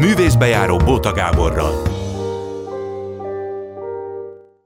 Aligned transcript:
Művészbejáró 0.00 0.76
Bóta 0.76 1.12
Gáborral. 1.12 1.82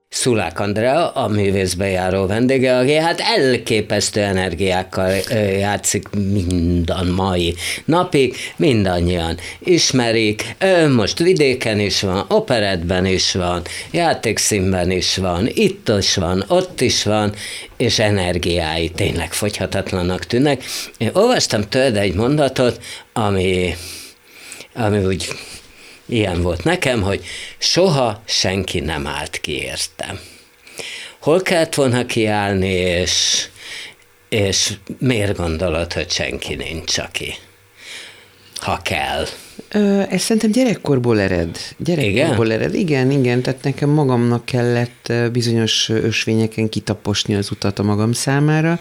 Szulák 0.09 0.61
Andrea, 0.61 1.11
a 1.11 1.29
művészbejáró 1.29 2.27
vendége, 2.27 2.79
aki 2.79 2.95
hát 2.95 3.21
elképesztő 3.21 4.21
energiákkal 4.21 5.11
játszik 5.59 6.09
minden 6.33 7.07
mai 7.07 7.55
napig, 7.85 8.37
mindannyian 8.57 9.37
ismerik, 9.59 10.57
most 10.95 11.19
vidéken 11.19 11.81
is 11.81 12.01
van, 12.01 12.25
operetben 12.29 13.07
is 13.07 13.33
van, 13.33 13.63
játékszínben 13.91 14.91
is 14.91 15.17
van, 15.17 15.49
itt 15.49 15.89
is 15.89 16.15
van, 16.15 16.45
ott 16.49 16.81
is 16.81 17.05
van, 17.05 17.33
és 17.77 17.99
energiái 17.99 18.91
tényleg 18.91 19.33
fogyhatatlanak 19.33 20.25
tűnnek. 20.25 20.63
Én 20.99 21.11
olvastam 21.13 21.63
tőled 21.69 21.97
egy 21.97 22.15
mondatot, 22.15 22.81
ami, 23.13 23.75
ami 24.75 25.05
úgy 25.05 25.29
ilyen 26.07 26.43
volt 26.43 26.65
nekem, 26.65 27.03
hogy 27.03 27.25
soha 27.59 28.23
senki 28.25 28.81
nem 28.81 29.07
állt 29.07 29.41
ki 29.41 29.63
értem. 29.63 30.21
Hol 31.19 31.43
kellett 31.43 31.75
volna 31.75 32.07
kiállni, 32.07 32.73
és, 32.73 33.47
és 34.29 34.73
miért 34.99 35.37
gondolod, 35.37 35.93
hogy 35.93 36.11
senki 36.11 36.55
nincs, 36.55 36.99
aki, 36.99 37.35
ha 38.57 38.81
kell? 38.83 39.27
Ez 40.09 40.21
szerintem 40.21 40.51
gyerekkorból 40.51 41.21
ered. 41.21 41.59
Gyerekkorból 41.79 42.47
igen? 42.47 42.61
ered. 42.61 42.75
Igen, 42.75 43.11
igen, 43.11 43.43
tehát 43.43 43.63
nekem 43.63 43.89
magamnak 43.89 44.45
kellett 44.45 45.13
bizonyos 45.33 45.89
ösvényeken 45.89 46.69
kitaposni 46.69 47.35
az 47.35 47.51
utat 47.51 47.79
a 47.79 47.83
magam 47.83 48.13
számára. 48.13 48.79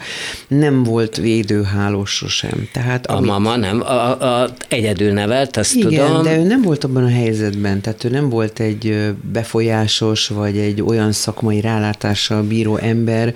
Nem 0.48 0.82
volt 0.82 1.16
védőhálós 1.16 2.10
sosem. 2.10 2.68
Tehát, 2.72 3.06
a 3.06 3.16
amit... 3.16 3.30
mama 3.30 3.56
nem, 3.56 3.80
a, 3.80 4.40
a, 4.42 4.50
egyedül 4.68 5.12
nevelt, 5.12 5.56
azt 5.56 5.74
igen, 5.74 6.06
tudom. 6.06 6.22
de 6.22 6.36
ő 6.36 6.42
nem 6.42 6.62
volt 6.62 6.84
abban 6.84 7.04
a 7.04 7.10
helyzetben, 7.10 7.80
tehát 7.80 8.04
ő 8.04 8.08
nem 8.08 8.28
volt 8.28 8.60
egy 8.60 9.12
befolyásos, 9.32 10.28
vagy 10.28 10.58
egy 10.58 10.82
olyan 10.82 11.12
szakmai 11.12 11.60
rálátással 11.60 12.42
bíró 12.42 12.76
ember, 12.76 13.34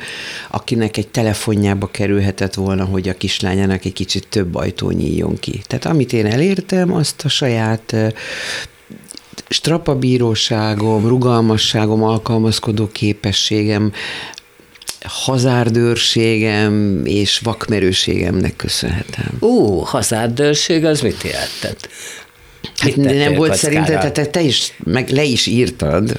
akinek 0.51 0.97
egy 0.97 1.09
telefonjába 1.09 1.87
kerülhetett 1.87 2.55
volna, 2.55 2.85
hogy 2.85 3.09
a 3.09 3.15
kislányának 3.15 3.85
egy 3.85 3.93
kicsit 3.93 4.27
több 4.29 4.55
ajtó 4.55 4.91
nyíljon 4.91 5.39
ki. 5.39 5.61
Tehát 5.67 5.85
amit 5.85 6.13
én 6.13 6.27
elértem, 6.27 6.95
azt 6.95 7.25
a 7.25 7.29
saját 7.29 7.47
strapabíróságom, 9.49 11.07
rugalmasságom, 11.07 12.03
alkalmazkodó 12.03 12.89
képességem, 12.93 13.93
hazárdőrségem 15.01 17.03
és 17.05 17.39
vakmerőségemnek 17.39 18.57
köszönhetem. 18.57 19.39
Ó, 19.41 19.81
hazárdőrség, 19.81 20.85
az 20.85 21.01
mit 21.01 21.23
jelentett? 21.23 21.89
Hát 22.77 22.97
nem 22.97 23.35
volt 23.35 23.55
szerinted, 23.55 24.13
te, 24.13 24.27
te 24.27 24.41
is, 24.41 24.73
meg 24.85 25.09
le 25.09 25.25
is 25.25 25.47
írtad, 25.47 26.19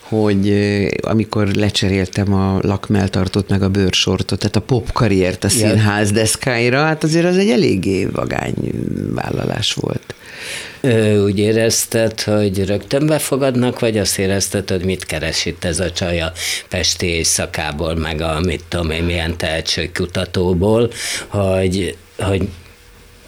hogy 0.00 0.54
amikor 1.00 1.46
lecseréltem 1.46 2.34
a 2.34 2.58
lakmeltartót 2.62 3.48
meg 3.48 3.62
a 3.62 3.68
bőrsortot, 3.68 4.38
tehát 4.38 4.56
a 4.56 4.60
pop 4.60 4.92
karriert 4.92 5.44
a 5.44 5.48
színház 5.48 6.10
deszkáira, 6.10 6.84
hát 6.84 7.04
azért 7.04 7.24
az 7.24 7.36
egy 7.36 7.50
eléggé 7.50 8.04
vagány 8.04 8.54
vállalás 9.14 9.72
volt. 9.72 10.14
Úgy 11.24 11.38
érezted, 11.38 12.20
hogy 12.20 12.64
rögtön 12.64 13.06
befogadnak, 13.06 13.78
vagy 13.78 13.98
azt 13.98 14.18
érezted, 14.18 14.70
hogy 14.70 14.84
mit 14.84 15.04
keres 15.04 15.44
itt 15.46 15.64
ez 15.64 15.80
a 15.80 15.90
csaj 15.90 16.20
a 16.20 16.32
Pesti 16.68 17.06
éjszakából, 17.06 17.94
meg 17.94 18.20
a 18.20 18.40
mit 18.40 18.64
tudom 18.68 18.90
én, 18.90 19.02
milyen 19.02 19.36
tehetségkutatóból, 19.36 20.90
hogy, 21.26 21.96
hogy 22.18 22.48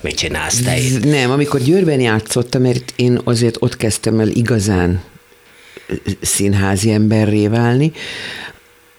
mit 0.01 0.17
csinálsz 0.17 0.63
te 0.63 0.79
itt? 0.79 1.05
Nem, 1.05 1.31
amikor 1.31 1.61
Győrben 1.61 2.01
játszottam, 2.01 2.63
mert 2.63 2.93
én 2.97 3.21
azért 3.25 3.57
ott 3.59 3.77
kezdtem 3.77 4.21
el 4.21 4.29
igazán 4.29 5.03
színházi 6.21 6.91
emberré 6.91 7.47
válni, 7.47 7.93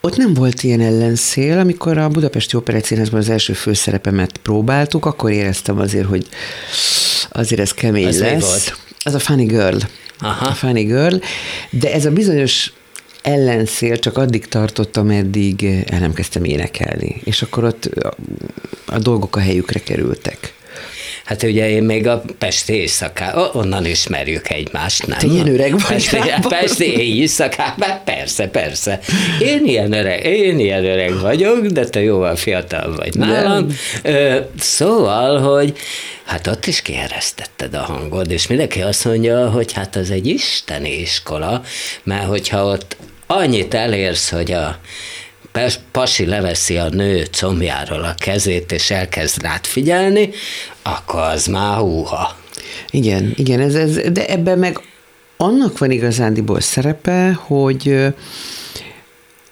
ott 0.07 0.17
nem 0.17 0.33
volt 0.33 0.63
ilyen 0.63 0.81
ellenszél, 0.81 1.59
amikor 1.59 1.97
a 1.97 2.09
Budapesti 2.09 2.55
Operett 2.55 2.83
Színházban 2.83 3.19
az 3.19 3.29
első 3.29 3.53
főszerepemet 3.53 4.37
próbáltuk, 4.37 5.05
akkor 5.05 5.31
éreztem 5.31 5.79
azért, 5.79 6.07
hogy 6.07 6.27
azért 7.29 7.61
ez 7.61 7.73
kemény 7.73 8.05
ez 8.05 8.19
lesz. 8.19 8.43
Volt? 8.43 8.77
Az 9.03 9.13
a 9.13 9.19
Funny 9.19 9.45
Girl. 9.45 9.77
Aha. 10.19 10.45
A 10.45 10.53
Funny 10.53 10.85
Girl. 10.85 11.15
De 11.69 11.93
ez 11.93 12.05
a 12.05 12.11
bizonyos 12.11 12.73
ellenszél 13.21 13.99
csak 13.99 14.17
addig 14.17 14.47
tartott, 14.47 14.97
ameddig 14.97 15.63
el 15.85 15.99
nem 15.99 16.13
kezdtem 16.13 16.43
énekelni. 16.43 17.21
És 17.23 17.41
akkor 17.41 17.63
ott 17.63 17.85
a, 17.85 18.15
a 18.85 18.99
dolgok 18.99 19.35
a 19.35 19.39
helyükre 19.39 19.79
kerültek. 19.79 20.53
Hát 21.23 21.43
ugye 21.43 21.69
én 21.69 21.83
még 21.83 22.07
a 22.07 22.23
Pesti 22.37 22.73
éjszaká, 22.73 23.35
onnan 23.53 23.85
ismerjük 23.85 24.49
egymást, 24.49 25.07
nem? 25.07 25.17
Te 25.17 25.27
ilyen 25.27 25.47
öreg 25.47 25.71
vagy. 25.71 26.09
Pesti, 26.09 26.17
Pesti 26.47 26.97
éjszakában, 26.97 28.01
persze, 28.05 28.47
persze. 28.47 28.99
Én 29.39 29.65
ilyen 29.65 29.93
öreg, 29.93 30.25
én 30.25 30.59
ilyen 30.59 30.85
öreg 30.85 31.19
vagyok, 31.19 31.65
de 31.65 31.85
te 31.85 32.01
jóval 32.01 32.35
fiatal 32.35 32.95
vagy 32.95 33.15
nálam. 33.15 33.67
Szóval, 34.59 35.39
hogy 35.39 35.77
hát 36.25 36.47
ott 36.47 36.65
is 36.65 36.81
kieresztetted 36.81 37.73
a 37.73 37.81
hangod, 37.81 38.31
és 38.31 38.47
mindenki 38.47 38.81
azt 38.81 39.05
mondja, 39.05 39.49
hogy 39.49 39.71
hát 39.73 39.95
az 39.95 40.11
egy 40.11 40.27
isteni 40.27 40.99
iskola, 40.99 41.63
mert 42.03 42.25
hogyha 42.25 42.65
ott 42.65 42.97
annyit 43.27 43.73
elérsz, 43.73 44.29
hogy 44.29 44.51
a 44.51 44.79
pasi 45.91 46.25
leveszi 46.25 46.77
a 46.77 46.89
nő 46.89 47.23
combjáról 47.31 48.03
a 48.03 48.13
kezét, 48.17 48.71
és 48.71 48.91
elkezd 48.91 49.41
rád 49.41 49.65
figyelni, 49.65 50.29
akkor 50.81 51.19
az 51.19 51.45
már 51.45 51.77
húha. 51.77 52.37
Igen, 52.89 53.33
igen, 53.35 53.59
ez, 53.59 53.75
ez, 53.75 53.95
de 54.11 54.27
ebben 54.27 54.59
meg 54.59 54.79
annak 55.37 55.77
van 55.77 55.91
igazándiból 55.91 56.59
szerepe, 56.59 57.33
hogy, 57.33 58.05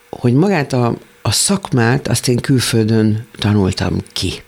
hogy 0.10 0.34
magát 0.34 0.74
a, 0.74 0.98
a 1.22 1.32
szakmát 1.32 2.08
azt 2.08 2.28
én 2.28 2.38
külföldön 2.38 3.28
tanultam 3.38 3.98
ki. 4.14 4.44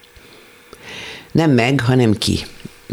Nem 1.31 1.51
meg, 1.51 1.81
hanem 1.81 2.13
ki 2.13 2.39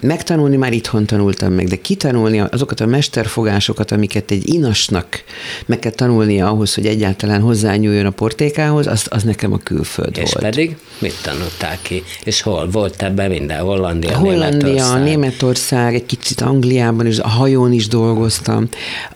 megtanulni 0.03 0.57
már 0.57 0.73
itthon 0.73 1.07
tanultam 1.07 1.53
meg, 1.53 1.69
de 1.69 1.77
kitanulni 1.77 2.41
azokat 2.41 2.81
a 2.81 2.87
mesterfogásokat, 2.87 3.91
amiket 3.91 4.31
egy 4.31 4.55
inasnak 4.55 5.23
meg 5.67 5.79
kell 5.79 5.93
tanulnia 5.93 6.49
ahhoz, 6.49 6.75
hogy 6.75 6.87
egyáltalán 6.87 7.41
hozzányúljon 7.41 8.07
a 8.07 8.11
portékához, 8.11 8.87
az, 8.87 9.07
az 9.09 9.23
nekem 9.23 9.53
a 9.53 9.59
külföld 9.59 10.17
És 10.17 10.33
volt. 10.33 10.45
pedig 10.45 10.77
mit 10.99 11.23
tanultál 11.23 11.79
ki? 11.83 12.03
És 12.25 12.41
hol? 12.41 12.69
Volt 12.71 13.03
ebben 13.03 13.31
minden? 13.31 13.61
Hollandia, 13.61 14.19
Hollandia, 14.19 14.69
Németország? 14.69 15.03
Németország, 15.03 15.95
egy 15.95 16.07
kicsit 16.07 16.41
Angliában 16.41 17.07
is, 17.07 17.19
a 17.19 17.29
hajón 17.29 17.73
is 17.73 17.89
dolgoztam. 17.89 18.69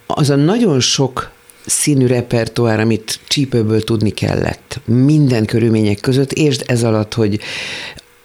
Az 0.07 0.31
a 0.31 0.37
nagyon 0.37 0.81
sok 0.81 1.33
színű 1.67 2.07
repertoár, 2.07 2.81
amit 2.81 3.21
csípőből 3.29 3.85
tudni 3.85 4.11
kellett. 4.11 4.81
Minden 4.85 5.45
körülmények 5.45 6.01
között, 6.01 6.33
és 6.33 6.57
ez 6.57 6.83
alatt, 6.83 7.15
hogy 7.15 7.41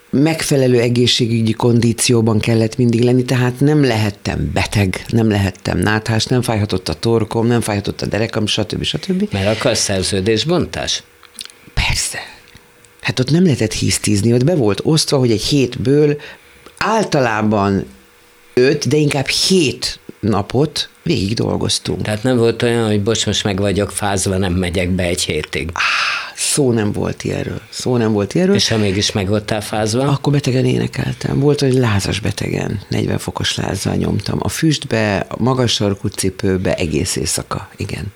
megfelelő 0.10 0.80
egészségügyi 0.80 1.52
kondícióban 1.52 2.40
kellett 2.40 2.78
mindig 2.78 3.02
lenni, 3.02 3.24
tehát 3.24 3.60
nem 3.60 3.84
lehettem 3.84 4.52
beteg, 4.54 5.06
nem 5.08 5.30
lehettem 5.30 5.78
náthás, 5.78 6.26
nem 6.26 6.42
fájhatott 6.42 6.90
a 6.90 6.94
torkom, 6.94 7.48
nem 7.48 7.62
fájhatott 7.62 8.02
a 8.02 8.06
derekam, 8.06 8.46
stb. 8.46 8.84
stb. 8.84 9.28
Mert 9.32 9.58
akar 9.58 9.78
szerződésbontás? 9.78 11.04
Persze. 11.74 12.18
Hát 13.02 13.20
ott 13.20 13.32
nem 13.32 13.44
lehetett 13.44 13.74
hisztizni, 13.74 14.34
ott 14.34 14.44
be 14.44 14.56
volt 14.56 14.82
osztva, 14.84 15.18
hogy 15.18 15.32
egy 15.32 15.44
hétből 15.44 16.22
általában 16.78 17.86
öt, 18.54 18.88
de 18.88 18.98
inkább 18.98 19.28
hét 19.28 20.00
napot 20.20 20.90
végig 21.04 21.34
dolgoztunk. 21.34 22.02
Tehát 22.02 22.24
nem 22.24 22.38
volt 22.38 22.62
olyan, 22.62 22.88
hogy 22.88 23.04
bocs, 23.04 23.26
most 23.26 23.44
meg 23.44 23.60
vagyok 23.60 23.92
fázva, 23.92 24.38
nem 24.38 24.54
megyek 24.54 24.90
be 24.90 25.04
egy 25.04 25.22
hétig. 25.22 25.70
Ah, 25.74 26.29
szó 26.40 26.72
nem 26.72 26.92
volt 26.92 27.24
ilyenről. 27.24 27.62
Szó 27.70 27.98
nem 27.98 28.12
volt 28.12 28.34
ilyenről. 28.34 28.56
És 28.56 28.70
ha 28.70 28.78
mégis 28.78 29.12
meg 29.12 29.28
voltál 29.28 29.62
fázva? 29.62 30.08
Akkor 30.08 30.34
betegen 30.34 30.66
énekeltem. 30.66 31.40
Volt, 31.40 31.60
hogy 31.60 31.74
lázas 31.74 32.20
betegen, 32.20 32.82
40 32.88 33.18
fokos 33.18 33.56
lázzal 33.56 33.96
nyomtam. 33.96 34.38
A 34.42 34.50
füstbe, 34.50 35.26
a 35.30 35.36
magas 35.38 35.72
sarkú 35.72 36.08
cipőbe, 36.08 36.76
egész 36.76 37.16
éjszaka, 37.16 37.70
igen 37.78 38.12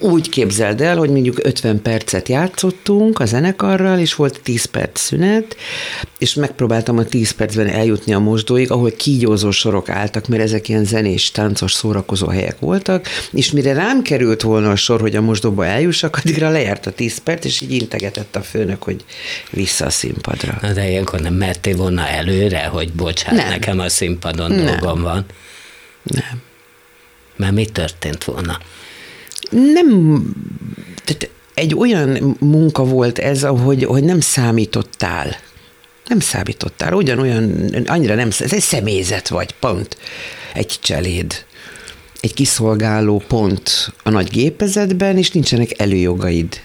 úgy 0.00 0.28
képzeld 0.28 0.80
el, 0.80 0.96
hogy 0.96 1.10
mondjuk 1.10 1.38
50 1.42 1.82
percet 1.82 2.28
játszottunk 2.28 3.18
a 3.18 3.24
zenekarral, 3.24 3.98
és 3.98 4.14
volt 4.14 4.40
10 4.42 4.64
perc 4.64 5.00
szünet, 5.00 5.56
és 6.18 6.34
megpróbáltam 6.34 6.98
a 6.98 7.04
10 7.04 7.30
percben 7.30 7.66
eljutni 7.66 8.14
a 8.14 8.18
mosdóig, 8.18 8.70
ahol 8.70 8.90
kígyózó 8.90 9.50
sorok 9.50 9.88
álltak, 9.88 10.28
mert 10.28 10.42
ezek 10.42 10.68
ilyen 10.68 10.84
zenés, 10.84 11.30
táncos, 11.30 11.72
szórakozó 11.72 12.26
helyek 12.26 12.58
voltak, 12.58 13.08
és 13.32 13.50
mire 13.50 13.72
rám 13.72 14.02
került 14.02 14.42
volna 14.42 14.70
a 14.70 14.76
sor, 14.76 15.00
hogy 15.00 15.16
a 15.16 15.20
mosdóba 15.20 15.66
eljussak, 15.66 16.16
addigra 16.16 16.50
lejárt 16.50 16.86
a 16.86 16.90
10 16.90 17.18
perc, 17.18 17.44
és 17.44 17.60
így 17.60 17.72
integetett 17.72 18.36
a 18.36 18.42
főnök, 18.42 18.82
hogy 18.82 19.04
vissza 19.50 19.86
a 19.86 19.90
színpadra. 19.90 20.58
Na 20.60 20.72
de 20.72 20.88
ilyenkor 20.88 21.20
nem 21.20 21.34
mertél 21.34 21.76
volna 21.76 22.08
előre, 22.08 22.64
hogy 22.64 22.92
bocsánat, 22.92 23.40
nem. 23.40 23.48
nekem 23.48 23.78
a 23.78 23.88
színpadon 23.88 24.50
nem. 24.52 24.64
dolgom 24.64 25.02
van. 25.02 25.24
Nem. 26.02 26.42
Mert 27.36 27.52
mi 27.52 27.66
történt 27.66 28.24
volna? 28.24 28.58
Nem, 29.50 30.22
tehát 31.04 31.30
egy 31.54 31.74
olyan 31.74 32.36
munka 32.40 32.84
volt 32.84 33.18
ez, 33.18 33.42
hogy, 33.42 33.84
hogy 33.84 34.04
nem 34.04 34.20
számítottál. 34.20 35.36
Nem 36.06 36.20
számítottál, 36.20 36.92
ugyanolyan, 36.92 37.70
annyira 37.86 38.14
nem, 38.14 38.28
ez 38.28 38.52
egy 38.52 38.60
személyzet 38.60 39.28
vagy, 39.28 39.54
pont. 39.58 39.96
Egy 40.54 40.78
cseléd 40.80 41.44
egy 42.20 42.34
kiszolgáló 42.34 43.22
pont 43.28 43.92
a 44.02 44.10
nagy 44.10 44.30
gépezetben, 44.30 45.16
és 45.16 45.30
nincsenek 45.30 45.80
előjogaid. 45.80 46.60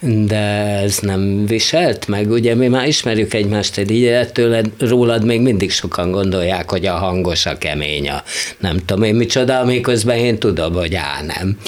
De 0.00 0.38
ez 0.82 0.98
nem 0.98 1.46
viselt 1.46 2.08
meg, 2.08 2.30
ugye 2.30 2.54
mi 2.54 2.68
már 2.68 2.86
ismerjük 2.86 3.34
egymást 3.34 3.78
egy 3.78 4.28
tőled, 4.32 4.70
rólad 4.78 5.24
még 5.24 5.40
mindig 5.40 5.70
sokan 5.70 6.10
gondolják, 6.10 6.70
hogy 6.70 6.86
a 6.86 6.92
hangos, 6.92 7.46
a 7.46 7.58
kemény, 7.58 8.08
a 8.08 8.22
nem 8.58 8.78
tudom 8.84 9.02
én 9.02 9.14
micsoda, 9.14 9.64
miközben 9.64 10.16
én 10.16 10.38
tudom, 10.38 10.74
hogy 10.74 10.94
á, 10.94 11.22
nem. 11.26 11.58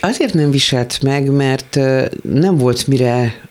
Azért 0.00 0.34
nem 0.34 0.50
viselt 0.50 1.02
meg, 1.02 1.30
mert 1.30 1.78
nem 2.22 2.56
volt 2.56 2.86
mire 2.86 3.42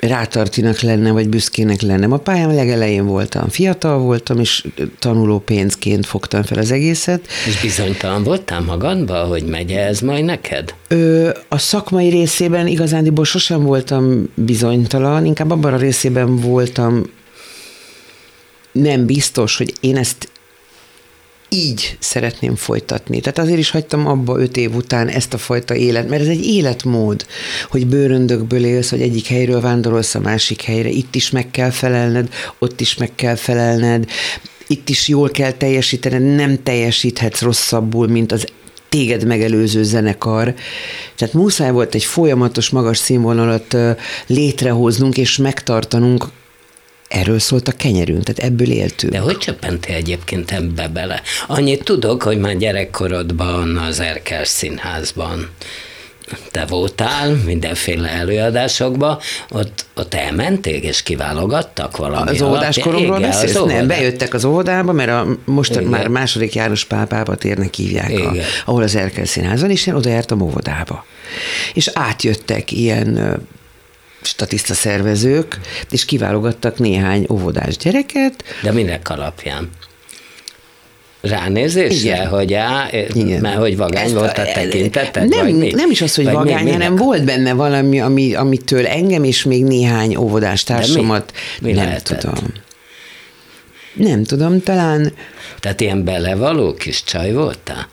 rátartinak 0.00 0.80
lenne, 0.80 1.10
vagy 1.10 1.28
büszkének 1.28 1.80
lennem. 1.80 2.12
A 2.12 2.16
pályám 2.16 2.54
legelején 2.54 3.06
voltam. 3.06 3.48
Fiatal 3.48 3.98
voltam, 3.98 4.38
és 4.38 4.66
tanuló 4.98 5.38
pénzként 5.38 6.06
fogtam 6.06 6.42
fel 6.42 6.58
az 6.58 6.70
egészet. 6.70 7.26
És 7.46 7.60
bizonytalan 7.60 8.22
voltál 8.22 8.60
magadban, 8.60 9.28
hogy 9.28 9.44
megy 9.44 9.70
ez 9.70 10.00
majd 10.00 10.24
neked? 10.24 10.74
Ö, 10.88 11.30
a 11.48 11.58
szakmai 11.58 12.08
részében 12.08 12.66
igazándiból 12.66 13.24
sosem 13.24 13.62
voltam 13.62 14.28
bizonytalan, 14.34 15.26
inkább 15.26 15.50
abban 15.50 15.72
a 15.72 15.76
részében 15.76 16.36
voltam 16.36 17.02
nem 18.72 19.06
biztos, 19.06 19.56
hogy 19.56 19.72
én 19.80 19.96
ezt 19.96 20.28
így 21.54 21.96
szeretném 21.98 22.56
folytatni. 22.56 23.20
Tehát 23.20 23.38
azért 23.38 23.58
is 23.58 23.70
hagytam 23.70 24.06
abba 24.06 24.40
öt 24.40 24.56
év 24.56 24.74
után 24.74 25.08
ezt 25.08 25.34
a 25.34 25.38
fajta 25.38 25.74
élet, 25.74 26.08
mert 26.08 26.22
ez 26.22 26.28
egy 26.28 26.46
életmód, 26.46 27.26
hogy 27.70 27.86
bőröndökből 27.86 28.64
élsz, 28.64 28.90
hogy 28.90 29.00
egyik 29.00 29.26
helyről 29.26 29.60
vándorolsz 29.60 30.14
a 30.14 30.20
másik 30.20 30.62
helyre, 30.62 30.88
itt 30.88 31.14
is 31.14 31.30
meg 31.30 31.50
kell 31.50 31.70
felelned, 31.70 32.28
ott 32.58 32.80
is 32.80 32.96
meg 32.96 33.14
kell 33.14 33.34
felelned, 33.34 34.08
itt 34.66 34.88
is 34.88 35.08
jól 35.08 35.30
kell 35.30 35.52
teljesítened, 35.52 36.34
nem 36.34 36.62
teljesíthetsz 36.62 37.40
rosszabbul, 37.40 38.08
mint 38.08 38.32
az 38.32 38.46
téged 38.88 39.26
megelőző 39.26 39.82
zenekar. 39.82 40.54
Tehát 41.16 41.34
muszáj 41.34 41.70
volt 41.70 41.94
egy 41.94 42.04
folyamatos 42.04 42.70
magas 42.70 42.98
színvonalat 42.98 43.76
létrehoznunk 44.26 45.16
és 45.16 45.36
megtartanunk 45.36 46.28
Erről 47.08 47.38
szólt 47.38 47.68
a 47.68 47.72
kenyerünk, 47.72 48.22
tehát 48.22 48.52
ebből 48.52 48.70
éltünk. 48.70 49.12
De 49.12 49.18
hogy 49.18 49.38
csöppentél 49.38 49.94
egyébként 49.94 50.50
ebbe 50.50 50.88
bele? 50.88 51.22
Annyit 51.46 51.84
tudok, 51.84 52.22
hogy 52.22 52.38
már 52.38 52.56
gyerekkorodban 52.56 53.76
az 53.76 54.00
Erkel 54.00 54.44
színházban 54.44 55.50
te 56.50 56.64
voltál 56.64 57.34
mindenféle 57.44 58.08
előadásokba, 58.08 59.20
ott, 59.50 59.84
ott 59.94 60.14
elmenték 60.14 60.84
és 60.84 61.02
kiválogattak 61.02 61.96
valami 61.96 62.30
Az 62.30 62.42
óvodáskoromról 62.42 63.20
beszélsz? 63.20 63.54
Az 63.54 63.66
nem, 63.66 63.86
bejöttek 63.86 64.34
az 64.34 64.44
óvodába, 64.44 64.92
mert 64.92 65.10
a, 65.10 65.26
most 65.44 65.70
Igen. 65.70 65.84
már 65.84 66.08
második 66.08 66.54
János 66.54 66.84
pápába 66.84 67.34
térnek 67.34 67.74
hívják, 67.74 68.10
a, 68.18 68.32
ahol 68.64 68.82
az 68.82 68.94
Erkel 68.96 69.24
színházon, 69.24 69.70
és 69.70 69.86
én 69.86 69.94
oda 69.94 70.08
jártam 70.08 70.40
óvodába. 70.40 71.04
És 71.74 71.90
átjöttek 71.92 72.72
ilyen 72.72 73.40
statiszta 74.26 74.74
szervezők, 74.74 75.60
és 75.90 76.04
kiválogattak 76.04 76.78
néhány 76.78 77.26
óvodás 77.30 77.76
gyereket. 77.76 78.44
De 78.62 78.72
minek 78.72 79.10
alapján? 79.10 79.70
ránézésre, 81.24 82.14
Igen. 82.14 82.26
hogy 82.26 82.52
á, 82.52 82.88
Igen. 83.14 83.40
mert 83.40 83.56
hogy 83.56 83.76
vagány 83.76 84.04
Ezt 84.04 84.14
volt 84.14 84.38
a 84.38 84.42
tekinteted? 84.42 85.28
Nem, 85.28 85.44
vagy 85.44 85.54
mi? 85.54 85.70
nem 85.70 85.90
is 85.90 86.00
az, 86.00 86.14
hogy 86.14 86.24
vagy 86.24 86.34
vagány, 86.34 86.64
mi, 86.64 86.70
hanem 86.70 86.96
volt 86.96 87.24
benne 87.24 87.52
valami, 87.52 88.00
ami, 88.00 88.34
amitől 88.34 88.86
engem 88.86 89.24
és 89.24 89.44
még 89.44 89.64
néhány 89.64 90.16
óvodás 90.16 90.62
társamat 90.62 91.32
mi? 91.60 91.68
Mi 91.68 91.72
nem 91.74 91.84
lehetett? 91.84 92.18
tudom. 92.18 92.44
Nem 93.94 94.24
tudom, 94.24 94.62
talán... 94.62 95.12
Tehát 95.60 95.80
ilyen 95.80 96.04
belevaló 96.04 96.74
kis 96.74 97.04
csaj 97.04 97.32
voltál? 97.32 97.88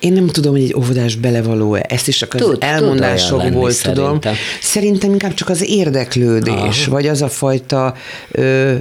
Én 0.00 0.12
nem 0.12 0.26
tudom, 0.26 0.52
hogy 0.52 0.62
egy 0.62 0.74
óvodás 0.74 1.14
belevaló-e. 1.14 1.86
Ezt 1.88 2.08
is 2.08 2.16
csak 2.16 2.34
az 2.34 2.40
tud, 2.40 2.56
elmondásokból 2.60 3.72
tud 3.72 3.80
tudom. 3.82 4.04
Szerintem. 4.04 4.34
szerintem 4.60 5.10
inkább 5.10 5.34
csak 5.34 5.48
az 5.48 5.68
érdeklődés, 5.68 6.52
Aha. 6.52 6.90
vagy 6.90 7.06
az 7.06 7.22
a 7.22 7.28
fajta 7.28 7.94
ö, 8.30 8.74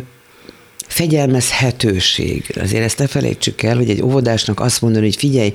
fegyelmezhetőség. 0.87 2.55
Azért 2.61 2.83
ezt 2.83 2.97
ne 2.97 3.07
felejtsük 3.07 3.61
el, 3.61 3.75
hogy 3.75 3.89
egy 3.89 4.01
óvodásnak 4.01 4.59
azt 4.59 4.81
mondani, 4.81 5.05
hogy 5.05 5.15
figyelj, 5.15 5.53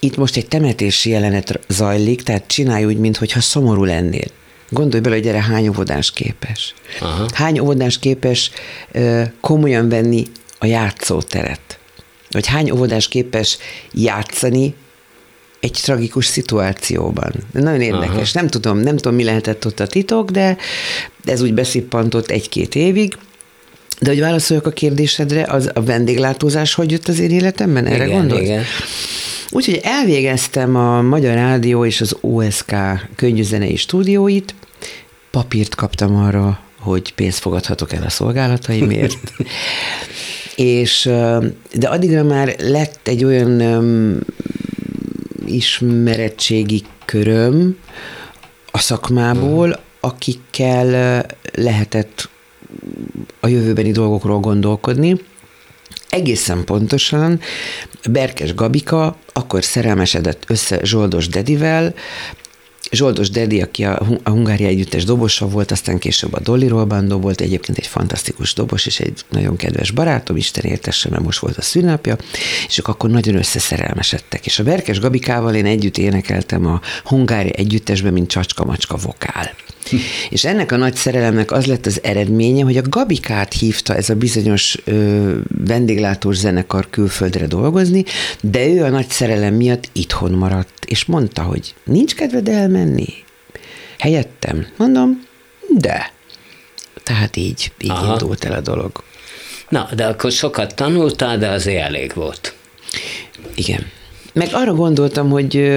itt 0.00 0.16
most 0.16 0.36
egy 0.36 0.46
temetési 0.46 1.10
jelenet 1.10 1.60
zajlik, 1.68 2.22
tehát 2.22 2.46
csinálj 2.46 2.84
úgy, 2.84 2.98
mintha 2.98 3.40
szomorú 3.40 3.84
lennél. 3.84 4.28
Gondolj 4.68 5.02
bele, 5.02 5.14
hogy 5.14 5.24
gyere, 5.24 5.42
hány 5.42 5.68
óvodás 5.68 6.12
képes. 6.12 6.74
Aha. 7.00 7.26
Hány 7.34 7.58
óvodás 7.58 7.98
képes 7.98 8.50
ö, 8.92 9.22
komolyan 9.40 9.88
venni 9.88 10.26
a 10.58 10.66
játszóteret. 10.66 11.78
Vagy 12.30 12.46
hány 12.46 12.70
óvodás 12.70 13.08
képes 13.08 13.58
játszani 13.92 14.74
egy 15.62 15.78
tragikus 15.82 16.26
szituációban. 16.26 17.32
Nagyon 17.52 17.80
érdekes. 17.80 18.32
Nem 18.32 18.48
tudom, 18.48 18.78
nem 18.78 18.96
tudom, 18.96 19.14
mi 19.14 19.24
lehetett 19.24 19.66
ott 19.66 19.80
a 19.80 19.86
titok, 19.86 20.30
de 20.30 20.56
ez 21.24 21.42
úgy 21.42 21.54
beszippantott 21.54 22.30
egy-két 22.30 22.74
évig. 22.74 23.16
De 24.00 24.10
hogy 24.10 24.20
válaszoljak 24.20 24.66
a 24.66 24.70
kérdésedre, 24.70 25.44
az 25.48 25.70
a 25.74 25.82
vendéglátózás 25.82 26.74
hogy 26.74 26.90
jött 26.90 27.08
az 27.08 27.18
én 27.18 27.30
életemben? 27.30 27.86
Erre 27.86 28.06
igen, 28.06 28.18
gondolsz? 28.18 28.42
Igen. 28.42 28.62
Úgyhogy 29.50 29.80
elvégeztem 29.82 30.76
a 30.76 31.02
Magyar 31.02 31.34
Rádió 31.34 31.84
és 31.84 32.00
az 32.00 32.16
OSK 32.20 32.74
könyvzenei 33.16 33.76
stúdióit, 33.76 34.54
papírt 35.30 35.74
kaptam 35.74 36.16
arra, 36.16 36.60
hogy 36.78 37.14
pénzt 37.14 37.38
fogadhatok 37.38 37.92
el 37.92 38.02
a 38.02 38.10
szolgálataimért. 38.10 39.32
és, 40.56 41.02
de 41.74 41.88
addigra 41.88 42.22
már 42.22 42.54
lett 42.58 43.08
egy 43.08 43.24
olyan 43.24 43.60
ismerettségi 45.46 46.82
köröm 47.04 47.78
a 48.70 48.78
szakmából, 48.78 49.80
akikkel 50.00 51.24
lehetett 51.52 52.28
a 53.40 53.46
jövőbeni 53.46 53.90
dolgokról 53.90 54.38
gondolkodni. 54.38 55.20
Egészen 56.08 56.64
pontosan 56.64 57.40
Berkes 58.10 58.54
Gabika 58.54 59.16
akkor 59.32 59.64
szerelmesedett 59.64 60.44
össze 60.46 60.80
Zsoldos 60.82 61.28
Dedivel, 61.28 61.94
Zsoldos 62.92 63.30
Dedi, 63.30 63.60
aki 63.60 63.84
a, 63.84 64.02
a 64.22 64.30
Hungária 64.30 64.66
Együttes 64.66 65.04
dobosa 65.04 65.48
volt, 65.48 65.70
aztán 65.70 65.98
később 65.98 66.34
a 66.34 66.40
Dolly 66.40 66.66
Rolbando 66.66 67.18
volt, 67.18 67.40
egyébként 67.40 67.78
egy 67.78 67.86
fantasztikus 67.86 68.54
dobos, 68.54 68.86
és 68.86 69.00
egy 69.00 69.24
nagyon 69.28 69.56
kedves 69.56 69.90
barátom, 69.90 70.36
Isten 70.36 70.64
értesse, 70.64 71.08
mert 71.08 71.22
most 71.22 71.38
volt 71.38 71.56
a 71.56 71.62
szünnapja, 71.62 72.16
és 72.66 72.78
ők 72.78 72.88
akkor 72.88 73.10
nagyon 73.10 73.34
összeszerelmesedtek. 73.34 74.46
És 74.46 74.58
a 74.58 74.62
Berkes 74.62 75.00
Gabikával 75.00 75.54
én 75.54 75.66
együtt 75.66 75.98
énekeltem 75.98 76.66
a 76.66 76.80
Hungária 77.04 77.52
Együttesben, 77.52 78.12
mint 78.12 78.28
csacska-macska 78.28 78.96
vokál. 78.96 79.50
És 80.30 80.44
ennek 80.44 80.72
a 80.72 80.76
nagy 80.76 80.94
szerelemnek 80.94 81.50
az 81.50 81.66
lett 81.66 81.86
az 81.86 82.00
eredménye, 82.02 82.64
hogy 82.64 82.76
a 82.76 82.82
Gabikát 82.88 83.52
hívta 83.52 83.94
ez 83.94 84.10
a 84.10 84.14
bizonyos 84.14 84.78
ö, 84.84 85.36
vendéglátós 85.64 86.36
zenekar 86.36 86.90
külföldre 86.90 87.46
dolgozni, 87.46 88.04
de 88.40 88.66
ő 88.66 88.84
a 88.84 88.88
nagy 88.88 89.08
szerelem 89.08 89.54
miatt 89.54 89.88
itthon 89.92 90.32
maradt, 90.32 90.84
és 90.84 91.04
mondta, 91.04 91.42
hogy 91.42 91.74
nincs 91.84 92.14
kedved 92.14 92.48
elmenni. 92.48 93.08
Helyettem. 93.98 94.66
Mondom, 94.76 95.22
de. 95.78 96.12
Tehát 97.02 97.36
így, 97.36 97.72
így 97.80 97.90
Aha. 97.90 98.12
indult 98.12 98.44
el 98.44 98.52
a 98.52 98.60
dolog. 98.60 99.02
Na, 99.68 99.88
de 99.94 100.06
akkor 100.06 100.32
sokat 100.32 100.74
tanultál, 100.74 101.38
de 101.38 101.48
azért 101.48 101.82
elég 101.82 102.12
volt. 102.14 102.54
Igen. 103.54 103.86
Meg 104.32 104.48
arra 104.52 104.74
gondoltam, 104.74 105.30
hogy 105.30 105.72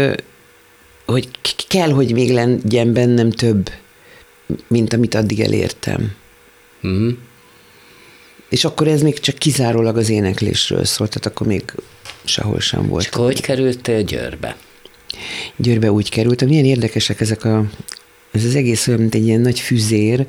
hogy 1.06 1.28
kell, 1.68 1.90
hogy 1.90 2.14
még 2.14 2.32
legyen 2.32 2.94
bennem 2.94 3.30
több 3.30 3.70
mint 4.68 4.94
amit 4.94 5.16
addig 5.16 5.40
elértem. 5.40 6.12
Mm. 6.88 7.10
És 8.50 8.66
akkor 8.66 8.88
ez 8.88 9.02
még 9.02 9.20
csak 9.20 9.36
kizárólag 9.36 9.98
az 9.98 10.10
éneklésről 10.10 10.86
szólt, 10.86 11.10
tehát 11.10 11.26
akkor 11.26 11.48
még 11.48 11.64
sehol 12.24 12.60
sem 12.60 12.88
volt. 12.88 13.04
És 13.04 13.10
akkor 13.10 13.26
hogy 13.26 13.42
kerültél 13.42 14.02
Győrbe? 14.02 14.56
Győrbe 15.56 15.92
úgy 15.92 16.10
kerültem. 16.10 16.48
Milyen 16.48 16.66
érdekesek 16.66 17.22
ezek 17.22 17.44
a, 17.44 17.66
ez 18.32 18.44
az 18.44 18.56
egész 18.56 18.88
olyan, 18.88 19.00
mint 19.00 19.16
egy 19.16 19.26
ilyen 19.26 19.42
nagy 19.42 19.60
füzér, 19.60 20.26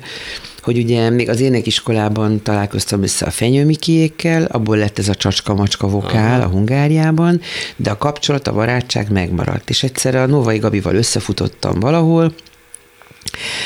hogy 0.61 0.77
ugye 0.77 1.09
még 1.09 1.29
az 1.29 1.39
énekiskolában 1.39 2.41
találkoztam 2.43 3.03
össze 3.03 3.25
a 3.25 3.31
fenyőmikiékkel, 3.31 4.43
abból 4.43 4.77
lett 4.77 4.99
ez 4.99 5.09
a 5.09 5.15
csacska-macska 5.15 5.87
vokál 5.87 6.39
Aha. 6.39 6.49
a 6.49 6.51
Hungáriában, 6.51 7.41
de 7.75 7.89
a 7.89 7.97
kapcsolat, 7.97 8.47
a 8.47 8.53
barátság 8.53 9.11
megmaradt. 9.11 9.69
És 9.69 9.83
egyszer 9.83 10.15
a 10.15 10.25
Novai 10.25 10.57
Gabival 10.57 10.95
összefutottam 10.95 11.79
valahol, 11.79 12.33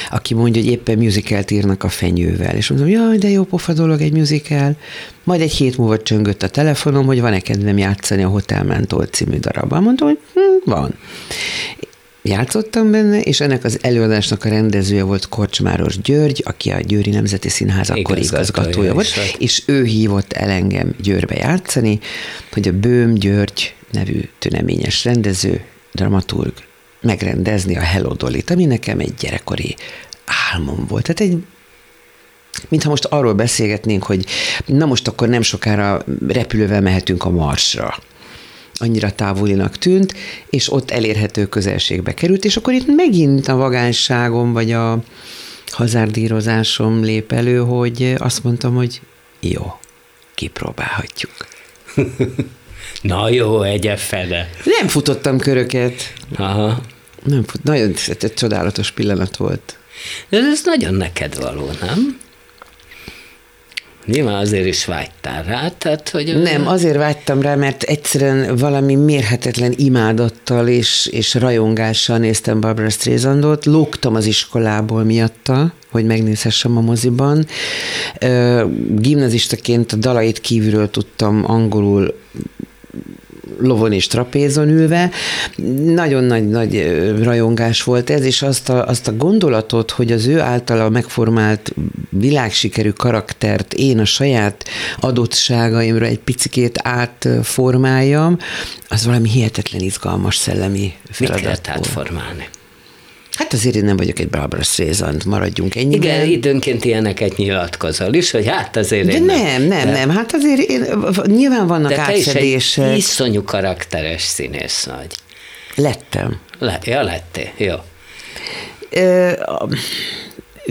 aki 0.10 0.34
mondja, 0.34 0.62
hogy 0.62 0.72
éppen 0.72 0.98
musicalt 0.98 1.52
írnak 1.52 1.84
a 1.84 1.90
fenyővel. 1.90 2.56
És 2.56 2.70
mondom, 2.70 2.88
jaj, 2.88 3.18
de 3.18 3.30
jó 3.30 3.44
pofa 3.44 3.74
dolog 3.74 4.02
egy 4.02 4.14
musical. 4.14 4.76
Majd 5.24 5.42
egy 5.42 5.52
hét 5.52 5.78
múlva 5.78 6.02
csöngött 6.02 6.44
a 6.44 6.50
telefonom, 6.50 7.06
hogy 7.06 7.22
van-e 7.22 7.40
kedvem 7.40 7.78
játszani 7.78 8.24
a 8.24 8.28
Hotel 8.28 8.64
Mentol 8.64 9.06
című 9.06 9.38
darabban. 9.38 9.84
Mondom, 9.84 10.08
hogy 10.08 10.20
hm, 10.34 10.72
van. 10.72 10.96
játszottam 12.22 12.92
benne, 12.92 13.22
és 13.22 13.40
ennek 13.40 13.64
az 13.64 13.80
előadásnak 13.82 14.46
a 14.46 14.50
rendezője 14.50 15.04
volt 15.04 15.30
Korcsmáros 15.30 16.00
György, 16.00 16.44
aki 16.46 16.70
a 16.70 16.80
Győri 16.80 17.10
Nemzeti 17.10 17.50
Színház 17.50 17.90
akkor 17.90 18.18
Igazgatója 18.18 18.94
volt, 18.94 19.06
is 19.06 19.16
volt. 19.16 19.36
és 19.40 19.64
ő 19.66 19.84
hívott 19.84 20.34
el 20.34 20.50
engem 20.50 20.96
Győrbe 21.02 21.36
játszani, 21.36 22.00
hogy 22.52 22.68
a 22.68 22.72
Bőm 22.72 23.14
György 23.14 23.76
nevű 23.92 24.22
tüneményes 24.40 25.04
rendező, 25.04 25.62
dramaturg 25.92 26.54
megrendezni 27.02 27.78
a 27.78 27.82
Hello 27.82 28.14
Dolly-t, 28.14 28.50
ami 28.50 28.66
nekem 28.66 29.00
egy 29.00 29.14
gyerekkori 29.20 29.76
álmom 30.52 30.86
volt. 30.88 31.14
Tehát 31.14 31.34
egy 31.34 31.44
mintha 32.70 32.90
most 32.90 33.06
arról 33.06 33.34
beszélgetnénk, 33.34 34.04
hogy 34.04 34.26
na 34.66 34.86
most 34.86 35.08
akkor 35.08 35.28
nem 35.28 35.42
sokára 35.42 36.04
repülővel 36.28 36.82
mehetünk 36.82 37.24
a 37.24 37.30
Marsra 37.30 37.98
annyira 38.82 39.12
távolinak 39.12 39.78
tűnt, 39.78 40.14
és 40.50 40.72
ott 40.72 40.92
elérhető 40.92 41.46
közelségbe 41.46 42.14
került, 42.14 42.46
és 42.46 42.58
akkor 42.58 42.74
itt 42.74 42.96
megint 42.96 43.48
a 43.48 43.56
vagányságom, 43.56 44.54
vagy 44.54 44.72
a 44.72 45.04
hazárdírozásom 45.68 47.04
lép 47.04 47.32
elő, 47.32 47.58
hogy 47.58 48.14
azt 48.18 48.44
mondtam, 48.44 48.76
hogy 48.76 49.02
jó, 49.40 49.80
kipróbálhatjuk. 50.36 51.32
Na 53.02 53.30
jó, 53.30 53.62
egye 53.62 53.96
fede. 53.96 54.50
Nem 54.80 54.88
futottam 54.88 55.38
köröket. 55.38 56.14
Aha. 56.36 56.82
Nem 57.24 57.46
nagyon 57.64 57.94
egy 58.08 58.34
csodálatos 58.34 58.92
pillanat 58.92 59.38
volt. 59.38 59.78
De 60.30 60.38
ez 60.38 60.62
nagyon 60.66 60.94
neked 60.94 61.42
való, 61.42 61.70
nem? 61.82 62.20
Nyilván 64.06 64.36
azért 64.36 64.66
is 64.66 64.86
vágytál 64.86 65.44
rá, 65.44 65.70
tehát 65.70 66.10
hogy... 66.10 66.42
Nem, 66.42 66.68
azért 66.68 66.96
vágytam 66.96 67.42
rá, 67.42 67.56
mert 67.56 67.84
egyszerűen 67.84 68.56
valami 68.56 68.96
mérhetetlen 68.96 69.74
imádattal 69.76 70.68
és, 70.68 71.10
és 71.12 71.34
rajongással 71.34 72.18
néztem 72.18 72.60
Barbara 72.60 72.90
Streisandot, 72.90 73.66
lógtam 73.66 74.16
az 74.16 74.26
iskolából 74.26 75.04
miatta, 75.04 75.74
hogy 75.92 76.06
megnézhessem 76.06 76.78
a 76.78 76.82
moziban. 76.82 77.46
Gimnazistaként 78.90 79.92
a 79.92 79.96
dalait 79.96 80.42
kívülről 80.42 80.90
tudtam 80.90 81.44
angolul 81.52 82.20
lovon 83.60 83.92
és 83.92 84.08
trapézon 84.08 84.70
ülve. 84.70 85.10
Nagyon 85.86 86.24
nagy, 86.24 86.48
nagy 86.48 87.02
rajongás 87.24 87.84
volt 87.84 88.10
ez, 88.10 88.24
és 88.24 88.42
azt 88.42 88.70
a, 88.70 88.88
azt 88.88 89.08
a 89.08 89.16
gondolatot, 89.16 89.92
hogy 89.92 90.12
az 90.12 90.26
ő 90.26 90.40
általa 90.40 90.90
megformált 90.90 91.74
világsikerű 92.10 92.90
karaktert 92.90 93.74
én 93.74 94.00
a 94.00 94.06
saját 94.06 94.66
adottságaimra 95.00 96.06
egy 96.06 96.20
picikét 96.20 96.80
átformáljam, 96.84 98.38
az 98.88 99.06
valami 99.06 99.30
hihetetlen 99.30 99.82
izgalmas 99.82 100.36
szellemi 100.36 100.94
feladat 101.10 101.36
Mit 101.36 101.46
lehet 101.46 101.68
átformálni? 101.68 102.48
Hát 103.38 103.54
azért 103.54 103.76
én 103.76 103.84
nem 103.84 103.98
vagyok 103.98 104.20
egy 104.20 104.30
Barbara 104.30 104.64
Streisand, 104.64 105.26
maradjunk 105.26 105.76
ennyiben. 105.76 106.02
Igen, 106.02 106.28
időnként 106.28 106.86
ilyeneket 106.86 107.38
nyilatkozol 107.38 108.14
is, 108.14 108.32
hogy 108.32 108.48
hát 108.48 108.78
azért 108.78 109.06
De 109.06 109.14
én 109.14 109.24
nem, 109.24 109.62
nem, 109.62 109.86
de, 109.86 109.92
nem, 109.92 110.10
hát 110.10 110.34
azért 110.34 110.70
én, 110.70 110.86
nyilván 111.26 111.68
vannak 111.68 111.92
De 111.92 112.00
átfedések. 112.00 112.86
egy 112.86 112.98
iszonyú 112.98 113.44
karakteres 113.44 114.22
színész 114.22 114.86
vagy. 114.98 115.16
Lettem. 115.76 116.40
Le, 116.60 116.80
ja, 116.84 117.02
lettél, 117.02 117.50
jó. 117.58 117.76
Ö, 118.90 119.32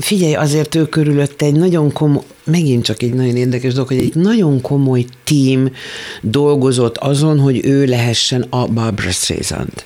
figyelj, 0.00 0.34
azért 0.34 0.74
ő 0.74 0.88
körülötte 0.88 1.44
egy 1.46 1.54
nagyon 1.54 1.92
komoly, 1.92 2.22
megint 2.44 2.84
csak 2.84 3.02
egy 3.02 3.14
nagyon 3.14 3.36
érdekes 3.36 3.72
dolog, 3.72 3.88
hogy 3.88 3.98
egy 3.98 4.14
nagyon 4.14 4.60
komoly 4.60 5.04
tím 5.24 5.74
dolgozott 6.22 6.96
azon, 6.96 7.38
hogy 7.38 7.66
ő 7.66 7.84
lehessen 7.84 8.46
a 8.50 8.66
Barbara 8.66 9.10
Streisand. 9.10 9.84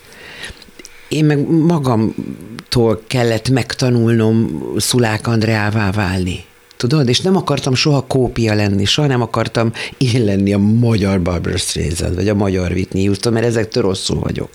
Én 1.08 1.24
meg 1.24 1.48
magamtól 1.48 3.02
kellett 3.06 3.48
megtanulnom 3.48 4.62
Szulák 4.76 5.26
Andreává 5.26 5.90
válni. 5.90 6.44
Tudod? 6.76 7.08
És 7.08 7.20
nem 7.20 7.36
akartam 7.36 7.74
soha 7.74 8.06
kópia 8.06 8.54
lenni, 8.54 8.84
soha 8.84 9.06
nem 9.06 9.22
akartam 9.22 9.72
én 9.98 10.24
lenni 10.24 10.52
a 10.52 10.58
magyar 10.58 11.22
Barbara 11.22 11.56
Streisand, 11.56 12.14
vagy 12.14 12.28
a 12.28 12.34
magyar 12.34 12.70
Whitney 12.70 13.04
Houston, 13.04 13.32
mert 13.32 13.46
ezektől 13.46 13.82
rosszul 13.82 14.18
vagyok. 14.18 14.50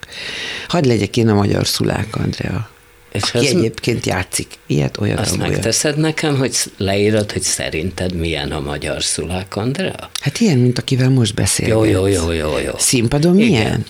Hadd 0.67 0.87
legyek 0.87 1.17
én 1.17 1.27
a 1.27 1.33
magyar 1.33 1.67
Szulák 1.67 2.15
Andrea. 2.15 2.69
És 3.11 3.21
aki 3.21 3.47
egyébként 3.47 4.05
játszik. 4.05 4.47
Ilyet, 4.67 4.97
olyan, 4.99 5.17
Azt 5.17 5.37
olyan. 5.37 5.49
megteszed 5.49 5.97
nekem, 5.97 6.37
hogy 6.37 6.55
leírod, 6.77 7.31
hogy 7.31 7.41
szerinted 7.41 8.13
milyen 8.13 8.51
a 8.51 8.59
magyar 8.59 9.03
Szulák 9.03 9.55
Andrea? 9.55 10.09
Hát 10.21 10.39
ilyen, 10.39 10.57
mint 10.57 10.77
akivel 10.79 11.09
most 11.09 11.33
beszélünk. 11.33 11.75
Jó, 11.75 11.85
jó, 11.85 12.07
jó, 12.07 12.31
jó, 12.31 12.57
jó. 12.57 12.71
Színpadon 12.77 13.39
Igen. 13.39 13.49
milyen? 13.49 13.85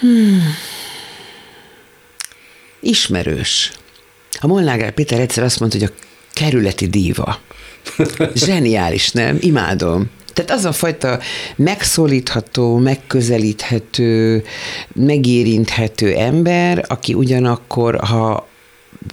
Hmm. 0.00 0.42
Ismerős. 2.80 3.72
A 4.40 4.46
Molnár 4.46 4.90
Péter 4.90 5.20
egyszer 5.20 5.44
azt 5.44 5.60
mondta, 5.60 5.78
hogy 5.78 5.92
a 5.92 6.04
kerületi 6.32 6.86
díva. 6.86 7.40
Zseniális, 8.34 9.10
nem? 9.10 9.36
Imádom. 9.40 10.10
Tehát 10.32 10.50
az 10.50 10.64
a 10.64 10.72
fajta 10.72 11.18
megszólítható, 11.56 12.76
megközelíthető, 12.76 14.44
megérinthető 14.92 16.14
ember, 16.14 16.84
aki 16.88 17.14
ugyanakkor, 17.14 18.00
ha 18.00 18.48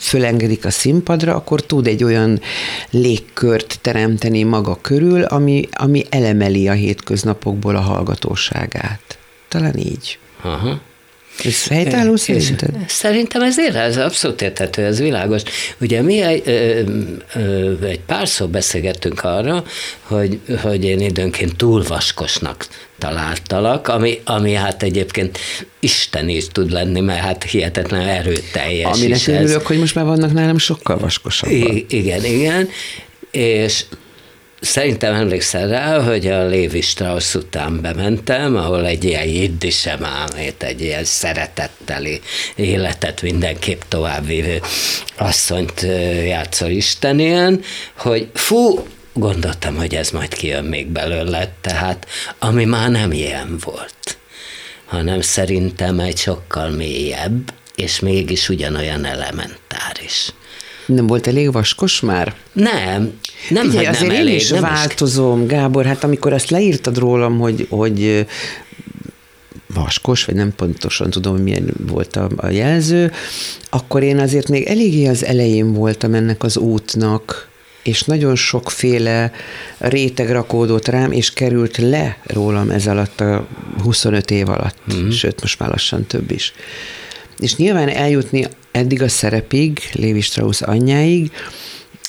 fölengedik 0.02 0.66
a 0.66 0.70
színpadra, 0.70 1.36
akkor 1.36 1.62
tud 1.62 1.88
egy 1.88 2.04
olyan 2.04 2.42
légkört 2.90 3.80
teremteni 3.82 4.44
maga 4.44 4.78
körül, 4.82 5.24
ami, 5.24 5.68
ami 5.72 6.06
elemeli 6.10 6.68
a 6.68 6.74
hétköznapokból 6.74 7.76
a 7.76 7.82
hallgatóságát. 7.82 9.18
Talán 9.48 9.78
így. 9.78 10.20
Aha. 10.42 10.80
Ez 11.44 11.68
helytálló 11.68 12.16
szerinted? 12.16 12.70
Szerintem 12.88 13.42
ez 13.42 13.60
ér, 13.60 13.76
ez 13.76 13.98
abszolút 13.98 14.42
érthető, 14.42 14.84
ez 14.86 15.00
világos. 15.00 15.42
Ugye 15.82 16.02
mi 16.02 16.22
egy, 16.22 16.42
ö, 16.46 16.82
ö, 17.36 17.74
egy 17.86 18.00
párszor 18.00 18.50
beszélgettünk 18.50 19.24
arra, 19.24 19.64
hogy, 20.02 20.40
hogy 20.62 20.84
én 20.84 21.00
időnként 21.00 21.56
túl 21.56 21.84
vaskosnak 21.88 22.68
találtalak, 22.98 23.88
ami, 23.88 24.22
ami 24.26 24.54
hát 24.54 24.84
egyébként 24.84 25.40
Isten 25.80 26.30
is 26.30 26.48
tud 26.48 26.72
lenni, 26.72 27.00
mert 27.00 27.20
hát 27.20 27.44
hihetetlen 27.44 28.08
erőteljes 28.08 28.98
Aminek 28.98 29.18
is 29.18 29.28
ez. 29.28 29.42
örülök, 29.44 29.66
hogy 29.68 29.80
most 29.80 29.96
már 29.96 30.06
vannak 30.06 30.34
nálam 30.34 30.58
sokkal 30.58 30.98
vaskosabbak. 30.98 31.56
I- 31.74 31.86
igen, 31.90 32.26
igen, 32.26 32.70
és 33.32 33.84
Szerintem 34.60 35.14
emlékszel 35.14 35.68
rá, 35.68 36.02
hogy 36.02 36.28
a 36.28 36.46
Lévi 36.46 36.82
Strauss 36.82 37.34
után 37.34 37.82
bementem, 37.82 38.56
ahol 38.56 38.86
egy 38.86 39.04
ilyen 39.04 39.28
jiddisem 39.28 40.06
álmét, 40.06 40.64
egy 40.64 40.82
ilyen 40.82 41.04
szeretetteli 41.04 42.22
életet 42.56 43.22
mindenképp 43.22 43.82
továbbvívő 43.88 44.62
asszonyt 45.18 45.82
játszol 46.26 46.70
Isten 46.70 47.20
ilyen, 47.20 47.62
hogy 47.98 48.30
fú, 48.34 48.88
gondoltam, 49.14 49.76
hogy 49.76 49.96
ez 49.96 50.10
majd 50.10 50.34
kijön 50.34 50.66
még 50.66 50.88
belőle, 50.88 51.52
tehát 51.62 52.08
ami 52.40 52.66
már 52.66 52.90
nem 52.90 53.12
ilyen 53.12 53.58
volt, 53.64 54.18
hanem 54.86 55.22
szerintem 55.22 56.00
egy 56.00 56.18
sokkal 56.18 56.70
mélyebb, 56.70 57.54
és 57.76 58.00
mégis 58.00 58.50
ugyanolyan 58.50 59.06
elementáris. 59.06 60.30
Nem 60.88 61.08
volt 61.08 61.28
elég 61.28 61.52
vaskos 61.52 62.00
már? 62.00 62.36
Nem, 62.54 63.20
nem, 63.50 63.66
Figyelj, 63.66 63.86
hogy 63.86 63.96
azért 63.96 64.08
nem 64.08 64.16
én 64.16 64.22
elég, 64.22 64.36
is 64.36 64.50
nem 64.50 64.62
változom, 64.62 65.48
Gábor, 65.48 65.86
hát 65.86 66.04
amikor 66.04 66.34
ezt 66.34 66.50
leírtad 66.50 66.98
rólam, 66.98 67.40
hogy, 67.40 67.68
hogy 67.70 68.26
vaskos, 69.74 70.26
vagy 70.26 70.36
nem 70.36 70.56
pontosan 70.56 71.10
tudom, 71.10 71.38
milyen 71.38 71.74
volt 71.88 72.16
a, 72.16 72.30
a 72.36 72.48
jelző, 72.48 73.12
akkor 73.70 74.04
én 74.04 74.20
azért 74.20 74.50
még 74.50 74.64
eléggé 74.64 75.08
az 75.08 75.26
elején 75.26 75.74
voltam 75.74 76.14
ennek 76.14 76.44
az 76.44 76.58
útnak, 76.58 77.50
és 77.84 78.02
nagyon 78.02 78.36
sokféle 78.36 79.32
réteg 79.78 80.30
rakódott 80.30 80.88
rám, 80.88 81.12
és 81.12 81.34
került 81.34 81.78
le 81.78 82.18
rólam 82.24 82.70
ez 82.70 82.88
alatt 82.88 83.20
a 83.22 83.48
25 83.84 84.32
év 84.32 84.50
alatt, 84.50 84.78
mm. 84.94 85.10
sőt, 85.10 85.42
most 85.42 85.60
már 85.60 85.70
lassan 85.70 86.06
több 86.06 86.32
is. 86.32 86.54
És 87.40 87.56
nyilván 87.56 87.90
eljutni 87.90 88.48
eddig 88.78 89.02
a 89.02 89.10
szerepig, 89.10 89.80
Lévi 89.92 90.22
Strauss 90.22 90.62
anyjáig, 90.62 91.32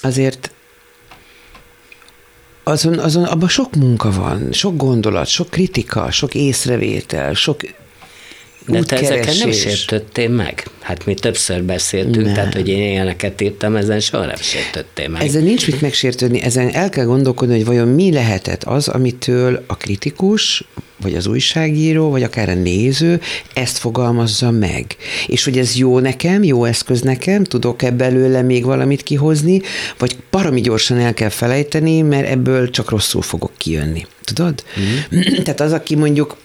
azért 0.03 0.51
azon, 2.65 2.99
azon 2.99 3.25
abban 3.25 3.49
sok 3.49 3.75
munka 3.75 4.11
van, 4.11 4.53
sok 4.53 4.77
gondolat, 4.77 5.27
sok 5.27 5.51
kritika, 5.51 6.11
sok 6.11 6.35
észrevétel, 6.35 7.35
sok 7.35 7.61
De 8.69 8.83
te 8.83 8.97
ezeken 8.97 9.37
nem 9.37 9.53
sértöttél 9.53 10.29
meg? 10.29 10.67
Hát 10.81 11.07
mi 11.07 11.15
többször 11.15 11.63
beszéltünk, 11.63 12.25
Nem. 12.25 12.35
tehát 12.35 12.55
hogy 12.55 12.69
én 12.69 12.91
ilyeneket 12.91 13.41
írtam, 13.41 13.77
ezen 13.77 14.01
soha 14.01 14.25
nem 14.25 14.37
sértöttél 14.37 15.09
meg. 15.09 15.23
Ezen 15.23 15.43
nincs 15.43 15.67
mit 15.67 15.81
megsértődni, 15.81 16.43
ezen 16.43 16.69
el 16.69 16.89
kell 16.89 17.05
gondolkodni, 17.05 17.55
hogy 17.55 17.65
vajon 17.65 17.89
mi 17.89 18.13
lehetett 18.13 18.65
az, 18.65 18.89
amitől 18.89 19.65
a 19.67 19.77
kritikus, 19.77 20.65
vagy 21.01 21.15
az 21.15 21.27
újságíró, 21.27 22.11
vagy 22.11 22.23
akár 22.23 22.49
a 22.49 22.55
néző 22.55 23.21
ezt 23.55 23.79
fogalmazza 23.79 24.51
meg. 24.51 24.97
És 25.27 25.45
hogy 25.45 25.59
ez 25.59 25.77
jó 25.77 25.99
nekem, 25.99 26.43
jó 26.43 26.65
eszköz 26.65 27.01
nekem, 27.01 27.45
tudok-e 27.45 27.91
belőle 27.91 28.43
még 28.43 28.65
valamit 28.65 29.03
kihozni, 29.03 29.61
vagy 29.99 30.17
parami 30.31 30.61
gyorsan 30.61 30.99
el 30.99 31.15
kell 31.15 31.29
felejteni, 31.29 32.03
mert 32.03 32.29
ebből 32.29 32.71
csak 32.71 32.91
rosszul 32.91 33.23
fogok 33.23 33.53
kijönni. 33.57 34.07
Tudod? 34.25 34.65
Mm. 34.81 35.21
Tehát 35.45 35.61
az, 35.61 35.73
aki 35.73 35.95
mondjuk 35.95 36.37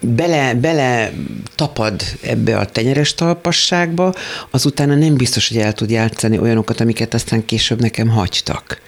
bele, 0.00 0.54
bele 0.54 1.12
tapad 1.54 2.02
ebbe 2.22 2.56
a 2.56 2.66
tenyeres 2.66 3.14
talpasságba, 3.14 4.14
az 4.50 4.66
utána 4.66 4.94
nem 4.94 5.16
biztos, 5.16 5.48
hogy 5.48 5.56
el 5.56 5.72
tud 5.72 5.90
játszani 5.90 6.38
olyanokat, 6.38 6.80
amiket 6.80 7.14
aztán 7.14 7.44
később 7.44 7.80
nekem 7.80 8.08
hagytak. 8.08 8.80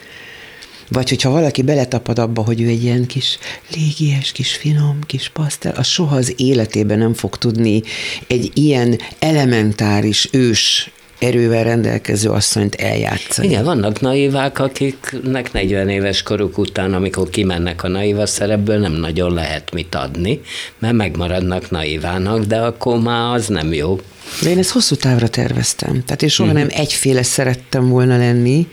Vagy 0.88 1.08
hogyha 1.08 1.30
valaki 1.30 1.62
beletapad 1.62 2.18
abba, 2.18 2.42
hogy 2.42 2.60
ő 2.60 2.68
egy 2.68 2.82
ilyen 2.82 3.06
kis 3.06 3.38
légies, 3.74 4.32
kis 4.32 4.52
finom, 4.52 4.98
kis 5.06 5.28
pasztel, 5.28 5.72
az 5.76 5.86
soha 5.86 6.16
az 6.16 6.34
életében 6.36 6.98
nem 6.98 7.14
fog 7.14 7.38
tudni 7.38 7.82
egy 8.26 8.50
ilyen 8.54 9.00
elementáris 9.18 10.28
ős 10.32 10.90
erővel 11.20 11.64
rendelkező 11.64 12.30
asszonyt 12.30 12.74
eljátszani. 12.74 13.48
Igen, 13.48 13.64
vannak 13.64 14.00
naivák, 14.00 14.58
akiknek 14.58 15.52
40 15.52 15.88
éves 15.88 16.22
koruk 16.22 16.58
után, 16.58 16.94
amikor 16.94 17.30
kimennek 17.30 17.84
a 17.84 17.88
naiva 17.88 18.26
szerepből, 18.26 18.78
nem 18.78 18.92
nagyon 18.92 19.34
lehet 19.34 19.72
mit 19.72 19.94
adni, 19.94 20.40
mert 20.78 20.94
megmaradnak 20.94 21.70
naivának, 21.70 22.44
de 22.44 22.56
akkor 22.56 22.98
már 22.98 23.34
az 23.34 23.46
nem 23.46 23.72
jó. 23.72 24.00
De 24.42 24.50
én 24.50 24.58
ezt 24.58 24.70
hosszú 24.70 24.94
távra 24.94 25.28
terveztem. 25.28 26.02
Tehát 26.04 26.22
én 26.22 26.28
soha 26.28 26.50
uh-huh. 26.50 26.66
nem 26.66 26.78
egyféle 26.80 27.22
szerettem 27.22 27.88
volna 27.88 28.16
lenni, 28.16 28.68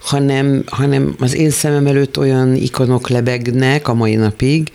hanem, 0.00 0.62
hanem 0.66 1.16
az 1.18 1.34
én 1.34 1.50
szemem 1.50 1.86
előtt 1.86 2.18
olyan 2.18 2.54
ikonok 2.54 3.08
lebegnek 3.08 3.88
a 3.88 3.94
mai 3.94 4.14
napig, 4.14 4.70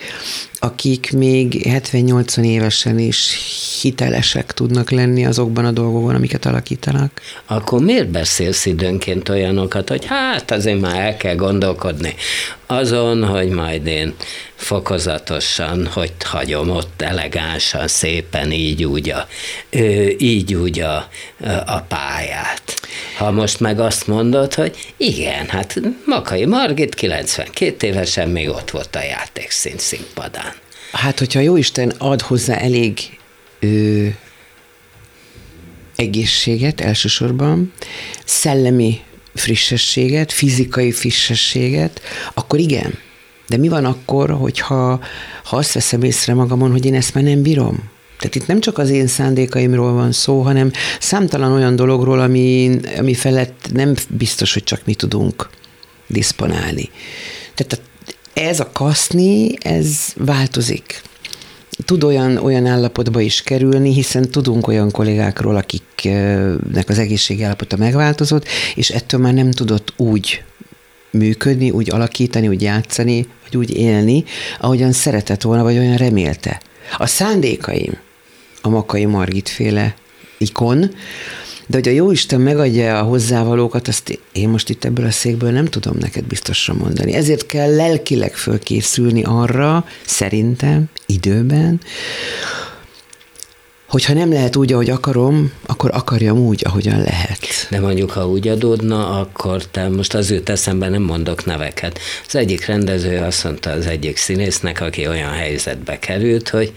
akik 0.63 1.11
még 1.11 1.61
70-80 1.69 2.45
évesen 2.45 2.99
is 2.99 3.37
hitelesek 3.81 4.51
tudnak 4.51 4.91
lenni 4.91 5.25
azokban 5.25 5.65
a 5.65 5.71
dolgokban, 5.71 6.15
amiket 6.15 6.45
alakítanak. 6.45 7.21
Akkor 7.45 7.81
miért 7.81 8.09
beszélsz 8.09 8.65
időnként 8.65 9.29
olyanokat, 9.29 9.89
hogy 9.89 10.05
hát 10.05 10.51
azért 10.51 10.79
már 10.79 10.99
el 10.99 11.17
kell 11.17 11.35
gondolkodni 11.35 12.15
azon, 12.73 13.25
hogy 13.25 13.49
majd 13.49 13.87
én 13.87 14.15
fokozatosan, 14.55 15.87
hogy 15.87 16.13
hagyom 16.19 16.69
ott 16.69 17.01
elegánsan, 17.01 17.87
szépen 17.87 18.51
így 18.51 18.83
úgy 18.83 19.09
a, 19.09 19.27
így 20.17 20.53
úgy 20.53 20.79
a, 20.79 21.07
a 21.65 21.79
pályát. 21.81 22.79
Ha 23.17 23.31
most 23.31 23.59
meg 23.59 23.79
azt 23.79 24.07
mondod, 24.07 24.53
hogy 24.53 24.93
igen, 24.97 25.47
hát 25.47 25.79
Makai 26.05 26.45
Margit 26.45 26.95
92 26.95 27.87
évesen 27.87 28.29
még 28.29 28.49
ott 28.49 28.71
volt 28.71 28.95
a 28.95 29.03
játékszín 29.03 29.77
színpadán. 29.77 30.53
Hát, 30.91 31.19
hogyha 31.19 31.39
Jóisten 31.39 31.93
ad 31.97 32.21
hozzá 32.21 32.55
elég 32.55 32.99
ö, 33.59 34.07
egészséget 35.95 36.81
elsősorban, 36.81 37.73
szellemi 38.25 39.01
frissességet, 39.33 40.31
fizikai 40.31 40.91
frissességet, 40.91 42.01
akkor 42.33 42.59
igen. 42.59 42.93
De 43.47 43.57
mi 43.57 43.67
van 43.67 43.85
akkor, 43.85 44.29
hogyha 44.29 44.99
ha 45.43 45.57
azt 45.57 45.73
veszem 45.73 46.03
észre 46.03 46.33
magamon, 46.33 46.71
hogy 46.71 46.85
én 46.85 46.95
ezt 46.95 47.13
már 47.13 47.23
nem 47.23 47.41
bírom? 47.41 47.91
Tehát 48.17 48.35
itt 48.35 48.47
nem 48.47 48.59
csak 48.59 48.77
az 48.77 48.89
én 48.89 49.07
szándékaimról 49.07 49.93
van 49.93 50.11
szó, 50.11 50.41
hanem 50.41 50.71
számtalan 50.99 51.51
olyan 51.51 51.75
dologról, 51.75 52.19
ami, 52.19 52.79
ami 52.97 53.13
felett 53.13 53.69
nem 53.73 53.93
biztos, 54.09 54.53
hogy 54.53 54.63
csak 54.63 54.81
mi 54.85 54.93
tudunk 54.93 55.49
diszponálni. 56.07 56.89
Tehát 57.55 57.81
ez 58.33 58.59
a 58.59 58.71
kaszni, 58.71 59.53
ez 59.59 60.13
változik 60.15 61.01
tud 61.85 62.03
olyan, 62.03 62.37
olyan 62.37 62.65
állapotba 62.65 63.19
is 63.19 63.41
kerülni, 63.41 63.93
hiszen 63.93 64.29
tudunk 64.29 64.67
olyan 64.67 64.91
kollégákról, 64.91 65.55
akiknek 65.55 66.89
az 66.89 66.99
egészségállapota 66.99 67.77
megváltozott, 67.77 68.47
és 68.75 68.89
ettől 68.89 69.19
már 69.19 69.33
nem 69.33 69.51
tudott 69.51 69.93
úgy 69.97 70.43
működni, 71.11 71.69
úgy 71.69 71.91
alakítani, 71.91 72.47
úgy 72.47 72.61
játszani, 72.61 73.27
vagy 73.43 73.57
úgy 73.57 73.77
élni, 73.77 74.23
ahogyan 74.59 74.91
szeretett 74.91 75.41
volna, 75.41 75.63
vagy 75.63 75.77
olyan 75.77 75.97
remélte. 75.97 76.61
A 76.97 77.05
szándékaim, 77.05 77.97
a 78.61 78.69
Makai 78.69 79.05
Margit 79.05 79.49
féle 79.49 79.95
ikon, 80.37 80.91
de 81.73 81.79
hogy 81.79 81.87
a 81.87 81.91
Jóisten 81.91 82.41
megadja 82.41 82.99
a 82.99 83.03
hozzávalókat, 83.03 83.87
azt 83.87 84.19
én 84.31 84.49
most 84.49 84.69
itt 84.69 84.83
ebből 84.83 85.05
a 85.05 85.11
székből 85.11 85.51
nem 85.51 85.65
tudom 85.65 85.95
neked 85.99 86.23
biztosra 86.23 86.73
mondani. 86.73 87.13
Ezért 87.13 87.45
kell 87.45 87.75
lelkileg 87.75 88.35
fölkészülni 88.35 89.23
arra, 89.23 89.85
szerintem, 90.05 90.85
időben, 91.05 91.81
hogyha 93.87 94.13
nem 94.13 94.31
lehet 94.31 94.55
úgy, 94.55 94.73
ahogy 94.73 94.89
akarom, 94.89 95.51
akkor 95.65 95.89
akarjam 95.93 96.37
úgy, 96.37 96.61
ahogyan 96.65 97.01
lehet. 97.01 97.67
De 97.69 97.79
mondjuk, 97.79 98.11
ha 98.11 98.27
úgy 98.27 98.47
adódna, 98.47 99.19
akkor 99.19 99.65
te 99.65 99.89
most 99.89 100.13
az 100.13 100.31
őt 100.31 100.49
eszembe 100.49 100.89
nem 100.89 101.01
mondok 101.01 101.45
neveket. 101.45 101.99
Az 102.27 102.35
egyik 102.35 102.65
rendező 102.65 103.17
azt 103.17 103.43
mondta 103.43 103.69
az 103.69 103.85
egyik 103.85 104.17
színésznek, 104.17 104.81
aki 104.81 105.07
olyan 105.07 105.31
helyzetbe 105.31 105.99
került, 105.99 106.49
hogy 106.49 106.73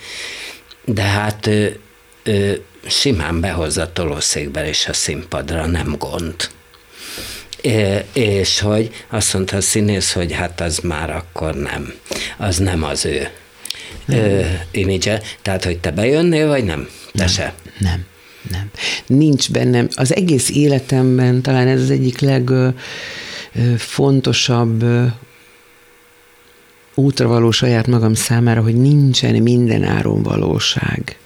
de 0.84 1.02
hát 1.02 1.46
ő, 1.46 1.78
ő 2.22 2.62
simán 2.88 3.40
behozza 3.40 3.82
a 3.82 3.92
tolószékbe 3.92 4.68
és 4.68 4.86
a 4.86 4.92
színpadra, 4.92 5.66
nem 5.66 5.94
gond. 5.98 6.34
É, 7.60 8.04
és 8.12 8.60
hogy 8.60 8.90
azt 9.08 9.34
mondta 9.34 9.56
a 9.56 9.60
színész, 9.60 10.12
hogy 10.12 10.32
hát 10.32 10.60
az 10.60 10.78
már 10.78 11.10
akkor 11.10 11.54
nem, 11.54 11.94
az 12.36 12.56
nem 12.58 12.84
az 12.84 13.04
ő 13.04 13.30
imidzse. 14.70 15.22
Tehát, 15.42 15.64
hogy 15.64 15.78
te 15.78 15.90
bejönnél, 15.90 16.46
vagy 16.46 16.64
nem? 16.64 16.88
Te 17.12 17.18
nem, 17.18 17.26
se. 17.26 17.54
Nem, 17.78 18.04
nem. 18.50 18.70
Nincs 19.06 19.50
bennem. 19.50 19.88
Az 19.94 20.14
egész 20.14 20.50
életemben 20.50 21.42
talán 21.42 21.68
ez 21.68 21.80
az 21.80 21.90
egyik 21.90 22.18
legfontosabb 23.54 24.84
útra 26.94 27.28
való 27.28 27.50
saját 27.50 27.86
magam 27.86 28.14
számára, 28.14 28.62
hogy 28.62 28.76
nincsen 28.76 29.34
minden 29.34 29.82
áron 29.82 30.22
valóság. 30.22 31.16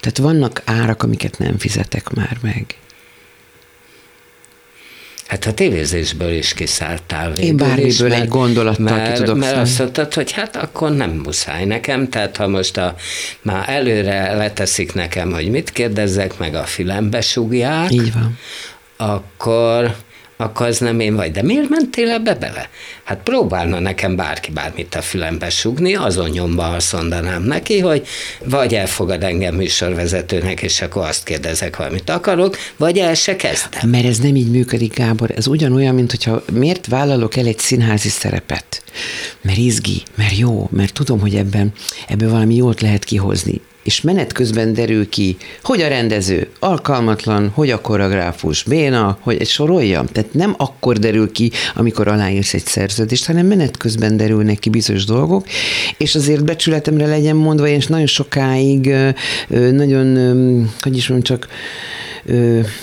Tehát 0.00 0.18
vannak 0.18 0.62
árak, 0.64 1.02
amiket 1.02 1.38
nem 1.38 1.58
fizetek 1.58 2.10
már 2.10 2.36
meg. 2.42 2.64
Hát 5.30 5.44
a 5.46 5.54
tévézésből 5.54 6.32
is 6.32 6.54
kiszálltál 6.54 7.32
Én 7.32 7.56
bármiből 7.56 8.08
mert, 8.08 8.22
egy 8.22 8.28
gondolattal 8.28 8.96
mert, 8.96 9.12
ki 9.12 9.18
tudok 9.18 9.38
Mert 9.38 9.56
azt 9.56 9.78
mondtad, 9.78 10.14
hogy 10.14 10.32
hát 10.32 10.56
akkor 10.56 10.90
nem 10.90 11.10
muszáj 11.10 11.64
nekem, 11.64 12.08
tehát 12.08 12.36
ha 12.36 12.48
most 12.48 12.76
a, 12.76 12.94
már 13.42 13.68
előre 13.68 14.34
leteszik 14.34 14.94
nekem, 14.94 15.32
hogy 15.32 15.50
mit 15.50 15.70
kérdezzek, 15.70 16.38
meg 16.38 16.54
a 16.54 16.64
fülembe 16.64 17.20
sugják, 17.20 17.92
Így 17.92 18.12
van. 18.12 18.38
akkor 18.96 19.94
akkor 20.40 20.66
az 20.66 20.78
nem 20.78 21.00
én 21.00 21.14
vagy. 21.14 21.30
De 21.30 21.42
miért 21.42 21.68
mentél 21.68 22.10
ebbe 22.10 22.34
bele? 22.34 22.68
Hát 23.10 23.22
próbálna 23.22 23.78
nekem 23.78 24.16
bárki 24.16 24.50
bármit 24.50 24.94
a 24.94 25.02
fülembe 25.02 25.50
sugni, 25.50 25.94
azon 25.94 26.28
nyomba 26.28 26.68
azt 26.68 26.92
mondanám 26.92 27.42
neki, 27.42 27.78
hogy 27.78 28.06
vagy 28.44 28.74
elfogad 28.74 29.22
engem 29.22 29.54
műsorvezetőnek, 29.54 30.62
és 30.62 30.80
akkor 30.80 31.06
azt 31.06 31.24
kérdezek, 31.24 31.76
valamit 31.76 32.10
akarok, 32.10 32.56
vagy 32.76 32.98
el 32.98 33.14
se 33.14 33.36
kezdem. 33.36 33.90
Mert 33.90 34.04
ez 34.04 34.18
nem 34.18 34.36
így 34.36 34.50
működik, 34.50 34.94
Gábor. 34.94 35.30
Ez 35.36 35.46
ugyanolyan, 35.46 35.94
mint 35.94 36.10
hogyha 36.10 36.42
miért 36.52 36.86
vállalok 36.86 37.36
el 37.36 37.46
egy 37.46 37.58
színházi 37.58 38.08
szerepet? 38.08 38.82
Mert 39.40 39.58
izgi, 39.58 40.02
mert 40.14 40.36
jó, 40.36 40.68
mert 40.72 40.92
tudom, 40.92 41.20
hogy 41.20 41.34
ebben, 41.34 41.72
ebből 42.08 42.30
valami 42.30 42.54
jót 42.54 42.80
lehet 42.80 43.04
kihozni 43.04 43.60
és 43.82 44.00
menet 44.00 44.32
közben 44.32 44.72
derül 44.72 45.08
ki, 45.08 45.36
hogy 45.62 45.80
a 45.80 45.88
rendező 45.88 46.48
alkalmatlan, 46.58 47.48
hogy 47.48 47.70
a 47.70 47.80
koreográfus 47.80 48.62
béna, 48.62 49.18
hogy 49.20 49.36
egy 49.40 49.48
soroljam. 49.48 50.06
Tehát 50.06 50.34
nem 50.34 50.54
akkor 50.56 50.98
derül 50.98 51.32
ki, 51.32 51.50
amikor 51.74 52.08
aláírsz 52.08 52.54
egy 52.54 52.66
szerződést, 52.66 52.99
hanem 53.26 53.46
menet 53.46 53.76
közben 53.76 54.16
derülnek 54.16 54.58
ki 54.58 54.70
bizonyos 54.70 55.04
dolgok, 55.04 55.46
és 55.96 56.14
azért 56.14 56.44
becsületemre 56.44 57.06
legyen 57.06 57.36
mondva, 57.36 57.68
én 57.68 57.82
nagyon 57.88 58.06
sokáig 58.06 58.94
nagyon, 59.48 60.16
hogy 60.80 60.96
is 60.96 61.08
mondjam, 61.08 61.38
csak 61.38 61.48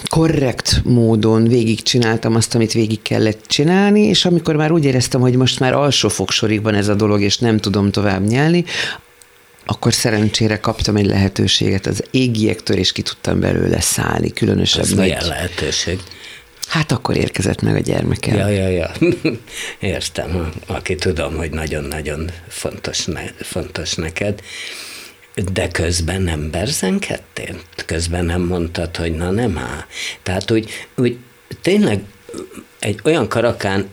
korrekt 0.08 0.82
módon 0.84 1.48
végigcsináltam 1.48 2.36
azt, 2.36 2.56
amit 2.56 2.72
végig 2.74 3.02
kellett 3.02 3.44
csinálni, 3.48 4.02
és 4.02 4.26
amikor 4.26 4.56
már 4.56 4.72
úgy 4.72 4.86
éreztem, 4.86 5.22
hogy 5.22 5.36
most 5.36 5.60
már 5.60 5.74
alsó 5.74 6.10
fogsorigban 6.10 6.74
ez 6.74 6.88
a 6.88 6.96
dolog, 6.96 7.22
és 7.22 7.38
nem 7.38 7.58
tudom 7.58 7.92
tovább 7.92 8.28
nyelni, 8.28 8.66
akkor 9.66 9.94
szerencsére 9.94 10.60
kaptam 10.60 10.96
egy 10.96 11.06
lehetőséget 11.06 11.86
az 11.86 12.04
égiektől, 12.12 12.78
és 12.78 12.92
ki 12.92 13.02
tudtam 13.02 13.40
belőle 13.40 13.82
szállni, 13.82 14.32
különösebb 14.34 14.84
Ez 14.84 14.92
milyen 14.92 15.28
lehetőség? 15.28 16.00
Hát 16.68 16.92
akkor 16.92 17.18
érkezett 17.18 17.62
meg 17.62 17.76
a 17.76 17.80
gyermekem. 17.80 18.36
Ja, 18.38 18.48
ja, 18.48 18.68
ja. 18.68 18.92
Értem, 19.80 20.52
aki 20.66 20.96
tudom, 20.96 21.36
hogy 21.36 21.52
nagyon-nagyon 21.52 22.32
fontos, 22.48 23.06
ne, 23.06 23.24
fontos 23.40 23.94
neked. 23.96 24.42
De 25.54 25.68
közben 25.68 26.22
nem 26.22 26.52
berzenkedtél? 26.52 27.62
Közben 27.86 28.26
nem 28.26 28.42
mondtad, 28.42 28.96
hogy 28.96 29.16
na 29.16 29.32
nem 29.32 29.58
áll. 29.58 29.86
Tehát 30.24 30.52
úgy, 30.52 30.70
úgy 30.96 31.18
tényleg 31.62 32.02
egy 32.80 33.00
olyan 33.04 33.28
karakán 33.28 33.88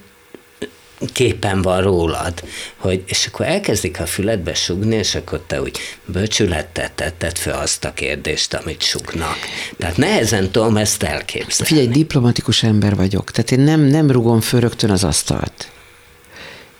képen 1.12 1.62
van 1.62 1.82
rólad, 1.82 2.42
hogy, 2.76 3.02
és 3.06 3.26
akkor 3.26 3.46
elkezdik 3.46 4.00
a 4.00 4.06
füledbe 4.06 4.54
sugni, 4.54 4.96
és 4.96 5.14
akkor 5.14 5.42
te 5.46 5.60
úgy 5.60 5.78
bölcsülettel 6.04 6.90
tetted 6.94 7.38
fel 7.38 7.58
azt 7.58 7.84
a 7.84 7.92
kérdést, 7.92 8.54
amit 8.54 8.82
sugnak. 8.82 9.36
Tehát 9.78 9.96
nehezen 9.96 10.50
tudom 10.50 10.76
ezt 10.76 11.02
elképzelni. 11.02 11.74
Figyelj, 11.74 11.88
diplomatikus 11.88 12.62
ember 12.62 12.96
vagyok, 12.96 13.30
tehát 13.30 13.50
én 13.50 13.60
nem, 13.60 13.80
nem 13.80 14.10
rugom 14.10 14.40
föl 14.40 14.60
rögtön 14.60 14.90
az 14.90 15.04
asztalt. 15.04 15.68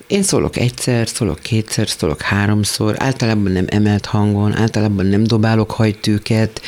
Én 0.07 0.23
szólok 0.23 0.57
egyszer, 0.57 1.09
szólok 1.09 1.39
kétszer, 1.39 1.89
szólok 1.89 2.23
háromszor, 2.23 2.95
általában 2.99 3.53
nem 3.53 3.65
emelt 3.69 4.07
hangon, 4.07 4.57
általában 4.57 5.07
nem 5.07 5.25
dobálok 5.25 5.71
hajtűket, 5.71 6.61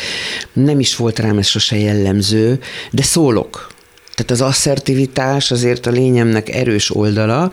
nem 0.53 0.81
is 0.81 0.97
volt 0.97 1.19
rám 1.19 1.39
ez 1.39 1.47
sose 1.47 1.77
jellemző, 1.77 2.61
de 2.91 3.03
szólok. 3.03 3.75
Tehát 4.17 4.31
az 4.31 4.41
asszertivitás 4.41 5.51
azért 5.51 5.87
a 5.87 5.91
lényemnek 5.91 6.55
erős 6.55 6.97
oldala, 6.97 7.53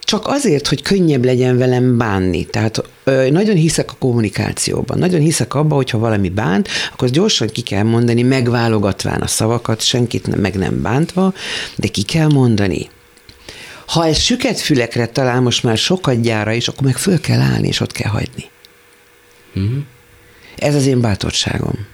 csak 0.00 0.26
azért, 0.26 0.68
hogy 0.68 0.82
könnyebb 0.82 1.24
legyen 1.24 1.58
velem 1.58 1.96
bánni. 1.96 2.44
Tehát 2.44 2.82
ö, 3.04 3.30
nagyon 3.30 3.56
hiszek 3.56 3.90
a 3.90 3.96
kommunikációban, 3.98 4.98
nagyon 4.98 5.20
hiszek 5.20 5.54
abba, 5.54 5.74
hogyha 5.74 5.98
valami 5.98 6.28
bánt, 6.28 6.68
akkor 6.92 7.08
gyorsan 7.08 7.48
ki 7.48 7.60
kell 7.62 7.82
mondani, 7.82 8.22
megválogatván 8.22 9.20
a 9.20 9.26
szavakat, 9.26 9.80
senkit 9.80 10.26
nem, 10.26 10.40
meg 10.40 10.54
nem 10.54 10.82
bántva, 10.82 11.34
de 11.76 11.88
ki 11.88 12.02
kell 12.02 12.28
mondani. 12.28 12.90
Ha 13.86 14.06
ez 14.06 14.18
süket 14.18 14.60
fülekre 14.60 15.06
talál 15.06 15.40
most 15.40 15.62
már 15.62 15.76
sokat 15.76 16.20
gyára 16.20 16.52
is, 16.52 16.68
akkor 16.68 16.82
meg 16.82 16.96
föl 16.96 17.20
kell 17.20 17.40
állni, 17.40 17.68
és 17.68 17.80
ott 17.80 17.92
kell 17.92 18.10
hagyni. 18.10 18.44
Mm-hmm. 19.58 19.78
Ez 20.56 20.74
az 20.74 20.86
én 20.86 21.00
bátorságom 21.00 21.91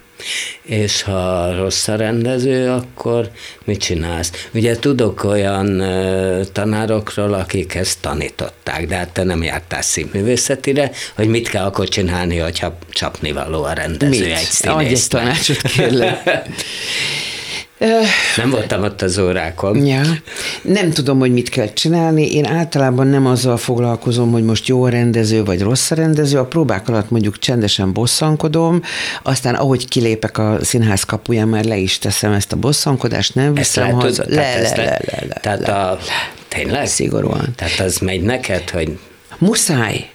és 0.63 1.03
ha 1.03 1.55
rossz 1.57 1.89
a 1.89 1.97
rendező, 1.97 2.71
akkor 2.71 3.31
mit 3.65 3.81
csinálsz? 3.81 4.47
Ugye 4.55 4.77
tudok 4.77 5.25
olyan 5.25 5.83
tanárokról, 6.53 7.35
akik 7.35 7.75
ezt 7.75 8.01
tanították, 8.01 8.87
de 8.87 8.97
hát 8.97 9.09
te 9.09 9.25
nem 9.25 9.43
jártál 9.43 9.83
színművészetire, 9.83 10.91
hogy 11.15 11.29
mit 11.29 11.49
kell 11.49 11.65
akkor 11.65 11.89
csinálni, 11.89 12.39
hogyha 12.39 12.79
csapni 12.91 13.33
való 13.33 13.63
a 13.63 13.73
rendező 13.73 14.25
mit? 14.25 14.37
egy 14.37 14.45
színésznek. 14.45 14.75
Adj 14.75 14.87
egy 14.87 15.09
tanácsot, 15.09 15.63
kérlek. 15.63 16.23
Nem 18.37 18.51
voltam 18.51 18.83
ott 18.83 19.03
az 19.03 19.19
órákon. 19.19 19.87
Ja. 19.87 20.01
Nem 20.63 20.91
tudom, 20.91 21.19
hogy 21.19 21.33
mit 21.33 21.49
kell 21.49 21.73
csinálni. 21.73 22.33
Én 22.33 22.45
általában 22.45 23.07
nem 23.07 23.27
azzal 23.27 23.57
foglalkozom, 23.57 24.33
hogy 24.33 24.45
most 24.45 24.67
jó 24.67 24.83
a 24.83 24.89
rendező 24.89 25.45
vagy 25.45 25.61
rossz 25.61 25.91
a 25.91 25.95
rendező. 25.95 26.39
A 26.39 26.45
próbák 26.45 26.89
alatt 26.89 27.11
mondjuk 27.11 27.39
csendesen 27.39 27.93
bosszankodom, 27.93 28.83
aztán 29.23 29.55
ahogy 29.55 29.89
kilépek 29.89 30.39
a 30.39 30.59
színház 30.63 31.03
kapuján, 31.03 31.49
már 31.49 31.65
le 31.65 31.77
is 31.77 31.99
teszem 31.99 32.33
ezt 32.33 32.53
a 32.53 32.57
bosszankodást, 32.57 33.35
nem 33.35 33.55
viszem 33.55 33.91
haza. 33.91 34.25
Le, 34.27 34.61
le, 34.61 34.61
le, 34.61 34.77
le, 34.77 35.01
le, 35.29 35.35
Tehát 35.41 35.67
le. 35.67 35.73
a... 35.73 35.99
Tényleg? 36.49 36.87
Szigorúan. 36.87 37.49
Tehát 37.57 37.81
az 37.81 37.99
megy 37.99 38.23
neked, 38.23 38.71
hogy... 38.71 38.99
Muszáj 39.39 40.11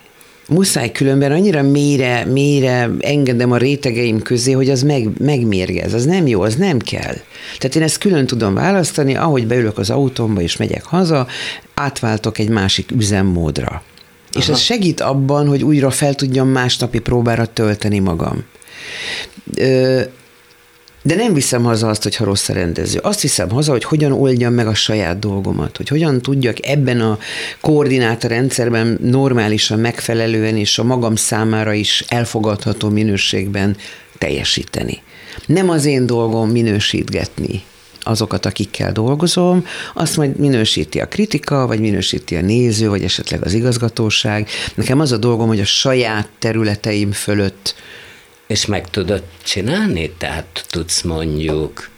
muszáj 0.54 0.92
különben 0.92 1.32
annyira 1.32 1.62
mélyre, 1.62 2.26
mélyre 2.26 2.90
engedem 3.00 3.52
a 3.52 3.58
rétegeim 3.58 4.22
közé, 4.22 4.52
hogy 4.52 4.70
az 4.70 4.82
meg, 4.82 5.10
megmérgez, 5.20 5.94
az 5.94 6.06
nem 6.06 6.28
jó, 6.28 6.42
az 6.42 6.56
nem 6.56 6.80
kell. 6.80 7.16
Tehát 7.58 7.76
én 7.76 7.82
ezt 7.82 7.98
külön 7.98 8.26
tudom 8.26 8.54
választani, 8.54 9.16
ahogy 9.16 9.48
beülök 9.48 9.78
az 9.78 9.90
autómba 9.90 10.42
és 10.42 10.58
megyek 10.58 10.84
haza, 10.84 11.28
átváltok 11.74 12.38
egy 12.38 12.50
másik 12.50 12.92
üzemmódra. 12.92 13.68
Aha. 13.68 13.82
És 14.40 14.50
ez 14.50 14.60
segít 14.60 15.02
abban, 15.02 15.48
hogy 15.48 15.64
újra 15.64 15.90
fel 15.90 16.16
tudjam 16.16 16.48
másnapi 16.48 17.00
próbára 17.00 17.46
tölteni 17.46 18.00
magam. 18.00 18.44
Ö, 19.56 20.02
de 21.06 21.16
nem 21.16 21.34
viszem 21.34 21.64
haza 21.64 21.88
azt, 21.88 22.04
hogyha 22.04 22.26
rossz 22.26 22.50
a 22.50 22.54
rendező. 22.54 23.00
Azt 23.02 23.22
viszem 23.22 23.50
haza, 23.50 23.72
hogy 23.72 23.84
hogyan 23.84 24.12
oldjam 24.12 24.54
meg 24.54 24.68
a 24.68 24.74
saját 24.74 25.20
dolgomat, 25.20 25.78
hogy 25.78 25.88
hogyan 25.88 26.22
tudjak 26.22 26.66
ebben 26.66 27.02
a 27.02 27.18
koordináta 27.62 28.28
rendszerben 28.28 28.98
normálisan, 29.02 29.80
megfelelően 29.80 30.58
és 30.58 30.80
a 30.80 30.84
magam 30.84 31.16
számára 31.16 31.74
is 31.74 32.04
elfogadható 32.08 32.90
minőségben 32.90 33.78
teljesíteni. 34.18 35.02
Nem 35.46 35.70
az 35.70 35.86
én 35.86 36.06
dolgom 36.06 36.50
minősítgetni 36.50 37.64
azokat, 38.04 38.46
akikkel 38.46 38.92
dolgozom, 38.92 39.66
azt 39.94 40.18
majd 40.18 40.40
minősíti 40.40 41.00
a 41.00 41.08
kritika, 41.08 41.68
vagy 41.68 41.80
minősíti 41.80 42.36
a 42.36 42.42
néző, 42.42 42.90
vagy 42.90 43.04
esetleg 43.04 43.46
az 43.46 43.54
igazgatóság. 43.54 44.50
Nekem 44.76 45.00
az 45.00 45.12
a 45.12 45.18
dolgom, 45.18 45.48
hogy 45.48 45.60
a 45.60 45.66
saját 45.66 46.30
területeim 46.40 47.12
fölött 47.12 47.76
és 48.54 48.66
meg 48.66 48.90
tudod 48.90 49.24
csinálni? 49.44 50.12
Tehát 50.18 50.66
tudsz 50.70 51.02
mondjuk 51.02 51.90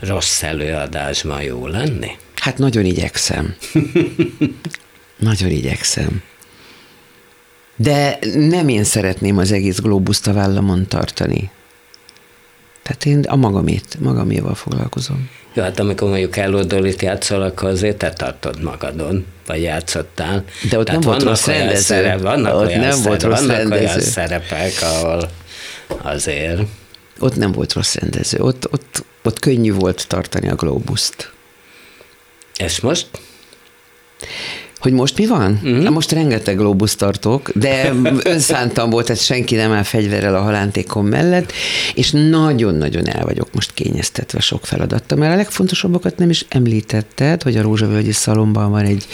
rossz 0.00 0.42
előadásban 0.42 1.42
jó 1.42 1.66
lenni? 1.66 2.10
Hát 2.34 2.58
nagyon 2.58 2.84
igyekszem. 2.84 3.54
nagyon 5.30 5.50
igyekszem. 5.50 6.22
De 7.76 8.18
nem 8.34 8.68
én 8.68 8.84
szeretném 8.84 9.38
az 9.38 9.52
egész 9.52 9.78
globuszt 9.78 10.26
a 10.26 10.32
vállamon 10.32 10.86
tartani. 10.88 11.50
Tehát 12.82 13.04
én 13.04 13.20
a 13.28 13.36
magamét, 13.36 13.96
magaméval 14.00 14.54
foglalkozom. 14.54 15.30
Jó, 15.52 15.62
hát 15.62 15.78
amikor 15.78 16.08
mondjuk 16.08 16.36
eloldolit 16.36 17.02
játszol, 17.02 17.42
akkor 17.42 17.68
azért 17.68 17.96
te 17.96 18.12
tartod 18.12 18.62
magadon, 18.62 19.26
vagy 19.46 19.62
játszottál. 19.62 20.44
De 20.70 20.78
ott 20.78 20.84
Tehát 20.84 21.00
nem 21.00 21.10
volt 21.10 21.22
rossz 21.22 21.46
rendező. 21.46 21.80
Szerep, 21.80 22.20
vannak 22.20 22.54
ott 22.54 22.66
olyan 22.66 22.80
nem 22.80 22.90
szerep, 22.90 23.04
volt 23.06 23.22
rossz 23.22 23.38
vannak 23.40 23.56
rendező. 23.56 23.84
olyan 23.84 24.00
szerepek, 24.00 24.72
ahol 24.80 25.30
Azért. 25.96 26.60
Ott 27.18 27.36
nem 27.36 27.52
volt 27.52 27.72
rossz 27.72 27.94
rendező, 27.94 28.38
ott, 28.38 28.72
ott, 28.72 29.04
ott 29.22 29.38
könnyű 29.38 29.72
volt 29.72 30.08
tartani 30.08 30.48
a 30.48 30.54
globuszt. 30.54 31.32
És 32.56 32.80
most? 32.80 33.06
Hogy 34.78 34.92
most 34.92 35.18
mi 35.18 35.26
van? 35.26 35.60
Mm-hmm. 35.64 35.92
Most 35.92 36.12
rengeteg 36.12 36.56
globus 36.56 36.94
tartok, 36.94 37.50
de 37.54 37.92
önszántam 38.34 38.90
volt, 38.90 39.06
tehát 39.06 39.22
senki 39.22 39.54
nem 39.54 39.72
áll 39.72 39.82
fegyverrel 39.82 40.34
a 40.34 40.40
halántékom 40.40 41.06
mellett, 41.06 41.52
és 41.94 42.10
nagyon-nagyon 42.10 43.08
el 43.08 43.24
vagyok 43.24 43.54
most 43.54 43.74
kényeztetve 43.74 44.40
sok 44.40 44.66
feladattal, 44.66 45.18
mert 45.18 45.32
a 45.32 45.36
legfontosabbakat 45.36 46.16
nem 46.16 46.30
is 46.30 46.44
említetted, 46.48 47.42
hogy 47.42 47.56
a 47.56 47.62
Rózsavölgyi 47.62 48.12
Szalomban 48.12 48.70
van 48.70 48.84
egy 48.84 49.06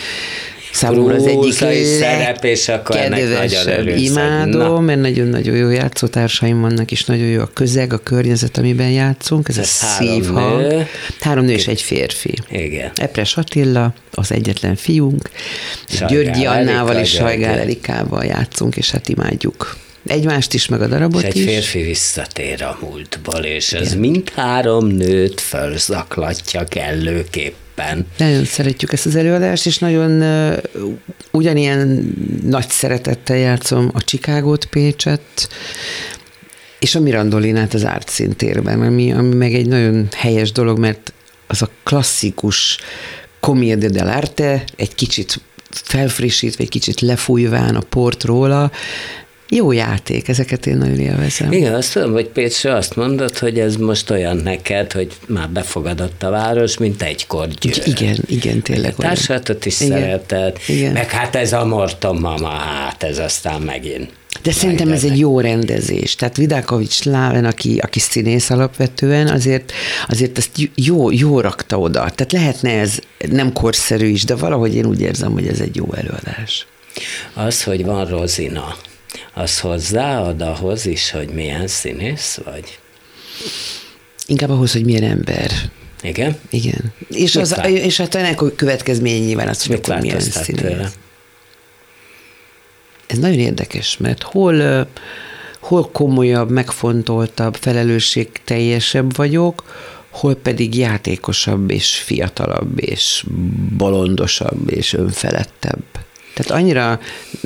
Számomra 0.74 1.14
az 1.14 1.26
egyik 1.26 1.52
szerep, 1.98 2.44
és 2.44 2.68
akkor 2.68 2.96
nagyon 3.08 3.98
Imádom, 3.98 4.84
mert 4.84 5.00
nagyon-nagyon 5.00 5.56
jó 5.56 5.70
játszótársaim 5.70 6.60
vannak, 6.60 6.90
és 6.90 7.04
nagyon 7.04 7.26
jó 7.26 7.40
a 7.40 7.50
közeg, 7.54 7.92
a 7.92 7.98
környezet, 7.98 8.58
amiben 8.58 8.90
játszunk. 8.90 9.48
Ez, 9.48 9.58
Ez 9.58 9.64
a 9.82 9.86
szívhang. 10.02 10.36
Három 10.38 10.58
nő. 10.60 10.86
Három 11.20 11.44
nő 11.44 11.52
és 11.52 11.66
egy 11.66 11.82
férfi. 11.82 12.34
Igen. 12.50 12.90
Epres 12.94 13.36
Attila, 13.36 13.94
az 14.10 14.32
egyetlen 14.32 14.76
fiunk, 14.76 15.30
Sajgál 15.88 16.08
Györgyi 16.08 16.46
Annával 16.46 16.96
és 16.96 17.10
Sajgál 17.10 17.58
Erikával 17.58 18.24
játszunk, 18.24 18.76
és 18.76 18.90
hát 18.90 19.08
imádjuk 19.08 19.76
egymást 20.06 20.54
is, 20.54 20.66
meg 20.68 20.82
a 20.82 20.86
darabot 20.86 21.22
és 21.22 21.28
egy 21.28 21.36
is. 21.36 21.44
férfi 21.44 21.82
visszatér 21.82 22.62
a 22.62 22.78
múltból, 22.80 23.40
és 23.40 23.72
Igen. 23.72 23.84
ez 23.84 23.94
mindhárom 23.94 24.86
nőt 24.86 25.40
fölzaklatja 25.40 26.64
kellőképp 26.64 27.54
éppen. 27.74 28.06
Nagyon 28.18 28.44
szeretjük 28.44 28.92
ezt 28.92 29.06
az 29.06 29.16
előadást, 29.16 29.66
és 29.66 29.78
nagyon 29.78 30.22
uh, 30.22 30.56
ugyanilyen 31.30 32.12
nagy 32.42 32.68
szeretettel 32.68 33.36
játszom 33.36 33.90
a 33.92 34.02
Csikágót, 34.02 34.64
Pécset, 34.64 35.48
és 36.78 36.94
a 36.94 37.00
Mirandolinát 37.00 37.74
az 37.74 37.84
Árt 37.84 38.08
szintérben, 38.08 38.82
ami, 38.82 39.12
ami 39.12 39.34
meg 39.34 39.54
egy 39.54 39.66
nagyon 39.66 40.08
helyes 40.16 40.52
dolog, 40.52 40.78
mert 40.78 41.12
az 41.46 41.62
a 41.62 41.68
klasszikus 41.82 42.78
comédia 43.40 43.88
dell'arte, 43.92 44.62
egy 44.76 44.94
kicsit 44.94 45.40
felfrissítve, 45.70 46.62
egy 46.62 46.70
kicsit 46.70 47.00
lefújván 47.00 47.74
a 47.74 47.80
port 47.80 48.24
róla, 48.24 48.70
jó 49.48 49.72
játék, 49.72 50.28
ezeket 50.28 50.66
én 50.66 50.76
nagyon 50.76 50.98
élvezem. 50.98 51.52
Igen, 51.52 51.74
azt 51.74 51.92
tudom, 51.92 52.12
hogy 52.12 52.28
Pécső 52.28 52.68
azt 52.68 52.96
mondod, 52.96 53.38
hogy 53.38 53.58
ez 53.58 53.76
most 53.76 54.10
olyan 54.10 54.36
neked, 54.36 54.92
hogy 54.92 55.12
már 55.26 55.50
befogadott 55.50 56.22
a 56.22 56.30
város, 56.30 56.78
mint 56.78 57.02
egykor 57.02 57.48
győr. 57.48 57.82
Igen, 57.84 58.16
igen, 58.26 58.62
tényleg. 58.62 58.94
Társadalmat 58.94 59.66
is 59.66 59.80
igen, 59.80 60.00
szereted, 60.00 60.58
igen. 60.66 60.92
meg 60.92 61.10
hát 61.10 61.34
ez 61.34 61.52
a 61.52 61.64
Morton 61.64 62.16
mama, 62.16 62.48
hát 62.48 63.02
ez 63.02 63.18
aztán 63.18 63.60
megint. 63.60 64.10
De 64.42 64.52
szerintem 64.52 64.92
ez 64.92 65.04
egy 65.04 65.18
jó 65.18 65.40
rendezés. 65.40 66.14
Tehát 66.14 66.36
Vidákovics 66.36 67.02
Láven, 67.02 67.44
aki, 67.44 67.78
aki 67.78 67.98
színész 67.98 68.50
alapvetően, 68.50 69.28
azért, 69.28 69.72
azért 70.08 70.38
ezt 70.38 70.50
jó, 70.74 71.10
jó 71.10 71.40
rakta 71.40 71.78
oda. 71.78 71.98
Tehát 71.98 72.32
lehetne 72.32 72.70
ez 72.70 72.98
nem 73.30 73.52
korszerű 73.52 74.06
is, 74.06 74.24
de 74.24 74.34
valahogy 74.34 74.74
én 74.74 74.86
úgy 74.86 75.00
érzem, 75.00 75.32
hogy 75.32 75.46
ez 75.46 75.60
egy 75.60 75.76
jó 75.76 75.92
előadás. 75.92 76.66
Az, 77.34 77.62
hogy 77.62 77.84
van 77.84 78.06
Rozina, 78.06 78.76
az 79.32 79.60
hozzáad 79.60 80.40
ahhoz 80.40 80.86
is, 80.86 81.10
hogy 81.10 81.28
milyen 81.28 81.66
színész 81.66 82.40
vagy? 82.44 82.78
Inkább 84.26 84.50
ahhoz, 84.50 84.72
hogy 84.72 84.84
milyen 84.84 85.02
ember. 85.02 85.50
Igen? 86.02 86.38
Igen. 86.50 86.92
És, 87.08 87.36
az, 87.36 87.60
és 87.64 87.96
hát 87.96 88.14
ennek 88.14 88.42
a 88.42 88.54
következmény 88.54 89.24
nyilván 89.24 89.48
az, 89.48 89.66
hogy 89.66 89.76
akkor 89.76 90.00
milyen 90.00 90.20
színész. 90.20 90.62
Tőle? 90.62 90.90
Ez 93.06 93.18
nagyon 93.18 93.38
érdekes, 93.38 93.96
mert 93.96 94.22
hol, 94.22 94.88
hol 95.60 95.90
komolyabb, 95.90 96.50
megfontoltabb, 96.50 97.54
felelősségteljesebb 97.54 99.16
vagyok, 99.16 99.64
hol 100.10 100.34
pedig 100.34 100.76
játékosabb 100.76 101.70
és 101.70 101.96
fiatalabb 101.96 102.80
és 102.80 103.24
bolondosabb 103.76 104.70
és 104.70 104.92
önfelettebb. 104.92 105.84
Tehát 106.34 106.62
annyira 106.62 107.00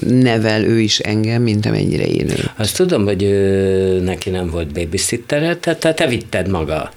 nevel 0.06 0.64
ő 0.64 0.80
is 0.80 0.98
engem, 0.98 1.42
mint 1.42 1.66
amennyire 1.66 2.06
én 2.06 2.30
ő. 2.30 2.50
Azt 2.56 2.76
tudom, 2.76 3.04
hogy 3.04 3.22
ő, 3.22 4.00
neki 4.00 4.30
nem 4.30 4.50
volt 4.50 4.72
babysittere, 4.72 5.56
tehát 5.56 5.96
te 5.96 6.06
vitted 6.06 6.48
maga 6.48 6.90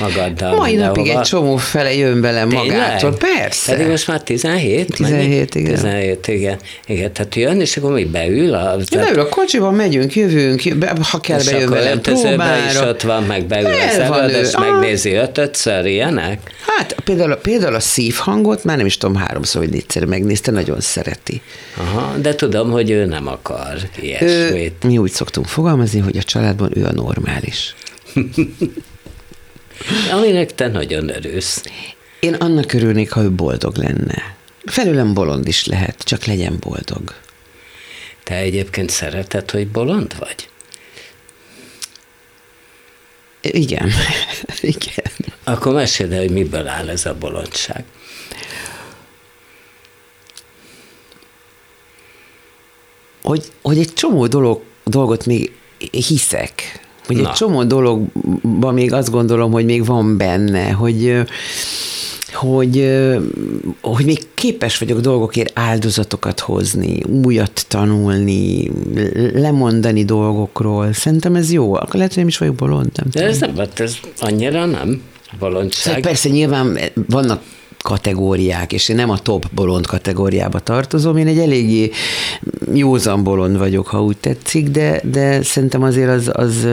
magaddal. 0.00 0.56
Mai 0.56 0.74
napig 0.74 1.08
egy 1.08 1.20
csomó 1.20 1.56
fele 1.56 1.94
jön 1.94 2.20
bele 2.20 2.44
magától. 2.44 3.16
Persze. 3.16 3.72
Pedig 3.72 3.86
most 3.86 4.06
már 4.06 4.22
17? 4.22 4.86
17, 4.94 5.54
igen. 5.54 5.74
17, 5.74 6.28
igen. 6.28 6.58
Igen, 6.86 7.12
tehát 7.12 7.34
jön, 7.34 7.60
és 7.60 7.76
akkor 7.76 7.92
mi 7.92 8.04
beül? 8.04 8.54
A, 8.54 8.76
Ja, 8.90 9.00
beül 9.00 9.20
a 9.20 9.28
kocsiban, 9.28 9.74
megyünk, 9.74 10.14
jövünk, 10.14 10.62
ha 11.02 11.20
kell, 11.20 11.38
és 11.38 11.44
bejön 11.44 11.62
akkor 11.62 11.76
velem 11.76 11.92
öltözőben 11.92 12.64
is 12.66 12.70
próbára. 12.72 12.90
ott 12.90 13.02
van, 13.02 13.22
meg 13.22 13.44
beül 13.46 13.66
El 13.66 13.88
az 13.88 13.96
előad, 13.98 14.30
ő. 14.30 14.40
és 14.40 14.52
Ah. 14.52 14.70
megnézi 14.70 15.12
ötötször, 15.12 15.84
ilyenek? 15.86 16.40
Hát 16.78 16.94
például, 17.04 17.34
például 17.34 17.74
a 17.74 17.80
szívhangot 17.80 18.64
már 18.64 18.76
nem 18.76 18.86
is 18.86 18.96
tudom 18.96 19.16
háromszor, 19.16 19.60
vagy 19.62 19.70
négyszer 19.70 20.04
megnézte, 20.04 20.50
nagyon 20.50 20.80
szereti. 20.80 21.40
Aha, 21.76 22.14
de 22.16 22.34
tudom, 22.34 22.70
hogy 22.70 22.90
ő 22.90 23.04
nem 23.04 23.26
akar 23.26 23.74
Ő, 23.76 24.04
ilyesmit. 24.04 24.82
mi 24.82 24.98
úgy 24.98 25.10
szoktunk 25.10 25.46
fogalmazni, 25.46 26.00
hogy 26.00 26.16
a 26.16 26.22
családban 26.22 26.70
ő 26.74 26.84
a 26.84 26.92
normális. 26.92 27.74
Aminek 30.10 30.54
te 30.54 30.68
nagyon 30.68 31.08
örülsz. 31.08 31.62
Én 32.20 32.34
annak 32.34 32.72
örülnék, 32.72 33.10
ha 33.10 33.22
ő 33.22 33.30
boldog 33.30 33.76
lenne. 33.76 34.36
Felőlem 34.64 35.14
bolond 35.14 35.48
is 35.48 35.66
lehet, 35.66 36.02
csak 36.02 36.24
legyen 36.24 36.56
boldog. 36.60 37.14
Te 38.22 38.34
egyébként 38.34 38.90
szereted, 38.90 39.50
hogy 39.50 39.68
bolond 39.68 40.18
vagy? 40.18 40.48
Igen, 43.40 43.90
igen. 44.60 45.12
Akkor 45.44 45.72
meséld 45.72 46.12
el, 46.12 46.18
hogy 46.18 46.30
miből 46.30 46.68
áll 46.68 46.88
ez 46.88 47.06
a 47.06 47.14
bolondság. 47.14 47.84
Hogy, 53.22 53.52
hogy 53.62 53.78
egy 53.78 53.92
csomó 53.92 54.26
dolog, 54.26 54.62
dolgot 54.84 55.26
még 55.26 55.52
hiszek. 55.90 56.79
Hogy 57.10 57.22
Na. 57.22 57.28
egy 57.28 57.34
csomó 57.34 57.64
dologban 57.64 58.74
még 58.74 58.92
azt 58.92 59.10
gondolom, 59.10 59.52
hogy 59.52 59.64
még 59.64 59.84
van 59.84 60.16
benne, 60.16 60.70
hogy 60.70 61.24
hogy, 62.32 62.98
hogy 63.80 64.04
még 64.04 64.26
képes 64.34 64.78
vagyok 64.78 65.00
dolgokért 65.00 65.58
áldozatokat 65.58 66.40
hozni, 66.40 67.02
újat 67.24 67.64
tanulni, 67.68 68.70
lemondani 69.34 70.04
dolgokról. 70.04 70.92
Szerintem 70.92 71.34
ez 71.34 71.52
jó. 71.52 71.74
Akkor 71.74 71.94
lehet, 71.94 72.08
hogy 72.08 72.18
nem 72.18 72.28
is 72.28 72.38
vagyok 72.38 72.54
bolond, 72.54 72.90
nem 72.94 73.06
De 73.12 73.24
ez 73.24 73.38
nem, 73.38 73.56
hát 73.56 73.80
ez 73.80 73.96
annyira 74.18 74.64
nem 74.66 75.02
Szóval 75.32 75.50
bolondság. 75.50 76.00
persze 76.00 76.28
nyilván 76.28 76.78
vannak 77.08 77.42
kategóriák, 77.82 78.72
és 78.72 78.88
én 78.88 78.96
nem 78.96 79.10
a 79.10 79.18
top 79.18 79.46
bolond 79.54 79.86
kategóriába 79.86 80.60
tartozom, 80.60 81.16
én 81.16 81.26
egy 81.26 81.38
eléggé 81.38 81.90
józan 82.74 83.24
bolond 83.24 83.58
vagyok, 83.58 83.86
ha 83.86 84.02
úgy 84.02 84.16
tetszik, 84.16 84.68
de, 84.68 85.00
de 85.04 85.42
szerintem 85.42 85.82
azért 85.82 86.10
az, 86.10 86.30
az 86.32 86.66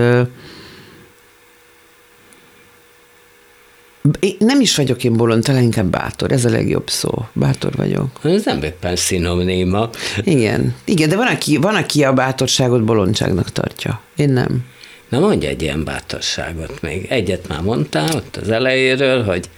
én 4.20 4.36
nem 4.40 4.62
is 4.62 4.76
vagyok 4.76 5.04
én 5.04 5.14
bolond, 5.14 5.44
talán 5.44 5.64
inkább 5.64 5.86
bátor, 5.86 6.32
ez 6.32 6.46
a 6.46 6.50
legjobb 6.50 6.90
szó. 6.90 7.26
Bátor 7.34 7.76
vagyok. 7.76 8.20
Ez 8.24 8.46
nem 8.46 8.64
éppen 8.64 8.96
szinoniма. 8.96 9.90
Igen, 10.22 10.76
igen, 10.86 11.10
de 11.10 11.16
van 11.16 11.28
aki, 11.28 11.58
van, 11.58 11.76
aki 11.76 12.04
a 12.04 12.14
bátorságot 12.14 12.84
bolondságnak 12.84 13.52
tartja. 13.52 14.02
Én 14.16 14.30
nem. 14.30 14.66
Na 15.10 15.20
mondj 15.20 15.46
egy 15.46 15.62
ilyen 15.62 15.84
bátorságot 15.84 16.82
még. 16.82 17.06
Egyet 17.10 17.48
már 17.48 17.62
mondtál 17.62 18.16
ott 18.16 18.36
az 18.36 18.50
elejéről, 18.50 19.24
hogy 19.24 19.50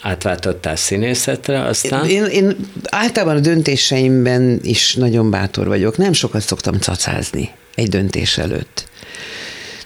átváltottál 0.00 0.76
színészetre, 0.76 1.64
aztán... 1.64 2.08
Én, 2.08 2.24
én 2.24 2.56
általában 2.84 3.36
a 3.36 3.40
döntéseimben 3.40 4.60
is 4.62 4.94
nagyon 4.94 5.30
bátor 5.30 5.66
vagyok. 5.66 5.96
Nem 5.96 6.12
sokat 6.12 6.40
szoktam 6.40 6.78
cacázni 6.78 7.50
egy 7.74 7.88
döntés 7.88 8.38
előtt. 8.38 8.88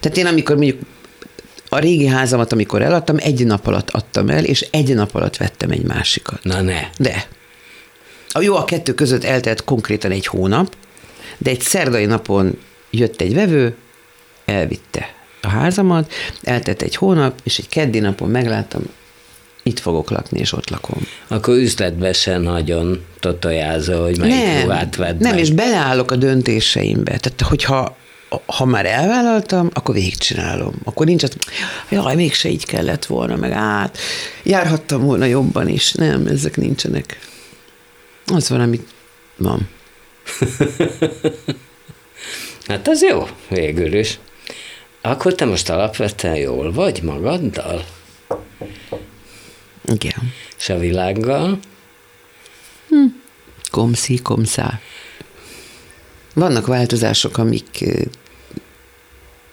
Tehát 0.00 0.16
én 0.16 0.26
amikor 0.26 0.56
mondjuk 0.56 0.80
a 1.68 1.78
régi 1.78 2.06
házamat, 2.06 2.52
amikor 2.52 2.82
eladtam, 2.82 3.16
egy 3.18 3.46
nap 3.46 3.66
alatt 3.66 3.90
adtam 3.90 4.28
el, 4.28 4.44
és 4.44 4.66
egy 4.70 4.94
nap 4.94 5.14
alatt 5.14 5.36
vettem 5.36 5.70
egy 5.70 5.82
másikat. 5.82 6.42
Na 6.42 6.60
ne. 6.60 6.80
De. 6.98 7.26
A 8.28 8.40
jó, 8.40 8.56
a 8.56 8.64
kettő 8.64 8.94
között 8.94 9.24
eltelt 9.24 9.64
konkrétan 9.64 10.10
egy 10.10 10.26
hónap, 10.26 10.76
de 11.38 11.50
egy 11.50 11.60
szerdai 11.60 12.04
napon 12.04 12.58
jött 12.90 13.20
egy 13.20 13.34
vevő, 13.34 13.76
elvitte 14.44 15.14
a 15.40 15.48
házamat, 15.48 16.12
eltelt 16.42 16.82
egy 16.82 16.96
hónap, 16.96 17.40
és 17.42 17.58
egy 17.58 17.68
keddi 17.68 17.98
napon 17.98 18.30
megláttam, 18.30 18.82
itt 19.62 19.78
fogok 19.78 20.10
lakni, 20.10 20.38
és 20.38 20.52
ott 20.52 20.70
lakom. 20.70 21.06
Akkor 21.28 21.54
üzletbe 21.54 22.12
se 22.12 22.38
nagyon 22.38 23.04
totojázol, 23.20 24.04
hogy 24.04 24.18
melyik 24.18 24.44
nem, 24.44 24.62
ruhát 24.62 24.96
vedd 24.96 25.18
nem, 25.18 25.30
meg. 25.30 25.40
és 25.40 25.50
beleállok 25.50 26.10
a 26.10 26.16
döntéseimbe. 26.16 27.16
Tehát, 27.16 27.40
hogyha 27.40 27.96
ha 28.46 28.64
már 28.64 28.86
elvállaltam, 28.86 29.70
akkor 29.72 29.94
végigcsinálom. 29.94 30.74
Akkor 30.84 31.06
nincs 31.06 31.22
az, 31.22 31.36
jaj, 31.90 32.14
mégse 32.14 32.48
így 32.48 32.66
kellett 32.66 33.06
volna, 33.06 33.36
meg 33.36 33.52
át, 33.52 33.98
járhattam 34.42 35.02
volna 35.02 35.24
jobban 35.24 35.68
is. 35.68 35.92
Nem, 35.92 36.26
ezek 36.26 36.56
nincsenek. 36.56 37.18
Az 38.26 38.48
van, 38.48 38.60
amit 38.60 38.86
van. 39.36 39.68
Hát 42.66 42.88
az 42.88 43.02
jó, 43.02 43.28
végül 43.48 43.94
is. 43.94 44.18
Akkor 45.00 45.34
te 45.34 45.44
most 45.44 45.70
alapvetően 45.70 46.36
jól 46.36 46.72
vagy 46.72 47.02
magaddal, 47.02 47.84
Igen. 49.84 50.32
és 50.58 50.68
a 50.68 50.78
világgal. 50.78 51.58
Komszi, 53.70 54.18
komszá. 54.18 54.80
Vannak 56.34 56.66
változások, 56.66 57.38
amik 57.38 57.84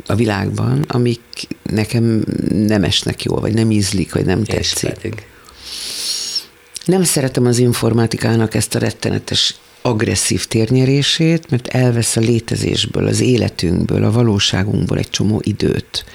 a 0.05 0.15
világban, 0.15 0.85
amik 0.87 1.21
nekem 1.63 2.23
nem 2.49 2.83
esnek 2.83 3.23
jól, 3.23 3.39
vagy 3.39 3.53
nem 3.53 3.71
ízlik, 3.71 4.13
vagy 4.13 4.25
nem 4.25 4.41
És 4.45 4.69
tetszik. 4.69 4.89
pedig. 4.89 5.25
Nem 6.85 7.03
szeretem 7.03 7.45
az 7.45 7.57
informatikának 7.57 8.55
ezt 8.55 8.75
a 8.75 8.79
rettenetes 8.79 9.55
agresszív 9.81 10.45
térnyerését, 10.45 11.49
mert 11.49 11.67
elvesz 11.67 12.15
a 12.15 12.19
létezésből, 12.19 13.07
az 13.07 13.19
életünkből, 13.19 14.03
a 14.03 14.11
valóságunkból 14.11 14.97
egy 14.97 15.09
csomó 15.09 15.41
időt. 15.43 16.05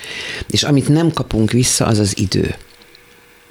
És 0.50 0.62
amit 0.62 0.88
nem 0.88 1.12
kapunk 1.12 1.50
vissza, 1.50 1.86
az 1.86 1.98
az 1.98 2.18
idő. 2.18 2.54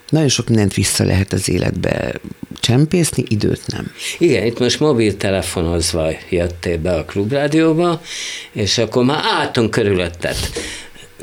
Nagyon 0.10 0.28
sok 0.28 0.48
mindent 0.48 0.74
vissza 0.74 1.04
lehet 1.04 1.34
az 1.34 1.50
életbe 1.50 2.14
csempészni, 2.60 3.24
időt 3.28 3.62
nem. 3.66 3.92
Igen, 4.18 4.46
itt 4.46 4.60
most 4.60 4.80
mobiltelefonozva 4.80 6.12
jöttél 6.30 6.78
be 6.78 6.94
a 6.94 7.06
klubrádióba, 7.06 8.02
és 8.52 8.78
akkor 8.78 9.04
már 9.04 9.22
álltunk 9.24 9.72
körülötted. 9.72 10.36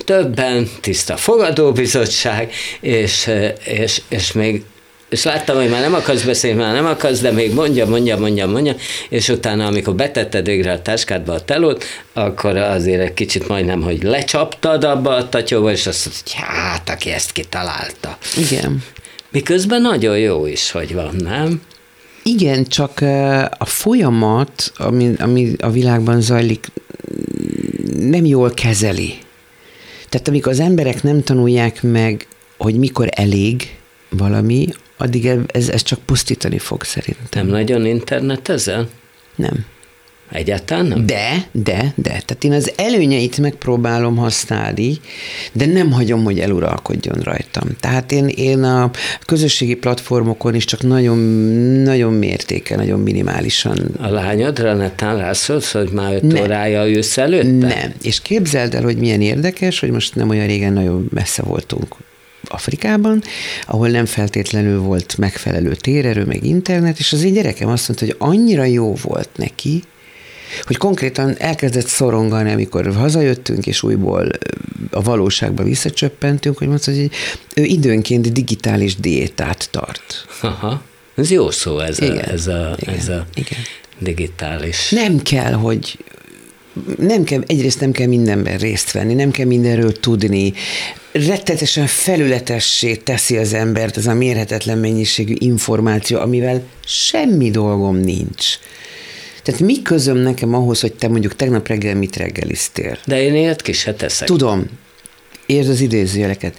Többen, 0.04 0.68
tiszta 0.80 1.16
fogadóbizottság, 1.16 2.52
és, 2.80 3.30
és, 3.64 4.02
és 4.08 4.32
még 4.32 4.64
és 5.10 5.24
láttam, 5.24 5.56
hogy 5.56 5.68
már 5.68 5.80
nem 5.80 5.94
akarsz 5.94 6.22
beszélni, 6.22 6.60
már 6.60 6.74
nem 6.74 6.86
akarsz, 6.86 7.20
de 7.20 7.30
még 7.30 7.54
mondja, 7.54 7.86
mondja, 7.86 8.18
mondja, 8.18 8.46
mondja, 8.46 8.74
és 9.08 9.28
utána, 9.28 9.66
amikor 9.66 9.94
betetted 9.94 10.46
végre 10.46 10.72
a 10.72 10.82
táskádba 10.82 11.32
a 11.32 11.44
telót, 11.44 11.84
akkor 12.12 12.56
azért 12.56 13.00
egy 13.00 13.14
kicsit 13.14 13.48
majdnem, 13.48 13.82
hogy 13.82 14.02
lecsaptad 14.02 14.84
abba 14.84 15.14
a 15.14 15.28
tatyóba, 15.28 15.70
és 15.70 15.86
azt 15.86 16.04
mondtad, 16.04 16.32
hogy 16.32 16.42
hát, 16.42 16.90
aki 16.90 17.10
ezt 17.10 17.32
kitalálta. 17.32 18.18
Igen. 18.36 18.84
Miközben 19.30 19.82
nagyon 19.82 20.18
jó 20.18 20.46
is, 20.46 20.70
hogy 20.70 20.94
van, 20.94 21.14
nem? 21.18 21.62
Igen, 22.22 22.64
csak 22.64 23.00
a 23.58 23.64
folyamat, 23.64 24.72
ami, 24.76 25.12
ami 25.18 25.52
a 25.58 25.70
világban 25.70 26.20
zajlik, 26.20 26.66
nem 27.96 28.24
jól 28.24 28.50
kezeli. 28.50 29.18
Tehát 30.08 30.28
amikor 30.28 30.52
az 30.52 30.60
emberek 30.60 31.02
nem 31.02 31.22
tanulják 31.22 31.82
meg, 31.82 32.26
hogy 32.58 32.74
mikor 32.74 33.08
elég 33.10 33.76
valami, 34.08 34.68
addig 35.00 35.26
ez, 35.46 35.68
ez 35.68 35.82
csak 35.82 35.98
pusztítani 35.98 36.58
fog 36.58 36.82
szerintem. 36.84 37.46
Nem 37.46 37.46
nagyon 37.46 37.86
internetezel? 37.86 38.88
Nem. 39.36 39.64
Egyáltalán 40.32 40.86
nem? 40.86 41.06
De, 41.06 41.46
de, 41.52 41.92
de. 41.94 42.08
Tehát 42.08 42.44
én 42.44 42.52
az 42.52 42.72
előnyeit 42.76 43.38
megpróbálom 43.38 44.16
használni, 44.16 44.98
de 45.52 45.66
nem 45.66 45.92
hagyom, 45.92 46.24
hogy 46.24 46.40
eluralkodjon 46.40 47.18
rajtam. 47.22 47.68
Tehát 47.80 48.12
én, 48.12 48.28
én 48.28 48.62
a 48.62 48.90
közösségi 49.26 49.74
platformokon 49.74 50.54
is 50.54 50.64
csak 50.64 50.82
nagyon, 50.82 51.18
nagyon 51.82 52.12
mértéke, 52.12 52.76
nagyon 52.76 53.00
minimálisan 53.00 53.78
A 54.00 54.08
lányodra 54.08 54.74
netán 54.74 55.16
rászólsz, 55.16 55.72
hogy 55.72 55.90
már 55.92 56.14
öt 56.14 56.22
Nem. 56.22 56.42
órája 56.42 56.88
ülsz 56.88 57.18
előtte? 57.18 57.66
Nem. 57.66 57.94
És 58.02 58.20
képzeld 58.22 58.74
el, 58.74 58.82
hogy 58.82 58.96
milyen 58.96 59.20
érdekes, 59.20 59.80
hogy 59.80 59.90
most 59.90 60.14
nem 60.14 60.28
olyan 60.28 60.46
régen 60.46 60.72
nagyon 60.72 61.08
messze 61.10 61.42
voltunk 61.42 61.96
Afrikában, 62.44 63.22
ahol 63.66 63.88
nem 63.88 64.07
feltétlenül 64.07 64.81
volt 64.81 65.16
megfelelő 65.18 65.74
térerő, 65.74 66.24
meg 66.24 66.44
internet, 66.44 66.98
és 66.98 67.12
az 67.12 67.22
én 67.22 67.33
gyerekem 67.33 67.68
azt 67.68 67.88
mondta, 67.88 68.07
hogy 68.07 68.16
annyira 68.18 68.64
jó 68.64 68.94
volt 68.94 69.29
neki, 69.37 69.83
hogy 70.62 70.76
konkrétan 70.76 71.35
elkezdett 71.38 71.87
szorongani, 71.87 72.53
amikor 72.53 72.94
hazajöttünk, 72.94 73.66
és 73.66 73.83
újból 73.83 74.29
a 74.90 75.03
valóságba 75.03 75.62
visszacsöppentünk, 75.62 76.59
hogy 76.59 76.68
mondta, 76.68 76.90
hogy 76.90 77.11
ő 77.55 77.64
időnként 77.64 78.33
digitális 78.33 78.96
diétát 78.96 79.68
tart. 79.70 80.26
Aha. 80.40 80.83
Ez 81.14 81.31
jó 81.31 81.50
szó, 81.50 81.79
ez, 81.79 82.00
Igen. 82.00 82.16
a, 82.16 82.31
ez, 82.31 82.46
a, 82.46 82.76
Igen. 82.79 82.94
ez 82.94 83.09
a 83.09 83.26
Igen. 83.35 83.59
digitális. 83.98 84.90
Nem 84.90 85.22
kell, 85.22 85.53
hogy 85.53 85.98
nem 86.98 87.24
kell, 87.24 87.42
egyrészt 87.46 87.80
nem 87.80 87.92
kell 87.92 88.06
mindenben 88.06 88.59
részt 88.59 88.92
venni, 88.92 89.14
nem 89.14 89.30
kell 89.30 89.46
mindenről 89.46 89.92
tudni, 89.92 90.52
rettetesen 91.12 91.87
felületessé 91.87 92.94
teszi 92.94 93.37
az 93.37 93.52
embert 93.52 93.96
ez 93.96 94.06
a 94.06 94.14
mérhetetlen 94.14 94.78
mennyiségű 94.78 95.35
információ, 95.38 96.18
amivel 96.18 96.62
semmi 96.85 97.50
dolgom 97.50 97.96
nincs. 97.96 98.59
Tehát 99.42 99.61
mi 99.61 99.83
közöm 99.83 100.16
nekem 100.16 100.54
ahhoz, 100.54 100.80
hogy 100.80 100.92
te 100.92 101.09
mondjuk 101.09 101.37
tegnap 101.37 101.68
reggel 101.68 101.94
mit 101.94 102.16
reggeliztél? 102.16 102.98
De 103.06 103.22
én 103.22 103.35
ilyet 103.35 103.62
ki 103.62 103.72
se 103.72 103.94
teszek. 103.94 104.26
Tudom, 104.26 104.66
érd 105.46 105.68
az 105.68 105.80
idézőjeleket. 105.80 106.56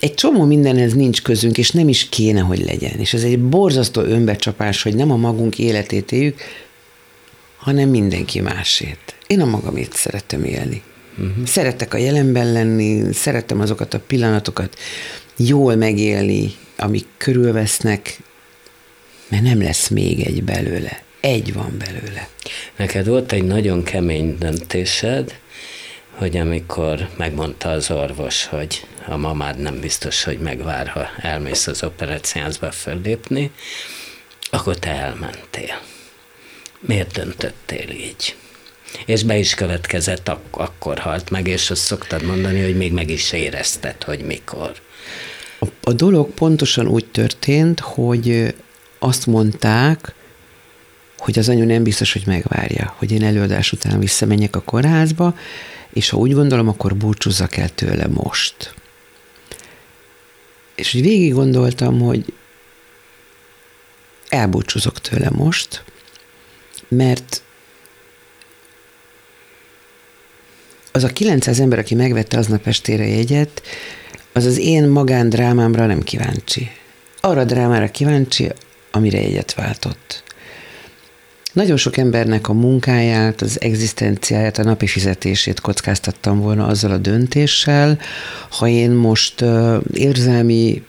Egy 0.00 0.14
csomó 0.14 0.44
mindenhez 0.44 0.94
nincs 0.94 1.22
közünk, 1.22 1.58
és 1.58 1.70
nem 1.70 1.88
is 1.88 2.08
kéne, 2.08 2.40
hogy 2.40 2.64
legyen. 2.64 2.98
És 2.98 3.14
ez 3.14 3.22
egy 3.22 3.38
borzasztó 3.38 4.00
önbecsapás, 4.00 4.82
hogy 4.82 4.94
nem 4.94 5.10
a 5.10 5.16
magunk 5.16 5.58
életét 5.58 6.12
éljük, 6.12 6.40
hanem 7.60 7.88
mindenki 7.88 8.40
másét. 8.40 9.14
Én 9.26 9.40
a 9.40 9.44
magamét 9.44 9.92
szeretem 9.92 10.44
élni. 10.44 10.82
Uh-huh. 11.18 11.46
Szeretek 11.46 11.94
a 11.94 11.96
jelenben 11.96 12.52
lenni, 12.52 13.12
szeretem 13.12 13.60
azokat 13.60 13.94
a 13.94 14.00
pillanatokat 14.00 14.78
jól 15.36 15.74
megélni, 15.74 16.52
amik 16.76 17.06
körülvesznek, 17.16 18.18
mert 19.28 19.42
nem 19.42 19.62
lesz 19.62 19.88
még 19.88 20.20
egy 20.20 20.42
belőle. 20.42 21.02
Egy 21.20 21.52
van 21.52 21.76
belőle. 21.78 22.28
Neked 22.76 23.06
volt 23.06 23.32
egy 23.32 23.44
nagyon 23.44 23.82
kemény 23.82 24.38
döntésed, 24.38 25.38
hogy 26.10 26.36
amikor 26.36 27.08
megmondta 27.16 27.70
az 27.70 27.90
orvos, 27.90 28.46
hogy 28.46 28.86
a 29.06 29.16
mamád 29.16 29.58
nem 29.58 29.80
biztos, 29.80 30.24
hogy 30.24 30.38
megvár, 30.38 30.88
ha 30.88 31.08
elmész 31.20 31.66
az 31.66 31.82
operáciázba 31.82 32.70
fellépni, 32.70 33.50
akkor 34.50 34.78
te 34.78 34.90
elmentél. 34.90 35.80
Miért 36.80 37.12
döntöttél 37.12 37.90
így? 37.90 38.36
És 39.06 39.22
be 39.22 39.36
is 39.38 39.54
következett, 39.54 40.28
ak- 40.28 40.56
akkor 40.56 40.98
halt 40.98 41.30
meg, 41.30 41.46
és 41.46 41.70
azt 41.70 41.82
szoktad 41.82 42.22
mondani, 42.22 42.62
hogy 42.62 42.76
még 42.76 42.92
meg 42.92 43.10
is 43.10 43.32
érezted, 43.32 44.02
hogy 44.02 44.20
mikor. 44.20 44.72
A, 45.60 45.66
a 45.82 45.92
dolog 45.92 46.30
pontosan 46.30 46.86
úgy 46.88 47.06
történt, 47.06 47.80
hogy 47.80 48.54
azt 48.98 49.26
mondták, 49.26 50.14
hogy 51.18 51.38
az 51.38 51.48
anyu 51.48 51.64
nem 51.64 51.82
biztos, 51.82 52.12
hogy 52.12 52.22
megvárja, 52.26 52.94
hogy 52.96 53.12
én 53.12 53.24
előadás 53.24 53.72
után 53.72 53.98
visszamenjek 53.98 54.56
a 54.56 54.60
kórházba, 54.60 55.36
és 55.92 56.08
ha 56.08 56.16
úgy 56.16 56.32
gondolom, 56.32 56.68
akkor 56.68 56.96
búcsúzzak 56.96 57.56
el 57.56 57.68
tőle 57.68 58.06
most. 58.06 58.74
És 60.74 60.94
úgy 60.94 61.02
végig 61.02 61.32
gondoltam, 61.32 62.00
hogy 62.00 62.24
elbúcsúzok 64.28 65.00
tőle 65.00 65.30
most, 65.30 65.84
mert 66.90 67.42
az 70.92 71.04
a 71.04 71.08
900 71.08 71.60
ember, 71.60 71.78
aki 71.78 71.94
megvette 71.94 72.38
aznap 72.38 72.66
estére 72.66 73.06
jegyet, 73.06 73.62
az 74.32 74.44
az 74.44 74.58
én 74.58 74.88
magándrámámra 74.88 75.86
nem 75.86 76.00
kíváncsi. 76.00 76.70
Arra 77.20 77.40
a 77.40 77.44
drámára 77.44 77.90
kíváncsi, 77.90 78.52
amire 78.90 79.20
jegyet 79.20 79.54
váltott. 79.54 80.22
Nagyon 81.52 81.76
sok 81.76 81.96
embernek 81.96 82.48
a 82.48 82.52
munkáját, 82.52 83.40
az 83.40 83.60
egzisztenciáját, 83.60 84.58
a 84.58 84.62
napi 84.62 84.86
fizetését 84.86 85.60
kockáztattam 85.60 86.40
volna 86.40 86.66
azzal 86.66 86.90
a 86.90 86.96
döntéssel, 86.96 87.98
ha 88.50 88.68
én 88.68 88.90
most 88.90 89.40
uh, 89.40 89.76
érzelmi 89.92 90.82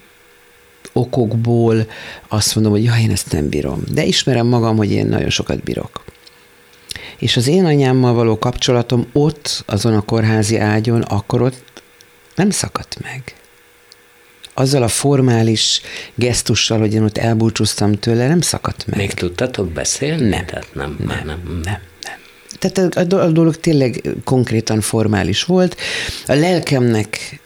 okokból 0.94 1.88
azt 2.28 2.56
mondom, 2.56 2.74
hogy 2.74 2.84
ja, 2.84 2.94
én 3.02 3.12
ezt 3.12 3.32
nem 3.32 3.50
bírom. 3.50 3.84
De 3.92 4.04
ismerem 4.04 4.48
magam, 4.48 4.78
hogy 4.78 4.92
én 4.92 5.06
nagyon 5.06 5.30
sokat 5.30 5.64
bírok. 5.64 6.04
És 7.18 7.38
az 7.38 7.48
én 7.48 7.66
anyámmal 7.66 8.14
való 8.14 8.38
kapcsolatom 8.40 9.08
ott, 9.14 9.64
azon 9.66 9.94
a 9.94 10.02
kórházi 10.02 10.58
ágyon, 10.58 11.02
akkor 11.02 11.42
ott 11.42 11.64
nem 12.36 12.50
szakadt 12.50 12.98
meg. 13.02 13.36
Azzal 14.54 14.84
a 14.84 14.88
formális 14.88 15.82
gesztussal, 16.16 16.80
hogy 16.80 16.94
én 16.94 17.04
ott 17.04 17.18
elbúcsúztam 17.18 17.94
tőle, 17.94 18.28
nem 18.28 18.42
szakadt 18.42 18.88
meg. 18.88 18.98
Még 18.98 19.14
tudtatok 19.14 19.72
beszélni? 19.72 20.30
Nem. 20.30 20.46
Tehát 20.46 20.74
nem, 20.74 20.96
nem, 21.00 21.08
nem. 21.08 21.26
nem, 21.26 21.42
nem. 21.46 21.62
nem. 21.64 21.80
Tehát 22.60 22.96
a, 22.96 23.24
a 23.24 23.32
dolog 23.32 23.56
tényleg 23.56 24.02
konkrétan 24.24 24.82
formális 24.82 25.44
volt. 25.44 25.78
A 26.26 26.34
lelkemnek 26.34 27.40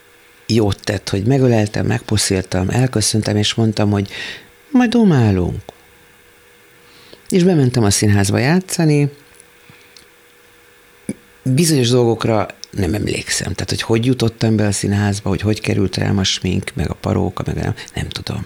jót 0.48 0.80
tett, 0.84 1.10
hogy 1.10 1.26
megöleltem, 1.26 1.86
megpusziltam, 1.86 2.70
elköszöntem, 2.70 3.38
és 3.38 3.54
mondtam, 3.54 3.92
hogy 3.92 4.10
majd 4.72 4.90
domálunk. 4.90 5.62
És 7.30 7.44
bementem 7.44 7.84
a 7.84 7.90
színházba 7.90 8.38
játszani, 8.38 9.12
bizonyos 11.44 11.90
dolgokra 11.90 12.48
nem 12.70 12.94
emlékszem. 12.94 13.54
Tehát, 13.54 13.70
hogy 13.70 13.82
hogy 13.82 14.06
jutottam 14.06 14.56
be 14.56 14.68
a 14.68 14.72
színházba, 14.72 15.30
hogy 15.30 15.42
hogy 15.42 15.62
került 15.62 15.98
rám 15.98 16.18
a 16.18 16.24
smink, 16.24 16.72
meg 16.74 16.90
a 16.90 16.94
paróka, 16.94 17.44
meg 17.46 17.56
nem, 17.56 17.74
nem 17.94 18.10
tudom. 18.10 18.46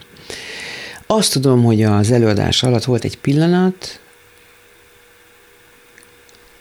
Azt 1.07 1.31
tudom, 1.31 1.63
hogy 1.63 1.83
az 1.83 2.11
előadás 2.11 2.63
alatt 2.63 2.83
volt 2.83 3.03
egy 3.03 3.17
pillanat, 3.17 3.99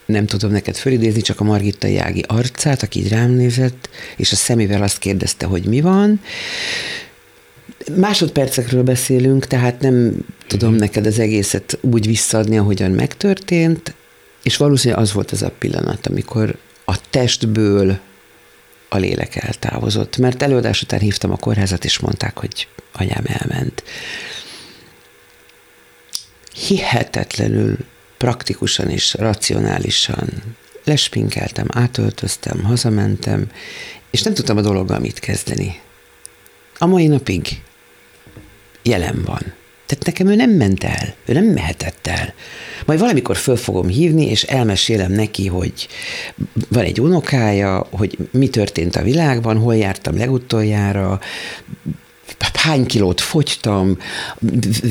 nem 0.08 0.26
tudom 0.26 0.50
neked 0.50 0.76
fölidézni, 0.76 1.20
csak 1.20 1.40
a 1.40 1.44
Margitta 1.44 1.86
Jági 1.86 2.24
arcát, 2.26 2.82
aki 2.82 2.98
így 2.98 3.08
rám 3.08 3.30
nézett, 3.30 3.88
és 4.16 4.32
a 4.32 4.36
szemével 4.36 4.82
azt 4.82 4.98
kérdezte, 4.98 5.46
hogy 5.46 5.64
mi 5.64 5.80
van. 5.80 6.20
Másodpercekről 7.96 8.82
beszélünk, 8.82 9.46
tehát 9.46 9.80
nem 9.80 10.14
tudom 10.46 10.74
neked 10.74 11.06
az 11.06 11.18
egészet 11.18 11.78
úgy 11.80 12.06
visszaadni, 12.06 12.58
ahogyan 12.58 12.90
megtörtént, 12.90 13.94
és 14.42 14.56
valószínűleg 14.56 15.02
az 15.02 15.12
volt 15.12 15.30
az 15.30 15.42
a 15.42 15.52
pillanat, 15.58 16.06
amikor 16.06 16.58
a 16.84 17.10
testből 17.10 17.98
a 18.88 18.96
lélek 18.96 19.36
eltávozott, 19.36 20.16
mert 20.16 20.42
előadás 20.42 20.82
után 20.82 21.00
hívtam 21.00 21.32
a 21.32 21.36
kórházat, 21.36 21.84
és 21.84 21.98
mondták, 21.98 22.38
hogy 22.38 22.68
anyám 22.92 23.24
elment. 23.26 23.82
Hihetetlenül 26.66 27.76
praktikusan 28.18 28.90
és 28.90 29.14
racionálisan 29.14 30.28
lespinkeltem, 30.84 31.66
átöltöztem, 31.68 32.64
hazamentem, 32.64 33.50
és 34.10 34.22
nem 34.22 34.34
tudtam 34.34 34.56
a 34.56 34.60
dologgal 34.60 34.98
mit 34.98 35.18
kezdeni. 35.18 35.80
A 36.78 36.86
mai 36.86 37.06
napig 37.06 37.62
jelen 38.82 39.22
van. 39.24 39.52
Tehát 39.86 40.04
nekem 40.04 40.26
ő 40.26 40.34
nem 40.34 40.50
ment 40.50 40.84
el, 40.84 41.14
ő 41.26 41.32
nem 41.32 41.44
mehetett 41.44 42.06
el. 42.06 42.34
Majd 42.86 42.98
valamikor 42.98 43.36
föl 43.36 43.56
fogom 43.56 43.88
hívni, 43.88 44.26
és 44.26 44.42
elmesélem 44.42 45.12
neki, 45.12 45.46
hogy 45.46 45.88
van 46.68 46.84
egy 46.84 47.00
unokája, 47.00 47.86
hogy 47.90 48.18
mi 48.30 48.48
történt 48.48 48.96
a 48.96 49.02
világban, 49.02 49.58
hol 49.58 49.76
jártam 49.76 50.16
legutoljára, 50.16 51.20
hány 52.68 52.86
kilót 52.86 53.20
fogytam, 53.20 53.98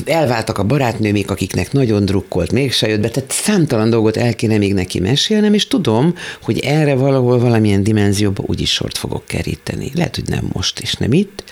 elváltak 0.05 0.57
a 0.57 0.63
barátnőmék, 0.63 1.31
akiknek 1.31 1.71
nagyon 1.71 2.05
drukkolt, 2.05 2.51
mégse 2.51 2.87
jött 2.87 2.99
be, 2.99 3.09
tehát 3.09 3.31
számtalan 3.31 3.89
dolgot 3.89 4.17
el 4.17 4.35
kéne 4.35 4.57
még 4.57 4.73
neki 4.73 4.99
mesélnem, 4.99 5.53
és 5.53 5.67
tudom, 5.67 6.15
hogy 6.41 6.59
erre 6.59 6.95
valahol 6.95 7.39
valamilyen 7.39 7.83
dimenzióba 7.83 8.43
úgyis 8.45 8.73
sort 8.73 8.97
fogok 8.97 9.25
keríteni. 9.25 9.91
Lehet, 9.93 10.15
hogy 10.15 10.27
nem 10.27 10.49
most 10.53 10.79
és 10.79 10.93
nem 10.93 11.13
itt, 11.13 11.43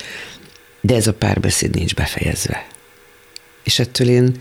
de 0.82 0.96
ez 0.96 1.08
a 1.08 1.14
párbeszéd 1.14 1.76
nincs 1.76 1.96
befejezve. 1.96 2.68
És 3.64 3.80
ettől 3.80 4.10
én 4.10 4.36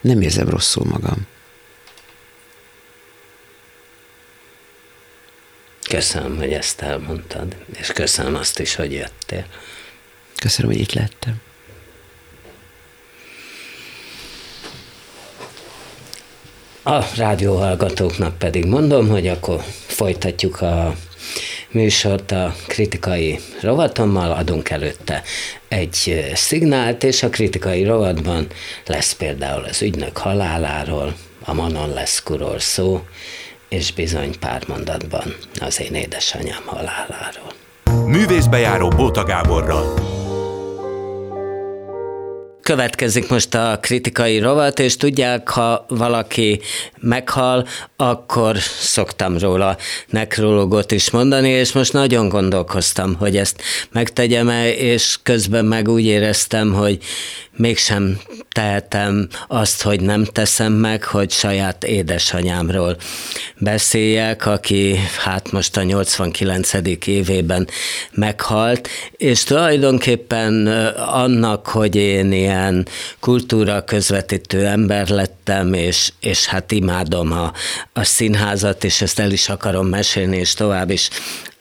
nem 0.00 0.20
érzem 0.20 0.48
rosszul 0.48 0.84
magam. 0.84 1.26
Köszönöm, 5.88 6.36
hogy 6.36 6.52
ezt 6.52 6.80
elmondtad, 6.80 7.56
és 7.80 7.92
köszönöm 7.92 8.34
azt 8.34 8.58
is, 8.58 8.74
hogy 8.74 8.92
jöttél. 8.92 9.46
Köszönöm, 10.40 10.70
hogy 10.70 10.80
itt 10.80 10.92
lettem. 10.92 11.40
A 16.82 17.04
rádióhallgatóknak 17.16 18.38
pedig 18.38 18.64
mondom, 18.64 19.08
hogy 19.08 19.26
akkor 19.26 19.62
folytatjuk 19.86 20.60
a 20.60 20.94
műsort 21.70 22.32
a 22.32 22.54
kritikai 22.66 23.38
rovatommal, 23.60 24.30
adunk 24.30 24.70
előtte 24.70 25.22
egy 25.68 26.24
szignált, 26.34 27.04
és 27.04 27.22
a 27.22 27.28
kritikai 27.28 27.84
rovatban 27.84 28.46
lesz 28.86 29.12
például 29.12 29.64
az 29.64 29.82
ügynök 29.82 30.16
haláláról, 30.16 31.14
a 31.44 31.52
Manon 31.52 31.88
Leszkuról 31.88 32.58
szó, 32.58 33.02
és 33.68 33.92
bizony 33.92 34.38
pár 34.38 34.62
mondatban 34.68 35.36
az 35.60 35.80
én 35.80 35.94
édesanyám 35.94 36.62
haláláról. 36.64 37.52
Művészbejáró 38.06 38.88
Bóta 38.88 39.24
Gáborral. 39.24 40.16
Következik 42.68 43.28
most 43.28 43.54
a 43.54 43.78
kritikai 43.80 44.38
rovat, 44.38 44.78
és 44.78 44.96
tudják, 44.96 45.48
ha 45.48 45.84
valaki 45.88 46.60
meghal, 47.00 47.66
akkor 47.96 48.56
szoktam 48.80 49.38
róla 49.38 49.76
nekrológot 50.08 50.90
is 50.90 51.10
mondani, 51.10 51.48
és 51.48 51.72
most 51.72 51.92
nagyon 51.92 52.28
gondolkoztam, 52.28 53.14
hogy 53.14 53.36
ezt 53.36 53.62
megtegyem-e, 53.92 54.70
és 54.70 55.18
közben 55.22 55.64
meg 55.64 55.88
úgy 55.88 56.04
éreztem, 56.04 56.72
hogy 56.72 56.98
mégsem 57.58 58.18
tehetem 58.52 59.28
azt, 59.48 59.82
hogy 59.82 60.00
nem 60.00 60.24
teszem 60.24 60.72
meg, 60.72 61.04
hogy 61.04 61.30
saját 61.30 61.84
édesanyámról 61.84 62.96
beszéljek, 63.58 64.46
aki 64.46 64.96
hát 65.18 65.52
most 65.52 65.76
a 65.76 65.82
89. 65.82 66.70
évében 67.06 67.68
meghalt, 68.12 68.88
és 69.16 69.42
tulajdonképpen 69.42 70.66
annak, 70.96 71.66
hogy 71.66 71.96
én 71.96 72.32
ilyen 72.32 72.86
kultúra 73.20 73.84
közvetítő 73.84 74.66
ember 74.66 75.08
lettem, 75.08 75.72
és, 75.72 76.12
és 76.20 76.46
hát 76.46 76.72
imádom 76.72 77.32
a, 77.32 77.52
a 77.92 78.04
színházat, 78.04 78.84
és 78.84 79.00
ezt 79.00 79.18
el 79.18 79.30
is 79.30 79.48
akarom 79.48 79.86
mesélni, 79.86 80.36
és 80.36 80.54
tovább 80.54 80.90
is 80.90 81.08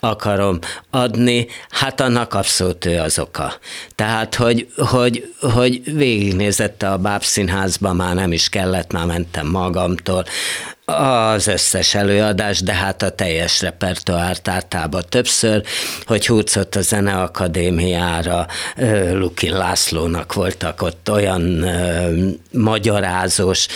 akarom 0.10 0.60
adni, 0.90 1.48
hát 1.70 2.02
annak 2.02 2.34
abszolút 2.34 2.86
ő 2.86 3.00
az 3.00 3.20
oka. 3.20 3.54
Tehát, 3.96 4.36
hogy, 4.36 4.68
hogy, 4.76 5.34
hogy 5.40 5.82
végignézette 5.94 6.92
a 6.92 6.98
bábszínházba, 6.98 7.94
már 7.94 8.16
nem 8.16 8.32
is 8.32 8.50
kellett, 8.50 8.92
már 8.92 9.06
mentem 9.06 9.48
magamtól, 9.48 10.26
az 10.92 11.48
összes 11.48 11.96
előadás, 11.96 12.62
de 12.62 12.74
hát 12.74 13.02
a 13.02 13.10
teljes 13.10 13.62
repertoár 13.62 14.38
tártába 14.38 15.02
többször, 15.02 15.64
hogy 16.06 16.28
húzott 16.28 16.76
a 16.76 16.82
Zeneakadémiára, 16.82 18.48
Lukin 19.12 19.54
Lászlónak 19.54 20.34
voltak 20.34 20.82
ott 20.82 21.12
olyan 21.12 21.66
magyarázós, 22.52 23.68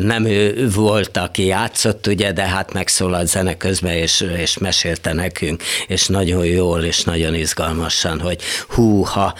nem 0.00 0.24
ő 0.24 0.70
volt, 0.74 1.16
aki 1.16 1.44
játszott, 1.44 2.06
ugye, 2.06 2.32
de 2.32 2.42
hát 2.42 2.72
megszólalt 2.72 3.28
zene 3.28 3.56
közben, 3.56 3.92
és, 3.92 4.20
és 4.36 4.58
mesélte 4.58 5.12
nekünk, 5.12 5.62
és 5.86 6.06
nagyon 6.06 6.44
jól, 6.44 6.84
és 6.84 7.02
nagyon 7.02 7.34
izgalmasan, 7.34 8.20
hogy 8.20 8.42
húha, 8.68 9.34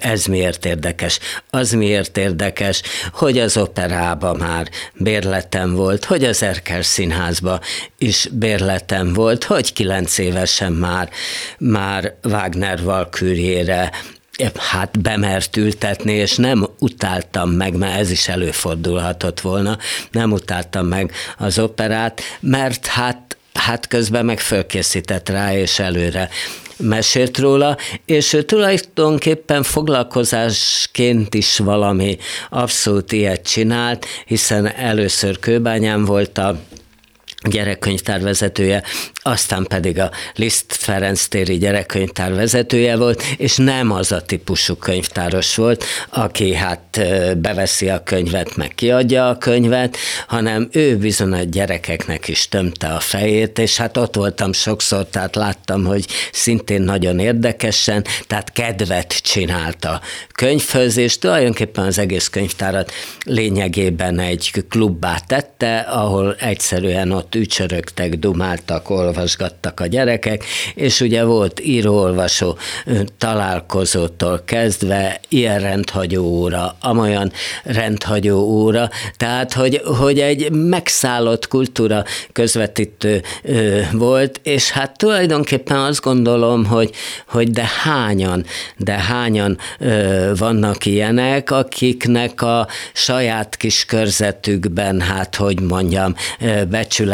ez 0.00 0.24
miért 0.24 0.64
érdekes. 0.64 1.18
Az 1.50 1.70
miért 1.70 2.18
érdekes, 2.18 2.82
hogy 3.12 3.38
az 3.38 3.56
operában 3.56 4.36
már 4.36 4.68
bérletem 4.94 5.74
volt, 5.74 6.04
hogy 6.04 6.26
az 6.28 6.42
Erkel 6.42 6.82
Színházba 6.82 7.60
is 7.98 8.28
bérletem 8.32 9.12
volt, 9.12 9.44
hogy 9.44 9.72
kilenc 9.72 10.18
évesen 10.18 10.72
már, 10.72 11.10
már 11.58 12.14
Wagner 12.22 12.82
Valkürjére 12.82 13.90
hát 14.56 15.00
bemert 15.00 15.56
ültetni, 15.56 16.12
és 16.12 16.36
nem 16.36 16.68
utáltam 16.78 17.50
meg, 17.50 17.76
mert 17.76 17.98
ez 17.98 18.10
is 18.10 18.28
előfordulhatott 18.28 19.40
volna, 19.40 19.78
nem 20.10 20.32
utáltam 20.32 20.86
meg 20.86 21.12
az 21.38 21.58
operát, 21.58 22.20
mert 22.40 22.86
hát 22.86 23.36
hát 23.52 23.88
közben 23.88 24.24
meg 24.24 24.40
fölkészített 24.40 25.28
rá, 25.28 25.54
és 25.54 25.78
előre 25.78 26.28
mesélt 26.78 27.38
róla, 27.38 27.76
és 28.04 28.32
ő 28.32 28.42
tulajdonképpen 28.42 29.62
foglalkozásként 29.62 31.34
is 31.34 31.58
valami 31.58 32.16
abszolút 32.50 33.12
ilyet 33.12 33.48
csinált, 33.48 34.06
hiszen 34.26 34.66
először 34.66 35.38
Kőbányán 35.38 36.04
volt 36.04 36.38
a 36.38 36.56
gyerekkönyvtár 37.46 38.22
vezetője, 38.22 38.82
aztán 39.14 39.64
pedig 39.68 39.98
a 39.98 40.10
Liszt 40.34 40.72
Ferenc 40.72 41.26
téri 41.26 41.58
gyerekkönyvtár 41.58 42.34
vezetője 42.34 42.96
volt, 42.96 43.22
és 43.36 43.56
nem 43.56 43.90
az 43.90 44.12
a 44.12 44.22
típusú 44.22 44.74
könyvtáros 44.74 45.54
volt, 45.54 45.84
aki 46.08 46.54
hát 46.54 47.00
beveszi 47.36 47.88
a 47.88 48.02
könyvet, 48.02 48.56
meg 48.56 48.72
kiadja 48.74 49.28
a 49.28 49.38
könyvet, 49.38 49.96
hanem 50.26 50.68
ő 50.72 50.96
bizony 50.96 51.32
a 51.32 51.42
gyerekeknek 51.42 52.28
is 52.28 52.48
tömte 52.48 52.86
a 52.86 53.00
fejét, 53.00 53.58
és 53.58 53.76
hát 53.76 53.96
ott 53.96 54.14
voltam 54.14 54.52
sokszor, 54.52 55.06
tehát 55.06 55.34
láttam, 55.34 55.84
hogy 55.84 56.06
szintén 56.32 56.82
nagyon 56.82 57.18
érdekesen, 57.18 58.04
tehát 58.26 58.52
kedvet 58.52 59.12
csinált 59.22 59.84
a 59.84 60.00
könyvhöz, 60.34 60.96
és 60.96 61.18
tulajdonképpen 61.18 61.84
az 61.84 61.98
egész 61.98 62.28
könyvtárat 62.28 62.92
lényegében 63.24 64.18
egy 64.18 64.64
klubbá 64.68 65.18
tette, 65.26 65.78
ahol 65.78 66.36
egyszerűen 66.38 67.10
ott 67.10 67.27
ücsörögtek, 67.34 68.14
dumáltak, 68.14 68.90
olvasgattak 68.90 69.80
a 69.80 69.86
gyerekek, 69.86 70.44
és 70.74 71.00
ugye 71.00 71.24
volt 71.24 71.60
író-olvasó 71.60 72.58
találkozótól 73.18 74.42
kezdve 74.44 75.20
ilyen 75.28 75.60
rendhagyó 75.60 76.24
óra, 76.24 76.76
amolyan 76.80 77.32
rendhagyó 77.64 78.38
óra, 78.38 78.90
tehát 79.16 79.52
hogy, 79.52 79.82
hogy 79.84 80.20
egy 80.20 80.52
megszállott 80.52 81.48
kultúra 81.48 82.04
közvetítő 82.32 83.22
volt, 83.92 84.40
és 84.42 84.70
hát 84.70 84.98
tulajdonképpen 84.98 85.76
azt 85.76 86.00
gondolom, 86.00 86.64
hogy, 86.64 86.90
hogy 87.28 87.50
de 87.50 87.70
hányan, 87.82 88.44
de 88.76 88.92
hányan 88.92 89.58
vannak 90.36 90.86
ilyenek, 90.86 91.50
akiknek 91.50 92.42
a 92.42 92.68
saját 92.92 93.56
kis 93.56 93.84
körzetükben, 93.84 95.00
hát 95.00 95.36
hogy 95.36 95.60
mondjam, 95.60 96.14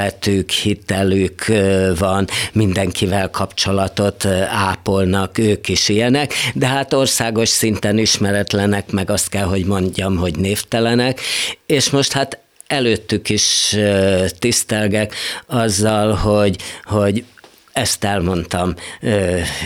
becsületük, 0.05 0.51
hitelük 0.51 1.45
van, 1.99 2.27
mindenkivel 2.53 3.31
kapcsolatot 3.31 4.25
ápolnak, 4.49 5.39
ők 5.39 5.69
is 5.69 5.89
ilyenek, 5.89 6.35
de 6.55 6.67
hát 6.67 6.93
országos 6.93 7.49
szinten 7.49 7.99
ismeretlenek, 7.99 8.91
meg 8.91 9.11
azt 9.11 9.29
kell, 9.29 9.45
hogy 9.45 9.65
mondjam, 9.65 10.17
hogy 10.17 10.37
névtelenek, 10.37 11.21
és 11.67 11.91
most 11.91 12.13
hát 12.13 12.39
előttük 12.67 13.29
is 13.29 13.77
tisztelgek 14.39 15.15
azzal, 15.47 16.13
hogy, 16.13 16.57
hogy 16.83 17.25
ezt 17.73 18.05
elmondtam 18.05 18.75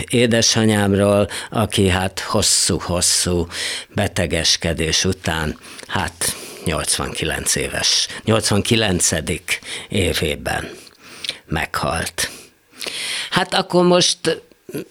édesanyámról, 0.09 1.27
aki 1.49 1.87
hát 1.87 2.19
hosszú-hosszú 2.19 3.47
betegeskedés 3.95 5.05
után, 5.05 5.57
hát 5.87 6.35
89 6.65 7.55
éves, 7.55 8.07
89. 8.23 9.09
évében 9.89 10.69
meghalt. 11.47 12.29
Hát 13.29 13.53
akkor 13.53 13.83
most 13.83 14.41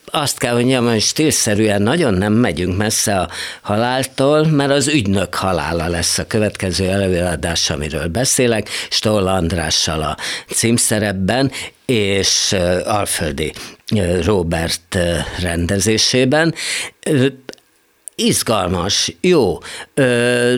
azt 0.04 0.38
kell, 0.38 0.52
hogy 0.52 0.60
mondjam, 0.60 0.86
hogy 0.86 1.00
stílszerűen 1.00 1.82
nagyon 1.82 2.14
nem 2.14 2.32
megyünk 2.32 2.76
messze 2.76 3.18
a 3.20 3.28
haláltól, 3.60 4.46
mert 4.46 4.70
az 4.70 4.88
ügynök 4.88 5.34
halála 5.34 5.88
lesz 5.88 6.18
a 6.18 6.26
következő 6.26 6.88
előadás, 6.88 7.70
amiről 7.70 8.06
beszélek, 8.06 8.68
Stoll 8.90 9.28
Andrással 9.28 10.02
a 10.02 10.16
címszerepben, 10.54 11.50
és 11.86 12.56
Alföldi 12.84 13.52
Robert 14.22 14.98
rendezésében 15.40 16.54
izgalmas, 18.18 19.16
jó. 19.20 19.58
Ö, 19.94 20.54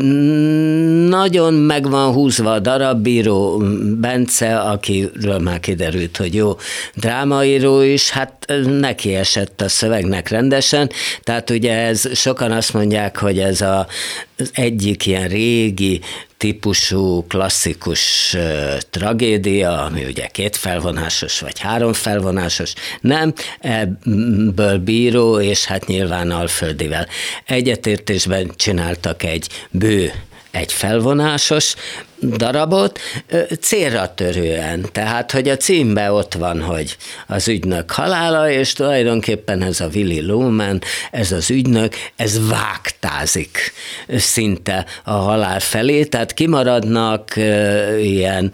nagyon 1.08 1.54
meg 1.54 1.90
van 1.90 2.12
húzva 2.12 2.52
a 2.52 2.58
darabbíró 2.58 3.62
Bence, 4.00 4.58
akiről 4.58 5.38
már 5.38 5.61
kiderült, 5.61 6.16
hogy 6.16 6.34
jó 6.34 6.56
drámaíró 6.94 7.80
is, 7.80 8.11
hát 8.11 8.52
neki 8.66 9.14
esett 9.14 9.61
a 9.61 9.68
szövegnek 9.68 10.28
rendesen, 10.28 10.90
tehát 11.22 11.50
ugye 11.50 11.78
ez, 11.78 12.16
sokan 12.18 12.52
azt 12.52 12.72
mondják, 12.74 13.18
hogy 13.18 13.38
ez 13.38 13.61
a, 13.61 13.86
az 14.41 14.51
egyik 14.55 15.07
ilyen 15.07 15.28
régi 15.28 16.01
típusú 16.36 17.24
klasszikus 17.28 18.36
tragédia, 18.91 19.84
ami 19.84 20.05
ugye 20.05 20.26
két 20.26 20.57
felvonásos 20.57 21.41
vagy 21.41 21.59
három 21.59 21.93
felvonásos, 21.93 22.72
nem, 23.01 23.34
ebből 23.61 24.78
bíró, 24.78 25.41
és 25.41 25.64
hát 25.64 25.86
nyilván 25.86 26.30
Alföldivel 26.30 27.07
egyetértésben 27.45 28.51
csináltak 28.57 29.22
egy 29.22 29.49
bő 29.70 30.12
egy 30.51 30.72
felvonásos 30.72 31.74
darabot 32.23 32.99
célra 33.61 34.14
törően. 34.14 34.87
Tehát, 34.93 35.31
hogy 35.31 35.49
a 35.49 35.57
címbe 35.57 36.12
ott 36.12 36.35
van, 36.35 36.62
hogy 36.62 36.97
az 37.27 37.49
ügynök 37.49 37.91
halála, 37.91 38.51
és 38.51 38.73
tulajdonképpen 38.73 39.62
ez 39.62 39.81
a 39.81 39.89
Willy 39.95 40.21
Loman, 40.21 40.81
ez 41.11 41.33
az 41.33 41.51
ügynök, 41.51 41.95
ez 42.16 42.49
vágtázik 42.49 43.73
szinte 44.09 44.87
a 45.05 45.11
halál 45.11 45.61
felé, 45.61 46.05
tehát 46.05 46.35
kimaradnak 46.35 47.37
ilyen 48.03 48.51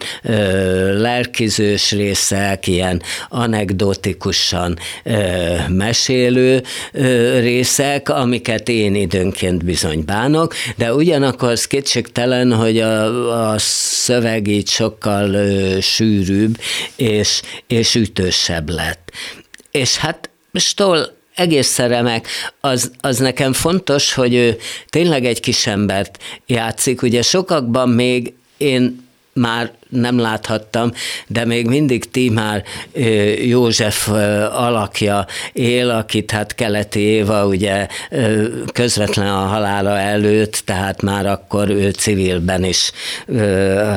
lelkizős 0.93 1.91
részek, 1.91 2.67
ilyen 2.67 3.01
anekdotikusan 3.29 4.79
mesélő 5.67 6.63
részek, 7.39 8.09
amiket 8.09 8.69
én 8.69 8.95
időnként 8.95 9.65
bizony 9.65 10.03
bánok, 10.05 10.53
de 10.75 10.93
ugyanakkor 10.93 11.49
az 11.49 11.67
kétségtelen, 11.67 12.53
hogy 12.53 12.79
a, 12.79 13.53
a 13.53 13.56
szöveg 13.57 14.47
így 14.47 14.69
sokkal 14.69 15.33
ö, 15.33 15.79
sűrűbb 15.81 16.59
és, 16.95 17.41
és 17.67 17.95
ütősebb 17.95 18.69
lett. 18.69 19.11
És 19.71 19.97
hát 19.97 20.29
Stoll 20.53 21.15
egész 21.35 21.77
remek, 21.77 22.27
az, 22.59 22.91
az 23.01 23.17
nekem 23.17 23.53
fontos, 23.53 24.13
hogy 24.13 24.33
ő 24.33 24.57
tényleg 24.89 25.25
egy 25.25 25.39
kis 25.39 25.67
embert 25.67 26.23
játszik. 26.45 27.01
Ugye 27.01 27.21
sokakban 27.21 27.89
még 27.89 28.33
én 28.57 29.07
már 29.33 29.73
nem 29.89 30.19
láthattam, 30.19 30.91
de 31.27 31.45
még 31.45 31.67
mindig 31.67 32.11
Timár 32.11 32.63
József 33.45 34.09
alakja 34.51 35.25
él, 35.53 35.89
akit 35.89 36.31
hát 36.31 36.55
Keleti 36.55 36.99
Éva 36.99 37.45
ugye 37.45 37.87
közvetlen 38.73 39.27
a 39.27 39.45
halála 39.45 39.97
előtt, 39.97 40.61
tehát 40.65 41.01
már 41.01 41.25
akkor 41.25 41.69
ő 41.69 41.89
civilben 41.89 42.63
is 42.63 42.91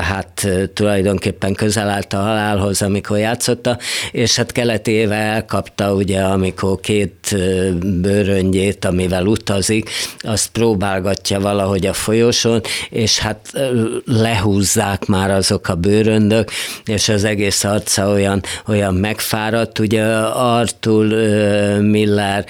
hát 0.01 0.47
tulajdonképpen 0.73 1.53
közel 1.53 1.89
állt 1.89 2.13
a 2.13 2.17
halálhoz, 2.17 2.81
amikor 2.81 3.17
játszotta, 3.17 3.77
és 4.11 4.35
hát 4.35 4.51
Keleti 4.51 4.91
Éva 4.91 5.13
elkapta 5.13 5.93
ugye, 5.93 6.21
amikor 6.21 6.79
két 6.79 7.35
bőröngyét, 8.01 8.85
amivel 8.85 9.25
utazik, 9.25 9.89
azt 10.19 10.49
próbálgatja 10.49 11.39
valahogy 11.39 11.85
a 11.85 11.93
folyosón, 11.93 12.61
és 12.89 13.19
hát 13.19 13.51
lehúzzák 14.05 15.05
már 15.05 15.31
azok 15.31 15.67
a 15.67 15.75
bőröndök, 15.81 16.51
és 16.85 17.09
az 17.09 17.23
egész 17.23 17.63
arca 17.63 18.09
olyan, 18.09 18.43
olyan 18.67 18.95
megfáradt. 18.95 19.79
Ugye 19.79 20.03
Artur 20.33 21.05
Miller 21.81 22.45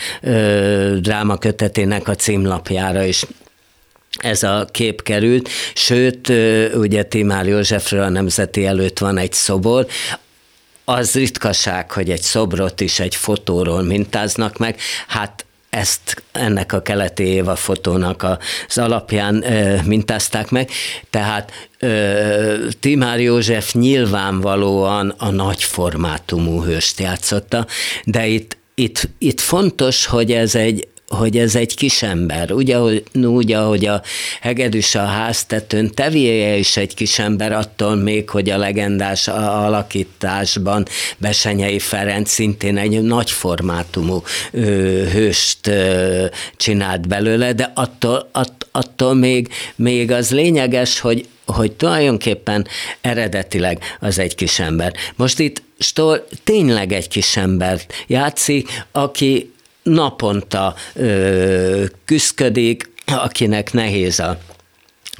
drámakötetének 1.00 2.08
a 2.08 2.16
címlapjára 2.16 3.04
is 3.04 3.26
ez 4.18 4.44
a 4.44 4.68
kép 4.72 5.04
került, 5.04 5.50
sőt, 5.74 6.32
ugye 6.76 7.04
Timár 7.04 7.46
Józsefről 7.48 8.02
a 8.02 8.10
Nemzeti 8.10 8.66
előtt 8.66 9.00
van 9.00 9.18
egy 9.18 9.34
szobor, 9.34 9.88
az 10.86 11.14
ritkaság, 11.14 11.92
hogy 11.92 12.10
egy 12.10 12.22
szobrot 12.22 12.82
is 12.82 13.00
egy 13.00 13.16
fotóról 13.16 13.82
mintáznak 13.82 14.58
meg, 14.58 14.80
hát 15.08 15.46
ezt 15.72 16.24
ennek 16.32 16.74
a 16.74 16.82
keleti 16.82 17.24
Éva 17.24 17.56
fotónak 17.56 18.24
az 18.68 18.78
alapján 18.78 19.52
ö, 19.52 19.78
mintázták 19.86 20.50
meg, 20.50 20.70
tehát 21.10 21.52
ö, 21.80 22.68
Timár 22.80 23.20
József 23.20 23.74
nyilvánvalóan 23.74 25.14
a 25.18 25.30
nagy 25.30 25.64
formátumú 25.64 26.64
hőst 26.64 27.00
játszotta, 27.00 27.66
de 28.04 28.28
itt, 28.28 28.58
itt, 28.76 29.10
itt 29.18 29.40
fontos, 29.40 30.06
hogy 30.06 30.32
ez 30.32 30.56
egy 30.56 30.88
hogy 31.12 31.38
ez 31.38 31.56
egy 31.56 31.76
kisember. 31.76 32.52
Ugye, 32.52 32.80
úgy, 33.14 33.52
ahogy 33.52 33.86
a 33.86 34.02
hegedűs 34.42 34.96
a 34.96 35.06
háztetőn, 35.06 35.92
tevéje 35.94 36.56
is 36.56 36.78
egy 36.78 36.94
kisember, 36.94 37.52
attól 37.52 37.96
még, 37.96 38.30
hogy 38.30 38.50
a 38.50 38.58
legendás 38.58 39.28
alakításban 39.28 40.86
Besenyei 41.18 41.80
Ferenc 41.80 42.30
szintén 42.30 42.78
egy 42.78 43.02
nagy 43.02 43.32
formátumú 43.32 44.24
ö, 44.52 44.62
hőst 45.12 45.68
ö, 45.68 46.26
csinált 46.58 47.08
belőle, 47.08 47.54
de 47.54 47.72
attól, 47.76 48.30
att, 48.32 48.68
attól 48.72 49.14
még, 49.14 49.50
még 49.76 50.12
az 50.12 50.32
lényeges, 50.32 51.00
hogy 51.00 51.26
hogy 51.46 51.72
tulajdonképpen 51.72 52.68
eredetileg 53.02 53.80
az 54.00 54.20
egy 54.20 54.36
kisember. 54.36 54.94
Most 55.16 55.40
itt 55.40 55.62
Stoll 55.80 56.26
tényleg 56.44 56.92
egy 56.92 57.08
kisembert 57.08 57.94
játszik, 58.08 58.70
aki 58.92 59.52
naponta 59.84 60.76
ö, 60.94 61.84
küszködik, 62.06 62.90
akinek 63.06 63.74
nehéz 63.74 64.20
a 64.20 64.38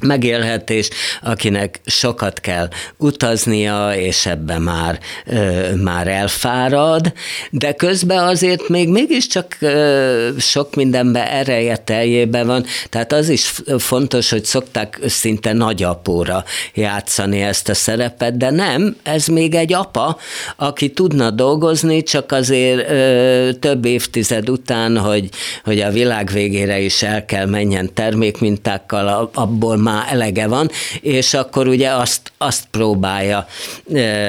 megélhetés, 0.02 0.88
akinek 1.22 1.80
sokat 1.84 2.40
kell 2.40 2.68
utaznia, 2.96 3.94
és 3.94 4.26
ebben 4.26 4.62
már, 4.62 4.98
ö, 5.26 5.74
már 5.74 6.08
elfárad, 6.08 7.12
de 7.50 7.72
közben 7.72 8.26
azért 8.26 8.68
még 8.68 8.88
mégiscsak 8.88 9.56
ö, 9.60 10.28
sok 10.38 10.74
mindenbe 10.74 11.32
ereje 11.32 11.76
teljébe 11.76 12.44
van, 12.44 12.64
tehát 12.88 13.12
az 13.12 13.28
is 13.28 13.52
fontos, 13.78 14.30
hogy 14.30 14.44
szokták 14.44 15.00
szinte 15.06 15.52
nagyapóra 15.52 16.44
játszani 16.74 17.40
ezt 17.40 17.68
a 17.68 17.74
szerepet, 17.74 18.36
de 18.36 18.50
nem, 18.50 18.96
ez 19.02 19.26
még 19.26 19.54
egy 19.54 19.72
apa, 19.72 20.18
aki 20.56 20.90
tudna 20.90 21.30
dolgozni, 21.30 22.02
csak 22.02 22.32
azért 22.32 22.90
ö, 22.90 23.50
több 23.60 23.84
évtized 23.84 24.50
után, 24.50 24.98
hogy, 24.98 25.28
hogy 25.64 25.80
a 25.80 25.90
világ 25.90 26.30
végére 26.32 26.80
is 26.80 27.02
el 27.02 27.24
kell 27.24 27.46
menjen 27.46 27.94
termékmintákkal, 27.94 29.30
abból 29.34 29.76
már 29.76 29.91
már 29.92 30.12
elege 30.12 30.46
van, 30.46 30.70
és 31.00 31.34
akkor 31.34 31.68
ugye 31.68 31.90
azt, 31.90 32.32
azt 32.38 32.64
próbálja 32.70 33.46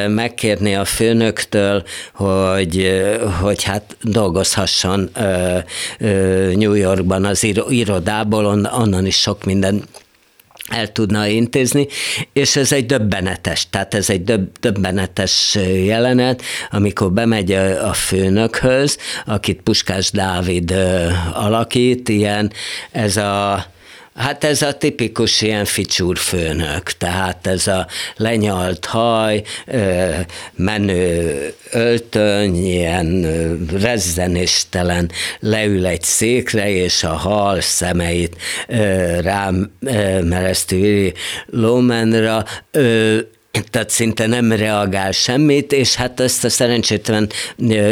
megkérni 0.08 0.76
a 0.76 0.86
főnöktől, 0.86 1.84
hogy, 2.14 3.02
hogy 3.42 3.64
hát 3.64 3.98
dolgozhasson 4.02 5.10
New 6.54 6.74
Yorkban 6.74 7.26
az 7.26 7.48
irodából, 7.70 8.46
onnan 8.74 9.06
is 9.06 9.16
sok 9.20 9.44
minden 9.44 9.84
el 10.70 10.92
tudna 10.92 11.28
intézni, 11.28 11.88
és 12.34 12.56
ez 12.56 12.72
egy 12.72 12.86
döbbenetes, 12.86 13.70
tehát 13.70 13.94
ez 13.94 14.10
egy 14.10 14.24
döb, 14.24 14.48
döbbenetes 14.60 15.58
jelenet, 15.86 16.42
amikor 16.72 17.12
bemegy 17.12 17.52
a 17.84 17.94
főnökhöz, 17.94 18.98
akit 19.26 19.62
Puskás 19.62 20.12
Dávid 20.12 20.74
alakít, 21.34 22.10
ilyen 22.10 22.52
ez 22.92 23.18
a 23.18 23.66
Hát 24.16 24.44
ez 24.44 24.62
a 24.62 24.74
tipikus 24.74 25.42
ilyen 25.42 25.66
ficsúr 25.66 26.18
főnök, 26.18 26.92
tehát 26.92 27.48
ez 27.48 27.68
a 27.68 27.88
lenyalt 28.16 28.86
haj, 28.86 29.44
menő 30.56 31.54
öltöny, 31.72 32.56
ilyen 32.56 33.26
rezzenéstelen 33.82 35.12
leül 35.40 35.86
egy 35.86 36.02
székre, 36.02 36.70
és 36.70 37.04
a 37.04 37.14
hal 37.14 37.62
szemeit 37.62 38.36
rám 39.22 39.72
meresztő 40.24 41.14
Lómenra, 41.46 42.46
tehát 43.62 43.90
szinte 43.90 44.28
nem 44.28 44.52
reagál 44.52 45.12
semmit, 45.12 45.72
és 45.72 45.96
hát 45.96 46.20
ezt 46.20 46.44
a 46.44 46.50
szerencsétlen 46.50 47.30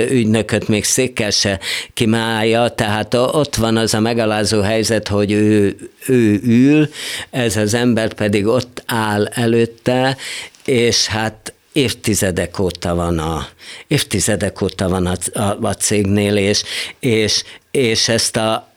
ügynököt 0.10 0.68
még 0.68 0.84
székkel 0.84 1.30
se 1.30 1.60
kimálja, 1.94 2.70
tehát 2.70 3.14
ott 3.14 3.56
van 3.56 3.78
az 3.78 3.94
a 3.94 4.00
megalázó 4.00 4.62
helyzet, 4.62 5.08
hogy 5.08 5.32
ő, 5.32 5.78
ő 6.08 6.40
ül, 6.44 6.90
ez 7.30 7.58
az 7.58 7.74
ember 7.74 8.14
pedig 8.14 8.46
ott 8.46 8.84
áll 8.86 9.26
előtte, 9.26 10.18
és 10.66 11.06
hát 11.06 11.54
évtizedek 11.72 12.60
óta 12.60 12.96
van 12.96 13.20
a, 13.20 13.48
évtizedek 13.88 14.62
óta 14.62 14.90
van 14.90 15.06
a, 15.06 15.40
a, 15.40 15.58
a 15.62 15.74
cégnél, 15.74 16.38
és, 16.38 16.64
és, 17.00 17.44
és 17.72 18.10
ezt 18.10 18.38
a, 18.38 18.71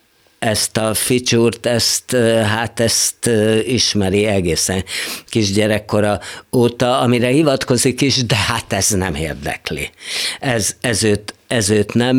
ezt 0.45 0.77
a 0.77 0.95
feature 0.95 1.57
ezt, 1.63 2.17
hát 2.47 2.81
ezt 2.81 3.31
ismeri 3.67 4.25
egészen 4.25 4.85
kisgyerekkora 5.29 6.21
óta, 6.53 6.99
amire 6.99 7.29
hivatkozik 7.29 8.01
is, 8.01 8.25
de 8.27 8.37
hát 8.37 8.73
ez 8.73 8.91
nem 8.91 9.15
érdekli. 9.15 9.91
Ez, 10.41 10.77
ez 10.81 11.05
őt 11.05 11.35
ez 11.49 11.71
őt 11.71 11.95
nem, 11.95 12.17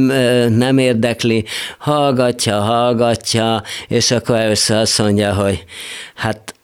nem 0.51 0.78
érdekli, 0.78 1.45
hallgatja, 1.78 2.59
hallgatja, 2.59 3.63
és 3.88 4.11
akkor 4.11 4.36
először 4.36 4.78
azt 4.78 4.97
mondja, 4.97 5.34
hogy 5.34 5.63
hát 6.15 6.55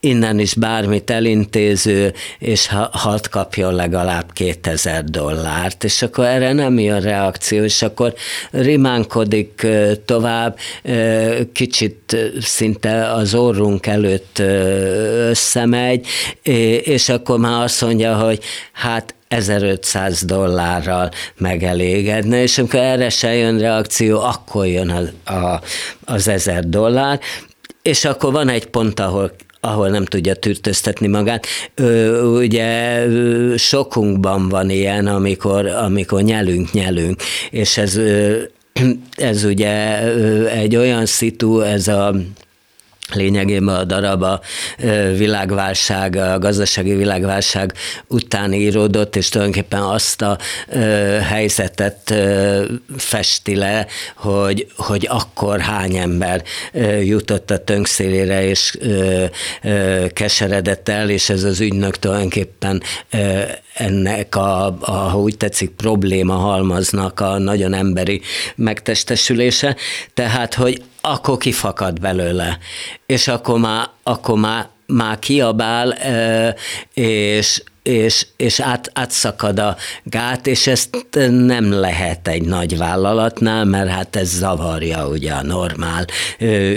innen 0.00 0.38
is 0.38 0.54
bármit 0.54 1.10
elintéző, 1.10 2.14
és 2.38 2.66
ha, 2.66 2.88
hadd 2.92 3.30
kapjon 3.30 3.74
legalább 3.74 4.32
2000 4.32 5.04
dollárt, 5.04 5.84
és 5.84 6.02
akkor 6.02 6.24
erre 6.24 6.52
nem 6.52 6.78
jön 6.78 7.00
reakció, 7.00 7.64
és 7.64 7.82
akkor 7.82 8.14
rimánkodik 8.50 9.66
tovább, 10.04 10.58
kicsit 11.52 12.16
szinte 12.40 13.12
az 13.12 13.34
orrunk 13.34 13.86
előtt 13.86 14.38
összemegy, 15.28 16.06
és 16.82 17.08
akkor 17.08 17.38
már 17.38 17.62
azt 17.62 17.82
mondja, 17.82 18.16
hogy 18.16 18.42
hát 18.72 19.14
1500 19.28 20.24
dollárral 20.24 21.10
megelégedne, 21.36 22.42
és 22.42 22.58
amikor 22.58 22.80
erre 22.80 23.08
se 23.08 23.34
jön 23.34 23.58
reakció, 23.58 24.20
akkor 24.20 24.66
jön 24.66 25.12
a, 25.24 25.32
a, 25.32 25.60
az 26.04 26.28
1000 26.28 26.68
dollár, 26.68 27.20
és 27.82 28.04
akkor 28.04 28.32
van 28.32 28.48
egy 28.48 28.66
pont, 28.66 29.00
ahol 29.00 29.32
ahol 29.66 29.88
nem 29.88 30.04
tudja 30.04 30.34
tűrtöztetni 30.34 31.06
magát. 31.06 31.46
Ö, 31.74 32.22
ugye 32.22 33.00
sokunkban 33.56 34.48
van 34.48 34.70
ilyen, 34.70 35.06
amikor, 35.06 35.66
amikor 35.66 36.22
nyelünk, 36.22 36.72
nyelünk, 36.72 37.22
és 37.50 37.76
ez, 37.78 38.00
ez 39.16 39.44
ugye 39.44 40.02
egy 40.48 40.76
olyan 40.76 41.06
szitu, 41.06 41.60
ez 41.60 41.88
a 41.88 42.14
lényegében 43.14 43.74
a 43.74 43.84
darab 43.84 44.22
a 44.22 44.40
világválság, 45.16 46.16
a 46.16 46.38
gazdasági 46.38 46.94
világválság 46.94 47.72
után 48.06 48.52
íródott, 48.52 49.16
és 49.16 49.28
tulajdonképpen 49.28 49.82
azt 49.82 50.22
a 50.22 50.38
helyzetet 51.22 52.14
festi 52.96 53.56
le, 53.56 53.86
hogy, 54.16 54.66
hogy 54.76 55.06
akkor 55.10 55.60
hány 55.60 55.96
ember 55.96 56.42
jutott 57.02 57.50
a 57.50 57.64
tönkszélére, 57.64 58.44
és 58.44 58.78
keseredett 60.12 60.88
el, 60.88 61.10
és 61.10 61.28
ez 61.28 61.42
az 61.42 61.60
ügynök 61.60 61.98
tulajdonképpen 61.98 62.82
ennek 63.76 64.36
a, 64.36 64.66
a, 64.80 64.90
ha 64.90 65.18
úgy 65.18 65.36
tetszik, 65.36 65.70
probléma 65.70 66.34
halmaznak 66.34 67.20
a 67.20 67.38
nagyon 67.38 67.74
emberi 67.74 68.20
megtestesülése, 68.54 69.76
tehát, 70.14 70.54
hogy 70.54 70.82
akkor 71.00 71.36
kifakad 71.36 72.00
belőle, 72.00 72.58
és 73.06 73.28
akkor 73.28 73.58
már, 73.58 73.88
akkor 74.02 74.38
már 74.38 74.68
már 74.86 75.18
kiabál, 75.18 75.96
és, 76.94 77.62
és, 77.82 78.26
és 78.36 78.60
át, 78.60 78.90
átszakad 78.94 79.58
a 79.58 79.76
gát, 80.02 80.46
és 80.46 80.66
ezt 80.66 80.96
nem 81.30 81.72
lehet 81.72 82.28
egy 82.28 82.42
nagy 82.42 82.78
vállalatnál, 82.78 83.64
mert 83.64 83.90
hát 83.90 84.16
ez 84.16 84.28
zavarja 84.28 85.08
ugye 85.08 85.32
a 85.32 85.42
normál 85.42 86.06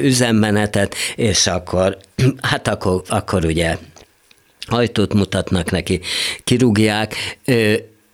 üzemmenetet, 0.01 0.95
és 1.15 1.47
akkor, 1.47 1.97
hát 2.41 2.67
akkor, 2.67 3.01
akkor 3.07 3.45
ugye 3.45 3.77
ajtót 4.71 5.13
mutatnak 5.13 5.71
neki, 5.71 5.99
kirúgják, 6.43 7.15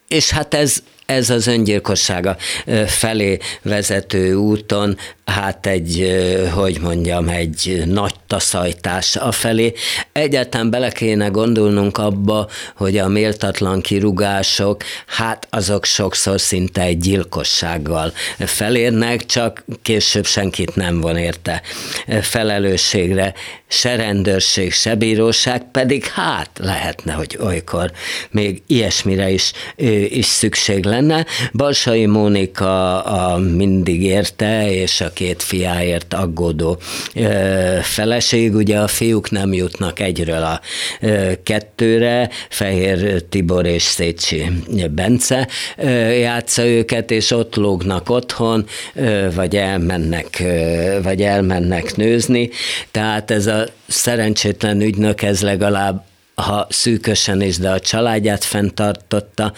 és 0.08 0.30
hát 0.30 0.54
ez, 0.54 0.84
ez 1.06 1.30
az 1.30 1.48
öngyilkossága 1.48 2.38
felé 2.86 3.38
vezető 3.62 4.34
úton 4.34 4.98
hát 5.26 5.66
egy, 5.66 6.16
hogy 6.54 6.80
mondjam, 6.82 7.28
egy 7.28 7.84
nagy 7.86 8.14
taszajtás 8.28 9.16
afelé. 9.16 9.74
Egyáltalán 10.12 10.70
bele 10.70 10.90
kéne 10.90 11.28
gondolnunk 11.28 11.98
abba, 11.98 12.50
hogy 12.76 12.98
a 12.98 13.08
méltatlan 13.08 13.82
kirugások, 13.82 14.84
hát 15.06 15.48
azok 15.50 15.86
sokszor 15.86 16.42
szinte 16.42 16.82
egy 16.82 16.98
gyilkossággal 16.98 18.14
felérnek, 18.38 19.26
csak 19.26 19.66
később 19.82 20.26
senkit 20.26 20.76
nem 20.76 21.02
von 21.02 21.18
érte 21.18 21.62
felelősségre, 22.22 23.34
se 23.68 23.96
rendőrség, 23.96 24.74
se 24.74 24.96
bíróság, 24.96 25.72
pedig 25.72 26.06
hát 26.06 26.50
lehetne, 26.60 27.14
hogy 27.14 27.38
olykor 27.42 27.92
még 28.32 28.62
ilyesmire 28.68 29.30
is, 29.30 29.52
is 30.10 30.26
szükség 30.26 30.84
lenne. 30.96 31.26
Balsai 31.54 32.06
Mónika 32.06 33.02
a 33.02 33.38
mindig 33.38 34.04
érte, 34.04 34.72
és 34.72 35.02
a 35.02 35.10
két 35.14 35.44
fiáért 35.44 36.14
aggódó 36.14 36.80
feleség. 37.82 38.56
Ugye 38.56 38.78
a 38.78 38.88
fiúk 38.88 39.30
nem 39.30 39.54
jutnak 39.54 40.00
egyről 40.00 40.44
a 40.44 40.62
kettőre, 41.44 42.30
Fehér 42.50 43.22
Tibor 43.22 43.66
és 43.66 43.84
Szécsi 43.84 44.52
Bence 44.92 45.48
játsza 46.20 46.66
őket, 46.66 47.12
és 47.12 47.32
ott 47.32 47.56
lógnak 47.56 48.10
otthon, 48.10 48.66
vagy 49.36 49.56
elmennek, 49.56 50.44
vagy 51.04 51.22
elmennek 51.22 51.96
nőzni. 51.96 52.50
Tehát 52.92 53.32
ez 53.32 53.48
a 53.48 53.66
szerencsétlen 53.88 54.82
ügynök, 54.82 55.22
ez 55.22 55.42
legalább 55.42 56.04
ha 56.36 56.68
szűkösen 56.70 57.42
is, 57.42 57.58
de 57.58 57.70
a 57.70 57.80
családját 57.80 58.44
fenntartotta. 58.44 59.54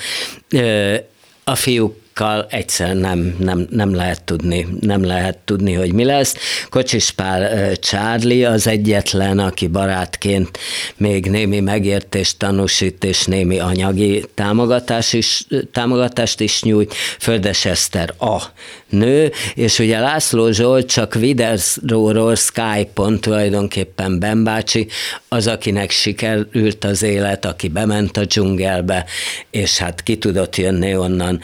A 1.47 1.55
fiúk 1.55 1.95
kal 2.17 2.47
egyszer 2.49 2.95
nem, 2.95 3.35
nem, 3.39 3.67
nem 3.69 3.95
lehet 3.95 4.23
tudni, 4.23 4.67
nem 4.79 5.03
lehet 5.05 5.37
tudni, 5.37 5.73
hogy 5.73 5.93
mi 5.93 6.03
lesz. 6.03 6.35
Kocsis 6.69 7.11
Pál 7.11 7.71
Charlie 7.75 8.47
az 8.47 8.67
egyetlen, 8.67 9.39
aki 9.39 9.67
barátként 9.67 10.59
még 10.95 11.25
némi 11.25 11.59
megértést 11.59 12.37
tanúsít, 12.37 13.03
és 13.03 13.25
némi 13.25 13.59
anyagi 13.59 14.23
támogatás 14.33 15.13
is, 15.13 15.45
támogatást 15.71 16.39
is 16.39 16.63
nyújt. 16.63 16.93
Földes 17.19 17.65
Eszter 17.65 18.13
a 18.19 18.41
nő, 18.89 19.31
és 19.53 19.79
ugye 19.79 19.99
László 19.99 20.51
Zsolt 20.51 20.87
csak 20.87 21.13
videóról 21.13 22.35
Skype-on 22.35 23.19
tulajdonképpen 23.19 24.19
Ben 24.19 24.43
bácsi, 24.43 24.87
az, 25.27 25.47
akinek 25.47 25.91
sikerült 25.91 26.83
az 26.83 27.03
élet, 27.03 27.45
aki 27.45 27.67
bement 27.67 28.17
a 28.17 28.25
dzsungelbe, 28.25 29.05
és 29.49 29.77
hát 29.77 30.03
ki 30.03 30.17
tudott 30.17 30.55
jönni 30.55 30.95
onnan 30.95 31.41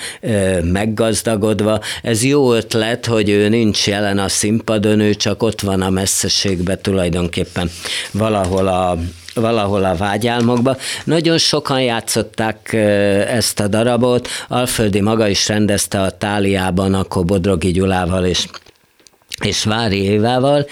meggazdagodva. 0.65 1.79
Ez 2.01 2.23
jó 2.23 2.53
ötlet, 2.53 3.05
hogy 3.05 3.29
ő 3.29 3.49
nincs 3.49 3.87
jelen 3.87 4.17
a 4.17 4.27
színpadon, 4.27 4.99
ő 4.99 5.13
csak 5.13 5.43
ott 5.43 5.61
van 5.61 5.81
a 5.81 5.89
messzeségben 5.89 6.81
tulajdonképpen 6.81 7.69
valahol 8.11 8.67
a 8.67 8.97
valahol 9.35 9.83
a 9.83 9.95
vágyálmokba. 9.95 10.77
Nagyon 11.03 11.37
sokan 11.37 11.81
játszották 11.81 12.73
ezt 13.27 13.59
a 13.59 13.67
darabot, 13.67 14.27
Alföldi 14.47 15.01
maga 15.01 15.27
is 15.27 15.47
rendezte 15.47 16.01
a 16.01 16.17
Táliában, 16.17 16.93
akkor 16.93 17.25
Bodrogi 17.25 17.71
Gyulával 17.71 18.25
és 18.25 18.45
és 19.45 19.63
Vári 19.63 20.03
Évával, 20.03 20.65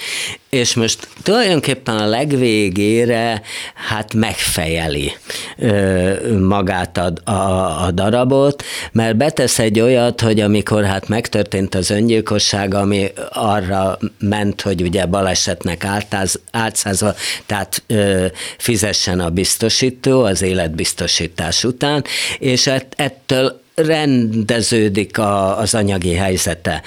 és 0.49 0.73
most 0.73 1.07
tulajdonképpen 1.23 1.97
a 1.97 2.05
legvégére 2.05 3.41
hát 3.87 4.13
megfejeli 4.13 5.11
ö, 5.57 6.37
magát 6.39 6.97
a, 6.97 7.31
a, 7.31 7.83
a 7.85 7.91
darabot, 7.91 8.63
mert 8.91 9.17
betesz 9.17 9.59
egy 9.59 9.79
olyat, 9.79 10.21
hogy 10.21 10.39
amikor 10.39 10.83
hát 10.83 11.07
megtörtént 11.07 11.75
az 11.75 11.89
öngyilkosság, 11.89 12.73
ami 12.73 13.07
arra 13.29 13.97
ment, 14.19 14.61
hogy 14.61 14.81
ugye 14.81 15.05
balesetnek 15.05 15.85
áltáz, 15.85 16.39
átszázva, 16.51 17.13
tehát 17.45 17.83
ö, 17.87 18.25
fizessen 18.57 19.19
a 19.19 19.29
biztosító 19.29 20.23
az 20.23 20.41
életbiztosítás 20.41 21.63
után, 21.63 22.03
és 22.39 22.69
ettől 22.95 23.60
rendeződik 23.75 25.17
a, 25.17 25.57
az 25.57 25.73
anyagi 25.73 26.13
helyzete 26.13 26.81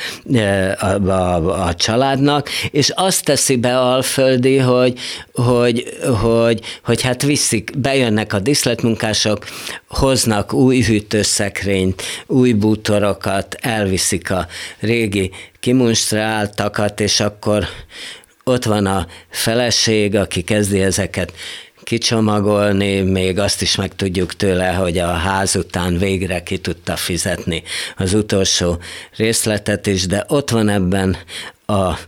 a, 0.78 0.87
a, 0.87 1.66
a 1.66 1.74
családnak, 1.74 2.49
és 2.70 2.91
azt 2.95 3.24
teszi 3.24 3.57
be 3.57 3.78
Alföldi, 3.80 4.59
hogy, 4.59 4.99
hogy, 5.32 5.99
hogy, 6.20 6.61
hogy 6.82 7.03
hát 7.03 7.22
viszik, 7.22 7.78
bejönnek 7.78 8.32
a 8.32 8.39
diszletmunkások, 8.39 9.45
hoznak 9.89 10.53
új 10.53 10.82
hűtőszekrényt, 10.82 12.03
új 12.26 12.53
bútorokat, 12.53 13.57
elviszik 13.61 14.30
a 14.30 14.47
régi 14.80 15.30
kimunstráltakat, 15.61 17.01
és 17.01 17.20
akkor 17.20 17.66
ott 18.45 18.64
van 18.64 18.87
a 18.87 19.07
feleség, 19.30 20.16
aki 20.16 20.43
kezdi 20.43 20.80
ezeket 20.80 21.32
kicsomagolni, 21.85 23.01
még 23.01 23.39
azt 23.39 23.62
is 23.62 23.76
megtudjuk 23.76 24.37
tőle, 24.37 24.72
hogy 24.72 24.99
a 24.99 25.12
ház 25.12 25.57
után 25.57 25.99
végre 25.99 26.43
ki 26.43 26.59
tudta 26.59 26.97
fizetni 26.97 27.62
az 27.97 28.14
utolsó 28.14 28.78
részletet 29.16 29.87
is, 29.87 30.07
de 30.07 30.24
ott 30.28 30.51
van 30.51 30.68
ebben 30.68 31.16
a, 31.66 31.99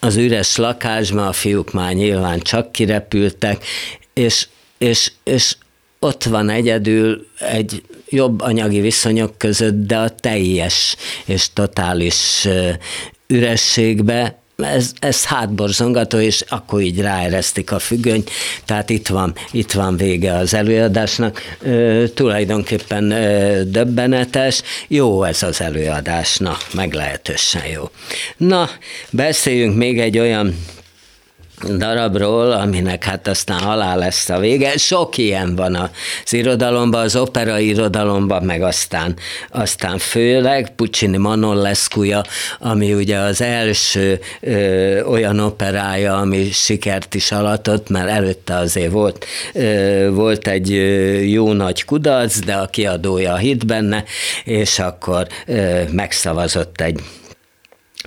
az 0.00 0.16
üres 0.16 0.56
lakásban, 0.56 1.26
a 1.26 1.32
fiúk 1.32 1.72
már 1.72 1.92
nyilván 1.92 2.40
csak 2.40 2.72
kirepültek, 2.72 3.64
és, 4.12 4.48
és, 4.78 5.12
és 5.24 5.56
ott 5.98 6.24
van 6.24 6.48
egyedül 6.48 7.26
egy 7.38 7.82
jobb 8.08 8.40
anyagi 8.40 8.80
viszonyok 8.80 9.38
között, 9.38 9.86
de 9.86 9.96
a 9.96 10.08
teljes 10.08 10.96
és 11.24 11.52
totális 11.52 12.48
ürességbe 13.26 14.38
ez, 14.56 14.92
ez 14.98 15.24
hátborzongató, 15.24 16.18
és 16.18 16.44
akkor 16.48 16.80
így 16.80 17.00
ráeresztik 17.00 17.72
a 17.72 17.78
függönyt, 17.78 18.30
tehát 18.64 18.90
itt 18.90 19.08
van, 19.08 19.34
itt 19.50 19.72
van 19.72 19.96
vége 19.96 20.34
az 20.34 20.54
előadásnak. 20.54 21.40
Ö, 21.62 22.04
tulajdonképpen 22.14 23.10
ö, 23.10 23.62
döbbenetes, 23.64 24.62
jó 24.88 25.24
ez 25.24 25.42
az 25.42 25.60
előadás, 25.60 26.36
na, 26.36 26.56
meglehetősen 26.72 27.66
jó. 27.66 27.90
Na, 28.36 28.70
beszéljünk 29.10 29.76
még 29.76 30.00
egy 30.00 30.18
olyan 30.18 30.56
darabról, 31.64 32.50
aminek 32.50 33.04
hát 33.04 33.28
aztán 33.28 33.58
halál 33.58 33.98
lesz 33.98 34.28
a 34.28 34.38
vége. 34.38 34.76
Sok 34.76 35.16
ilyen 35.16 35.56
van 35.56 35.74
az 35.74 36.32
irodalomban, 36.32 37.02
az 37.02 37.16
opera 37.16 37.58
irodalomban, 37.58 38.42
meg 38.42 38.62
aztán, 38.62 39.16
aztán 39.50 39.98
főleg 39.98 40.74
Puccini 40.76 41.16
Manolescuja, 41.16 42.22
ami 42.58 42.94
ugye 42.94 43.18
az 43.18 43.40
első 43.40 44.20
ö, 44.40 45.02
olyan 45.02 45.38
operája, 45.38 46.16
ami 46.16 46.50
sikert 46.52 47.14
is 47.14 47.32
alatott, 47.32 47.88
mert 47.88 48.08
előtte 48.08 48.56
azért 48.56 48.92
volt, 48.92 49.24
ö, 49.52 50.08
volt 50.12 50.48
egy 50.48 50.70
jó 51.32 51.52
nagy 51.52 51.84
kudarc, 51.84 52.38
de 52.38 52.54
a 52.54 52.66
kiadója 52.66 53.36
hit 53.36 53.66
benne, 53.66 54.04
és 54.44 54.78
akkor 54.78 55.26
ö, 55.46 55.82
megszavazott 55.90 56.80
egy 56.80 57.00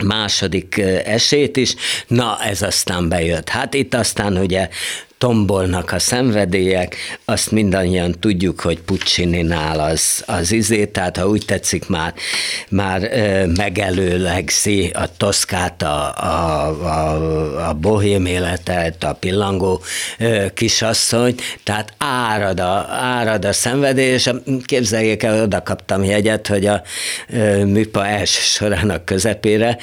második 0.03 0.77
esélyt 1.05 1.57
is, 1.57 1.75
na 2.07 2.37
ez 2.43 2.61
aztán 2.61 3.09
bejött. 3.09 3.49
Hát 3.49 3.73
itt 3.73 3.93
aztán 3.93 4.37
ugye 4.37 4.69
tombolnak 5.19 5.91
a 5.91 5.99
szenvedélyek, 5.99 6.95
azt 7.25 7.51
mindannyian 7.51 8.19
tudjuk, 8.19 8.59
hogy 8.59 8.81
Puccini-nál 8.81 9.79
az, 9.79 10.23
az 10.25 10.51
izé, 10.51 10.85
tehát 10.85 11.17
ha 11.17 11.27
úgy 11.27 11.45
tetszik, 11.45 11.87
már, 11.87 12.13
már 12.69 13.09
megelőlegzi 13.57 14.89
a 14.93 15.03
Toszkát, 15.17 15.81
a, 15.81 16.13
a, 16.17 16.67
a, 16.83 17.69
a 17.69 17.73
bohém 17.73 18.25
életet, 18.25 19.03
a 19.03 19.13
pillangó 19.13 19.81
kisasszony, 20.53 21.35
tehát 21.63 21.93
árad 21.97 22.59
a, 22.59 22.87
árad 22.89 23.45
a 23.45 23.53
szenvedély, 23.53 24.13
és 24.13 24.29
képzeljék 24.65 25.23
el, 25.23 25.43
oda 25.43 25.63
kaptam 25.63 26.03
jegyet, 26.03 26.47
hogy 26.47 26.65
a 26.65 26.81
műpa 27.65 28.07
első 28.07 28.39
sorának 28.41 29.05
közepére, 29.05 29.77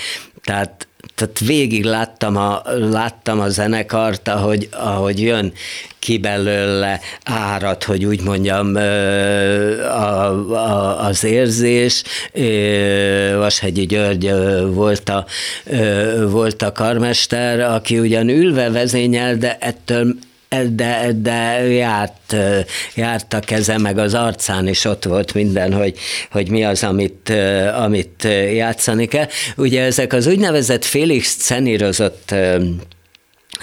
tehát 0.45 0.86
tehát 1.17 1.39
végig 1.39 1.85
láttam 1.85 2.37
a, 2.37 2.63
láttam 2.91 3.41
a 3.41 3.49
zenekart, 3.49 4.29
ahogy, 4.29 4.69
ahogy 4.73 5.21
jön 5.21 5.53
ki 5.99 6.19
belőle 6.19 7.01
árad, 7.25 7.85
hogy 7.85 8.05
úgy 8.05 8.23
mondjam, 8.23 8.75
a, 8.75 10.27
a, 10.53 11.07
az 11.07 11.25
érzés. 11.25 12.03
Vashegyi 13.37 13.87
György 13.87 14.33
volt 14.75 15.09
a, 15.09 15.27
volt 16.29 16.63
a 16.63 16.73
karmester, 16.73 17.61
aki 17.61 17.99
ugyan 17.99 18.29
ülve 18.29 18.71
vezényel, 18.71 19.37
de 19.37 19.57
ettől 19.61 20.15
de, 20.65 21.13
de 21.17 21.67
járt, 21.69 22.37
járt 22.95 23.33
a 23.33 23.41
keze, 23.41 23.79
meg 23.79 23.99
az 23.99 24.15
arcán 24.15 24.69
is 24.69 24.85
ott 24.85 25.05
volt 25.05 25.35
minden, 25.35 25.73
hogy, 25.73 25.99
hogy 26.31 26.51
mi 26.51 26.65
az, 26.65 26.85
amit, 26.85 27.33
amit 27.75 28.29
játszani 28.55 29.07
kell. 29.07 29.27
Ugye 29.57 29.83
ezek 29.83 30.13
az 30.13 30.27
úgynevezett 30.27 30.85
félig 30.85 31.25
szenírozott 31.25 32.35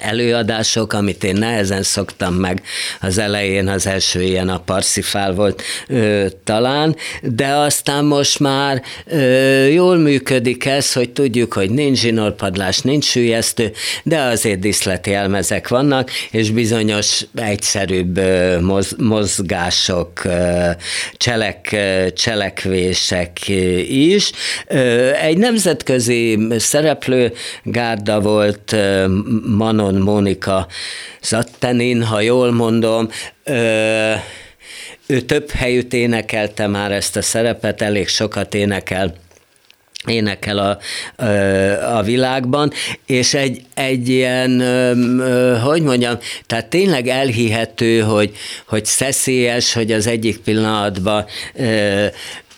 előadások, 0.01 0.93
amit 0.93 1.23
én 1.23 1.35
nehezen 1.35 1.83
szoktam 1.83 2.33
meg 2.33 2.61
az 3.01 3.17
elején, 3.17 3.67
az 3.67 3.87
első 3.87 4.21
ilyen 4.21 4.49
a 4.49 4.59
Parszifál 4.59 5.33
volt 5.33 5.61
ö, 5.87 6.25
talán, 6.43 6.95
de 7.21 7.47
aztán 7.47 8.05
most 8.05 8.39
már 8.39 8.81
ö, 9.05 9.65
jól 9.65 9.97
működik 9.97 10.65
ez, 10.65 10.93
hogy 10.93 11.09
tudjuk, 11.09 11.53
hogy 11.53 11.69
nincs 11.69 11.99
zsinórpadlás, 11.99 12.79
nincs 12.79 13.05
sülyeztő, 13.05 13.71
de 14.03 14.19
azért 14.19 14.59
diszleti 14.59 15.13
elmezek 15.13 15.67
vannak, 15.67 16.11
és 16.31 16.49
bizonyos 16.49 17.25
egyszerűbb 17.35 18.17
ö, 18.17 18.59
moz, 18.59 18.95
mozgások, 18.97 20.23
ö, 20.23 20.69
cselek, 21.17 21.69
ö, 21.71 22.11
cselekvések 22.11 23.47
is. 23.87 24.31
Ö, 24.67 25.11
egy 25.11 25.37
nemzetközi 25.37 26.47
szereplő 26.57 27.33
gárda 27.63 28.19
volt 28.19 28.71
ö, 28.71 29.05
Mano 29.45 29.82
Manon 29.83 30.01
Mónika 30.01 30.67
Zattenin, 31.21 32.03
ha 32.03 32.19
jól 32.19 32.51
mondom, 32.51 33.09
ö, 33.43 34.13
ő 35.07 35.21
több 35.21 35.49
helyütt 35.49 35.93
énekelte 35.93 36.67
már 36.67 36.91
ezt 36.91 37.15
a 37.15 37.21
szerepet, 37.21 37.81
elég 37.81 38.07
sokat 38.07 38.53
énekel 38.53 39.15
énekel 40.07 40.57
a, 40.57 40.79
a 41.97 42.01
világban, 42.01 42.71
és 43.05 43.33
egy, 43.33 43.61
egy 43.73 44.09
ilyen, 44.09 44.61
hogy 45.59 45.81
mondjam, 45.81 46.17
tehát 46.45 46.65
tényleg 46.65 47.07
elhihető, 47.07 47.99
hogy, 47.99 48.35
hogy 48.65 48.85
szeszélyes, 48.85 49.73
hogy 49.73 49.91
az 49.91 50.07
egyik 50.07 50.37
pillanatban 50.37 51.25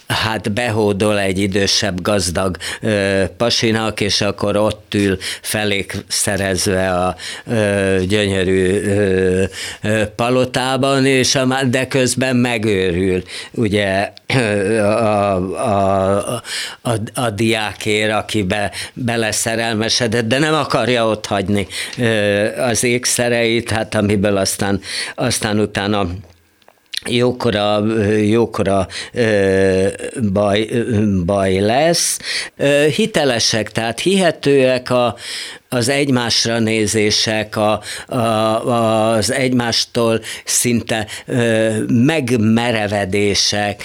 hát 0.08 0.52
behódol 0.52 1.20
egy 1.20 1.40
idősebb 1.40 2.02
gazdag 2.02 2.58
ö, 2.82 3.24
pasinak, 3.38 4.02
és 4.02 4.22
akkor 4.22 4.58
ott 4.58 4.94
ül 4.94 5.18
felék 5.42 5.96
szerezve 6.08 6.92
a 6.92 7.16
ö, 7.46 7.98
gyönyörű 8.08 8.82
ö, 8.82 9.44
ö, 9.82 10.06
palotában, 10.16 11.06
és 11.06 11.36
a, 11.36 11.64
de 11.70 11.88
közben 11.88 12.36
megőrül, 12.36 13.24
ugye 13.52 14.12
a, 14.80 15.36
a, 15.56 16.42
a, 16.82 16.94
a 17.14 17.30
diákér, 17.30 18.10
aki 18.10 18.44
be, 18.44 18.72
beleszerelmesedett, 18.94 20.28
de 20.28 20.40
nem 20.40 20.54
akarja 20.54 21.08
ott 21.08 21.26
hagyni 21.26 21.68
ö, 21.98 22.62
az 22.62 22.84
ékszereit, 22.84 23.70
hát 23.70 23.96
amiből 23.96 24.38
aztán, 24.38 24.82
aztán 25.16 25.60
utána 25.60 26.08
jókora, 27.08 27.84
jókora 28.16 28.88
baj, 30.34 30.70
baj 31.26 31.60
lesz. 31.60 32.20
Hitelesek, 32.96 33.72
tehát 33.72 34.00
hihetőek 34.00 34.90
a, 34.90 35.16
az 35.70 35.90
egymásra 35.90 36.60
nézések, 36.60 37.56
a, 37.56 37.82
a, 38.06 38.18
az 39.16 39.32
egymástól 39.32 40.22
szinte 40.44 41.08
megmerevedések, 41.88 43.84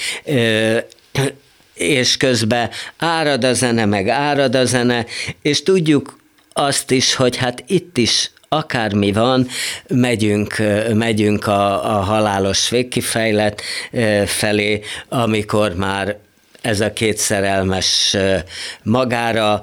és 1.74 2.16
közben 2.16 2.70
árad 2.96 3.44
a 3.44 3.52
zene, 3.52 3.84
meg 3.84 4.08
árad 4.08 4.54
a 4.54 4.64
zene, 4.64 5.06
és 5.42 5.62
tudjuk 5.62 6.18
azt 6.52 6.90
is, 6.90 7.14
hogy 7.14 7.36
hát 7.36 7.64
itt 7.66 7.96
is 7.96 8.30
akármi 8.56 9.12
van, 9.12 9.46
megyünk, 9.88 10.56
megyünk 10.94 11.46
a, 11.46 11.96
a 11.96 12.00
halálos 12.00 12.68
végkifejlet 12.68 13.62
felé, 14.26 14.80
amikor 15.08 15.74
már 15.74 16.16
ez 16.60 16.80
a 16.80 16.92
két 16.92 17.16
szerelmes 17.16 18.16
magára 18.82 19.62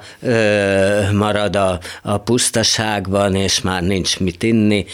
marad 1.14 1.56
a, 1.56 1.80
a 2.02 2.18
pusztaságban, 2.18 3.36
és 3.36 3.62
már 3.62 3.84
nincs 3.84 4.20
mit 4.20 4.44
inni, 4.44 4.86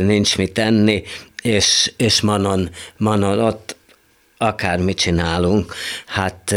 nincs 0.00 0.36
mit 0.36 0.58
enni, 0.58 1.02
és, 1.42 1.92
és 1.96 2.20
Manon, 2.20 2.70
Manon 2.96 3.38
ott 3.38 3.76
akármit 4.38 4.98
csinálunk, 4.98 5.74
hát, 6.06 6.54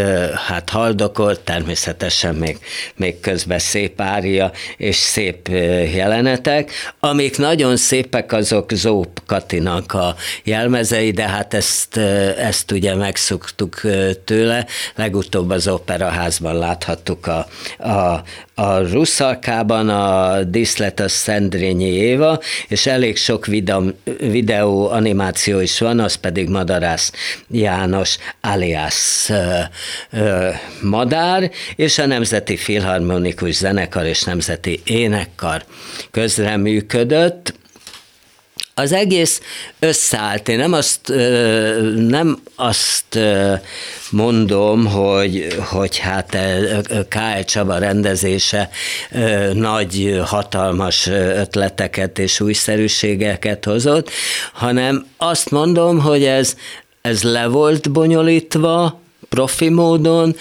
hát 0.48 0.70
haldokolt, 0.70 1.40
természetesen 1.40 2.36
még, 2.36 2.58
még 2.96 3.20
közben 3.20 3.60
szép 3.60 4.02
ária 4.02 4.52
és 4.78 4.96
szép 4.96 5.48
jelenetek. 5.94 6.72
Amik 7.00 7.38
nagyon 7.38 7.78
szépek, 7.78 8.32
azok 8.32 8.72
Zóp 8.74 9.22
Katinak 9.26 9.94
a 9.94 10.16
jelmezei, 10.44 11.12
de 11.12 11.28
hát 11.28 11.54
ezt, 11.54 11.98
ezt 12.38 12.72
ugye 12.72 12.96
megszoktuk 12.96 13.82
tőle. 14.26 14.66
Legutóbb 14.96 15.50
az 15.50 15.68
operaházban 15.68 16.58
láthattuk 16.58 17.28
a, 17.28 17.48
a, 17.90 18.24
a 18.62 18.80
Russzalkában 18.92 19.90
a 19.90 20.44
díszlet 20.44 21.00
a 21.00 21.08
Szendrényi 21.08 21.90
Éva, 21.90 22.40
és 22.68 22.86
elég 22.86 23.18
sok 23.18 23.46
videó, 23.46 23.92
videó 24.20 24.90
animáció 24.90 25.60
is 25.60 25.80
van, 25.80 26.00
az 26.00 26.16
pedig 26.16 26.50
Madarász 26.50 27.12
János 27.48 28.18
alias 28.42 29.30
ö, 29.30 29.60
ö, 30.12 30.50
Madár, 30.82 31.52
és 31.76 31.98
a 31.98 32.06
Nemzeti 32.06 32.58
Filharmonikus 32.58 33.56
Zenekar 33.56 34.06
és 34.06 34.24
Nemzeti 34.24 34.82
Énekkar 34.86 35.64
közreműködött, 36.12 37.54
az 38.74 38.92
egész 38.92 39.42
összeállt. 39.80 40.50
Én 40.50 40.58
nem 40.58 40.74
azt, 40.74 41.14
nem 41.96 42.40
azt 42.56 43.20
mondom, 44.10 44.86
hogy, 44.86 45.48
hogy 45.60 45.98
hát 45.98 46.38
K.L. 47.08 47.44
Csaba 47.46 47.78
rendezése 47.78 48.70
nagy, 49.54 50.22
hatalmas 50.26 51.08
ötleteket 51.08 52.20
és 52.20 52.40
újszerűségeket 52.40 53.66
hozott, 53.66 54.10
hanem 54.54 55.06
azt 55.18 55.50
mondom, 55.50 56.00
hogy 56.00 56.24
ez, 56.24 56.56
ez 57.02 57.24
le 57.24 57.48
volt 57.48 57.92
bonyolítva, 57.92 59.00
profi 59.30 59.70
módon, 59.70 60.36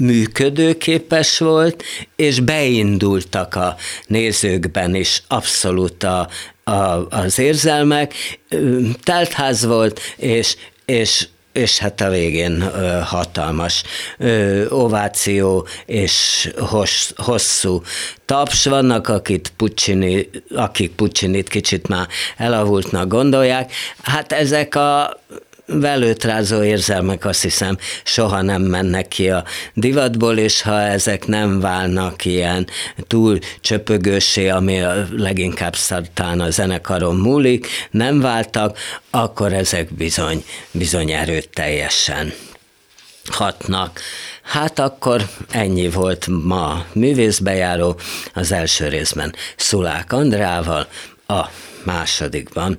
működőképes 0.00 1.38
volt, 1.38 1.82
és 2.16 2.40
beindultak 2.40 3.54
a 3.54 3.76
nézőkben 4.06 4.94
is 4.94 5.22
abszolút 5.28 6.02
a, 6.02 6.28
a, 6.70 7.06
az 7.10 7.38
érzelmek, 7.38 8.14
teltház 9.02 9.64
volt, 9.64 10.00
és, 10.16 10.56
és 10.84 11.28
és 11.52 11.78
hát 11.78 12.00
a 12.00 12.10
végén 12.10 12.60
ö, 12.60 12.98
hatalmas 13.04 13.82
ö, 14.18 14.68
ováció 14.68 15.66
és 15.86 16.48
hossz, 16.58 17.10
hosszú 17.16 17.82
taps. 18.24 18.64
Vannak, 18.64 19.08
akit 19.08 19.52
Puccini, 19.56 20.30
akik 20.54 20.94
Puccinit 20.94 21.48
kicsit 21.48 21.88
már 21.88 22.08
elavultnak 22.36 23.08
gondolják. 23.08 23.72
Hát 24.02 24.32
ezek 24.32 24.74
a 24.74 25.20
velőtrázó 25.72 26.62
érzelmek 26.62 27.24
azt 27.24 27.42
hiszem 27.42 27.78
soha 28.04 28.42
nem 28.42 28.62
mennek 28.62 29.08
ki 29.08 29.30
a 29.30 29.44
divatból, 29.74 30.38
és 30.38 30.62
ha 30.62 30.80
ezek 30.80 31.26
nem 31.26 31.60
válnak 31.60 32.24
ilyen 32.24 32.66
túl 33.06 33.38
csöpögősé, 33.60 34.48
ami 34.48 34.80
a 34.80 35.06
leginkább 35.10 35.76
szartán 35.76 36.40
a 36.40 36.50
zenekaron 36.50 37.16
múlik, 37.16 37.66
nem 37.90 38.20
váltak, 38.20 38.78
akkor 39.10 39.52
ezek 39.52 39.94
bizony, 39.94 40.44
bizony 40.70 41.10
erőteljesen 41.10 42.32
hatnak. 43.30 44.00
Hát 44.42 44.78
akkor 44.78 45.28
ennyi 45.50 45.88
volt 45.88 46.26
ma 46.26 46.84
művészbejáró, 46.92 47.98
az 48.34 48.52
első 48.52 48.88
részben 48.88 49.34
Szulák 49.56 50.12
Andrával, 50.12 50.86
a 51.26 51.48
másodikban 51.84 52.78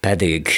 pedig 0.00 0.48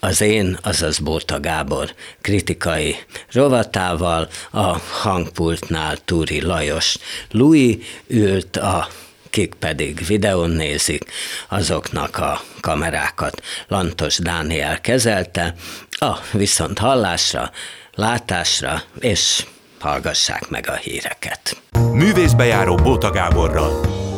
az 0.00 0.20
én, 0.20 0.58
azaz 0.62 0.98
Bóta 0.98 1.40
Gábor 1.40 1.94
kritikai 2.20 2.96
rovatával, 3.32 4.28
a 4.50 4.78
hangpultnál 4.78 5.96
Túri 6.04 6.40
Lajos 6.42 6.96
Louis 7.30 7.76
ült, 8.06 8.56
a 8.56 8.88
kik 9.30 9.54
pedig 9.54 10.06
videón 10.06 10.50
nézik, 10.50 11.04
azoknak 11.48 12.16
a 12.16 12.40
kamerákat 12.60 13.42
Lantos 13.68 14.18
Dániel 14.18 14.80
kezelte, 14.80 15.54
a 15.90 16.18
viszont 16.32 16.78
hallásra, 16.78 17.50
látásra, 17.94 18.82
és 19.00 19.44
hallgassák 19.80 20.48
meg 20.48 20.68
a 20.68 20.74
híreket. 20.74 21.62
Művészbejáró 21.92 22.74
Bóta 22.74 23.10
Gáborral. 23.10 24.08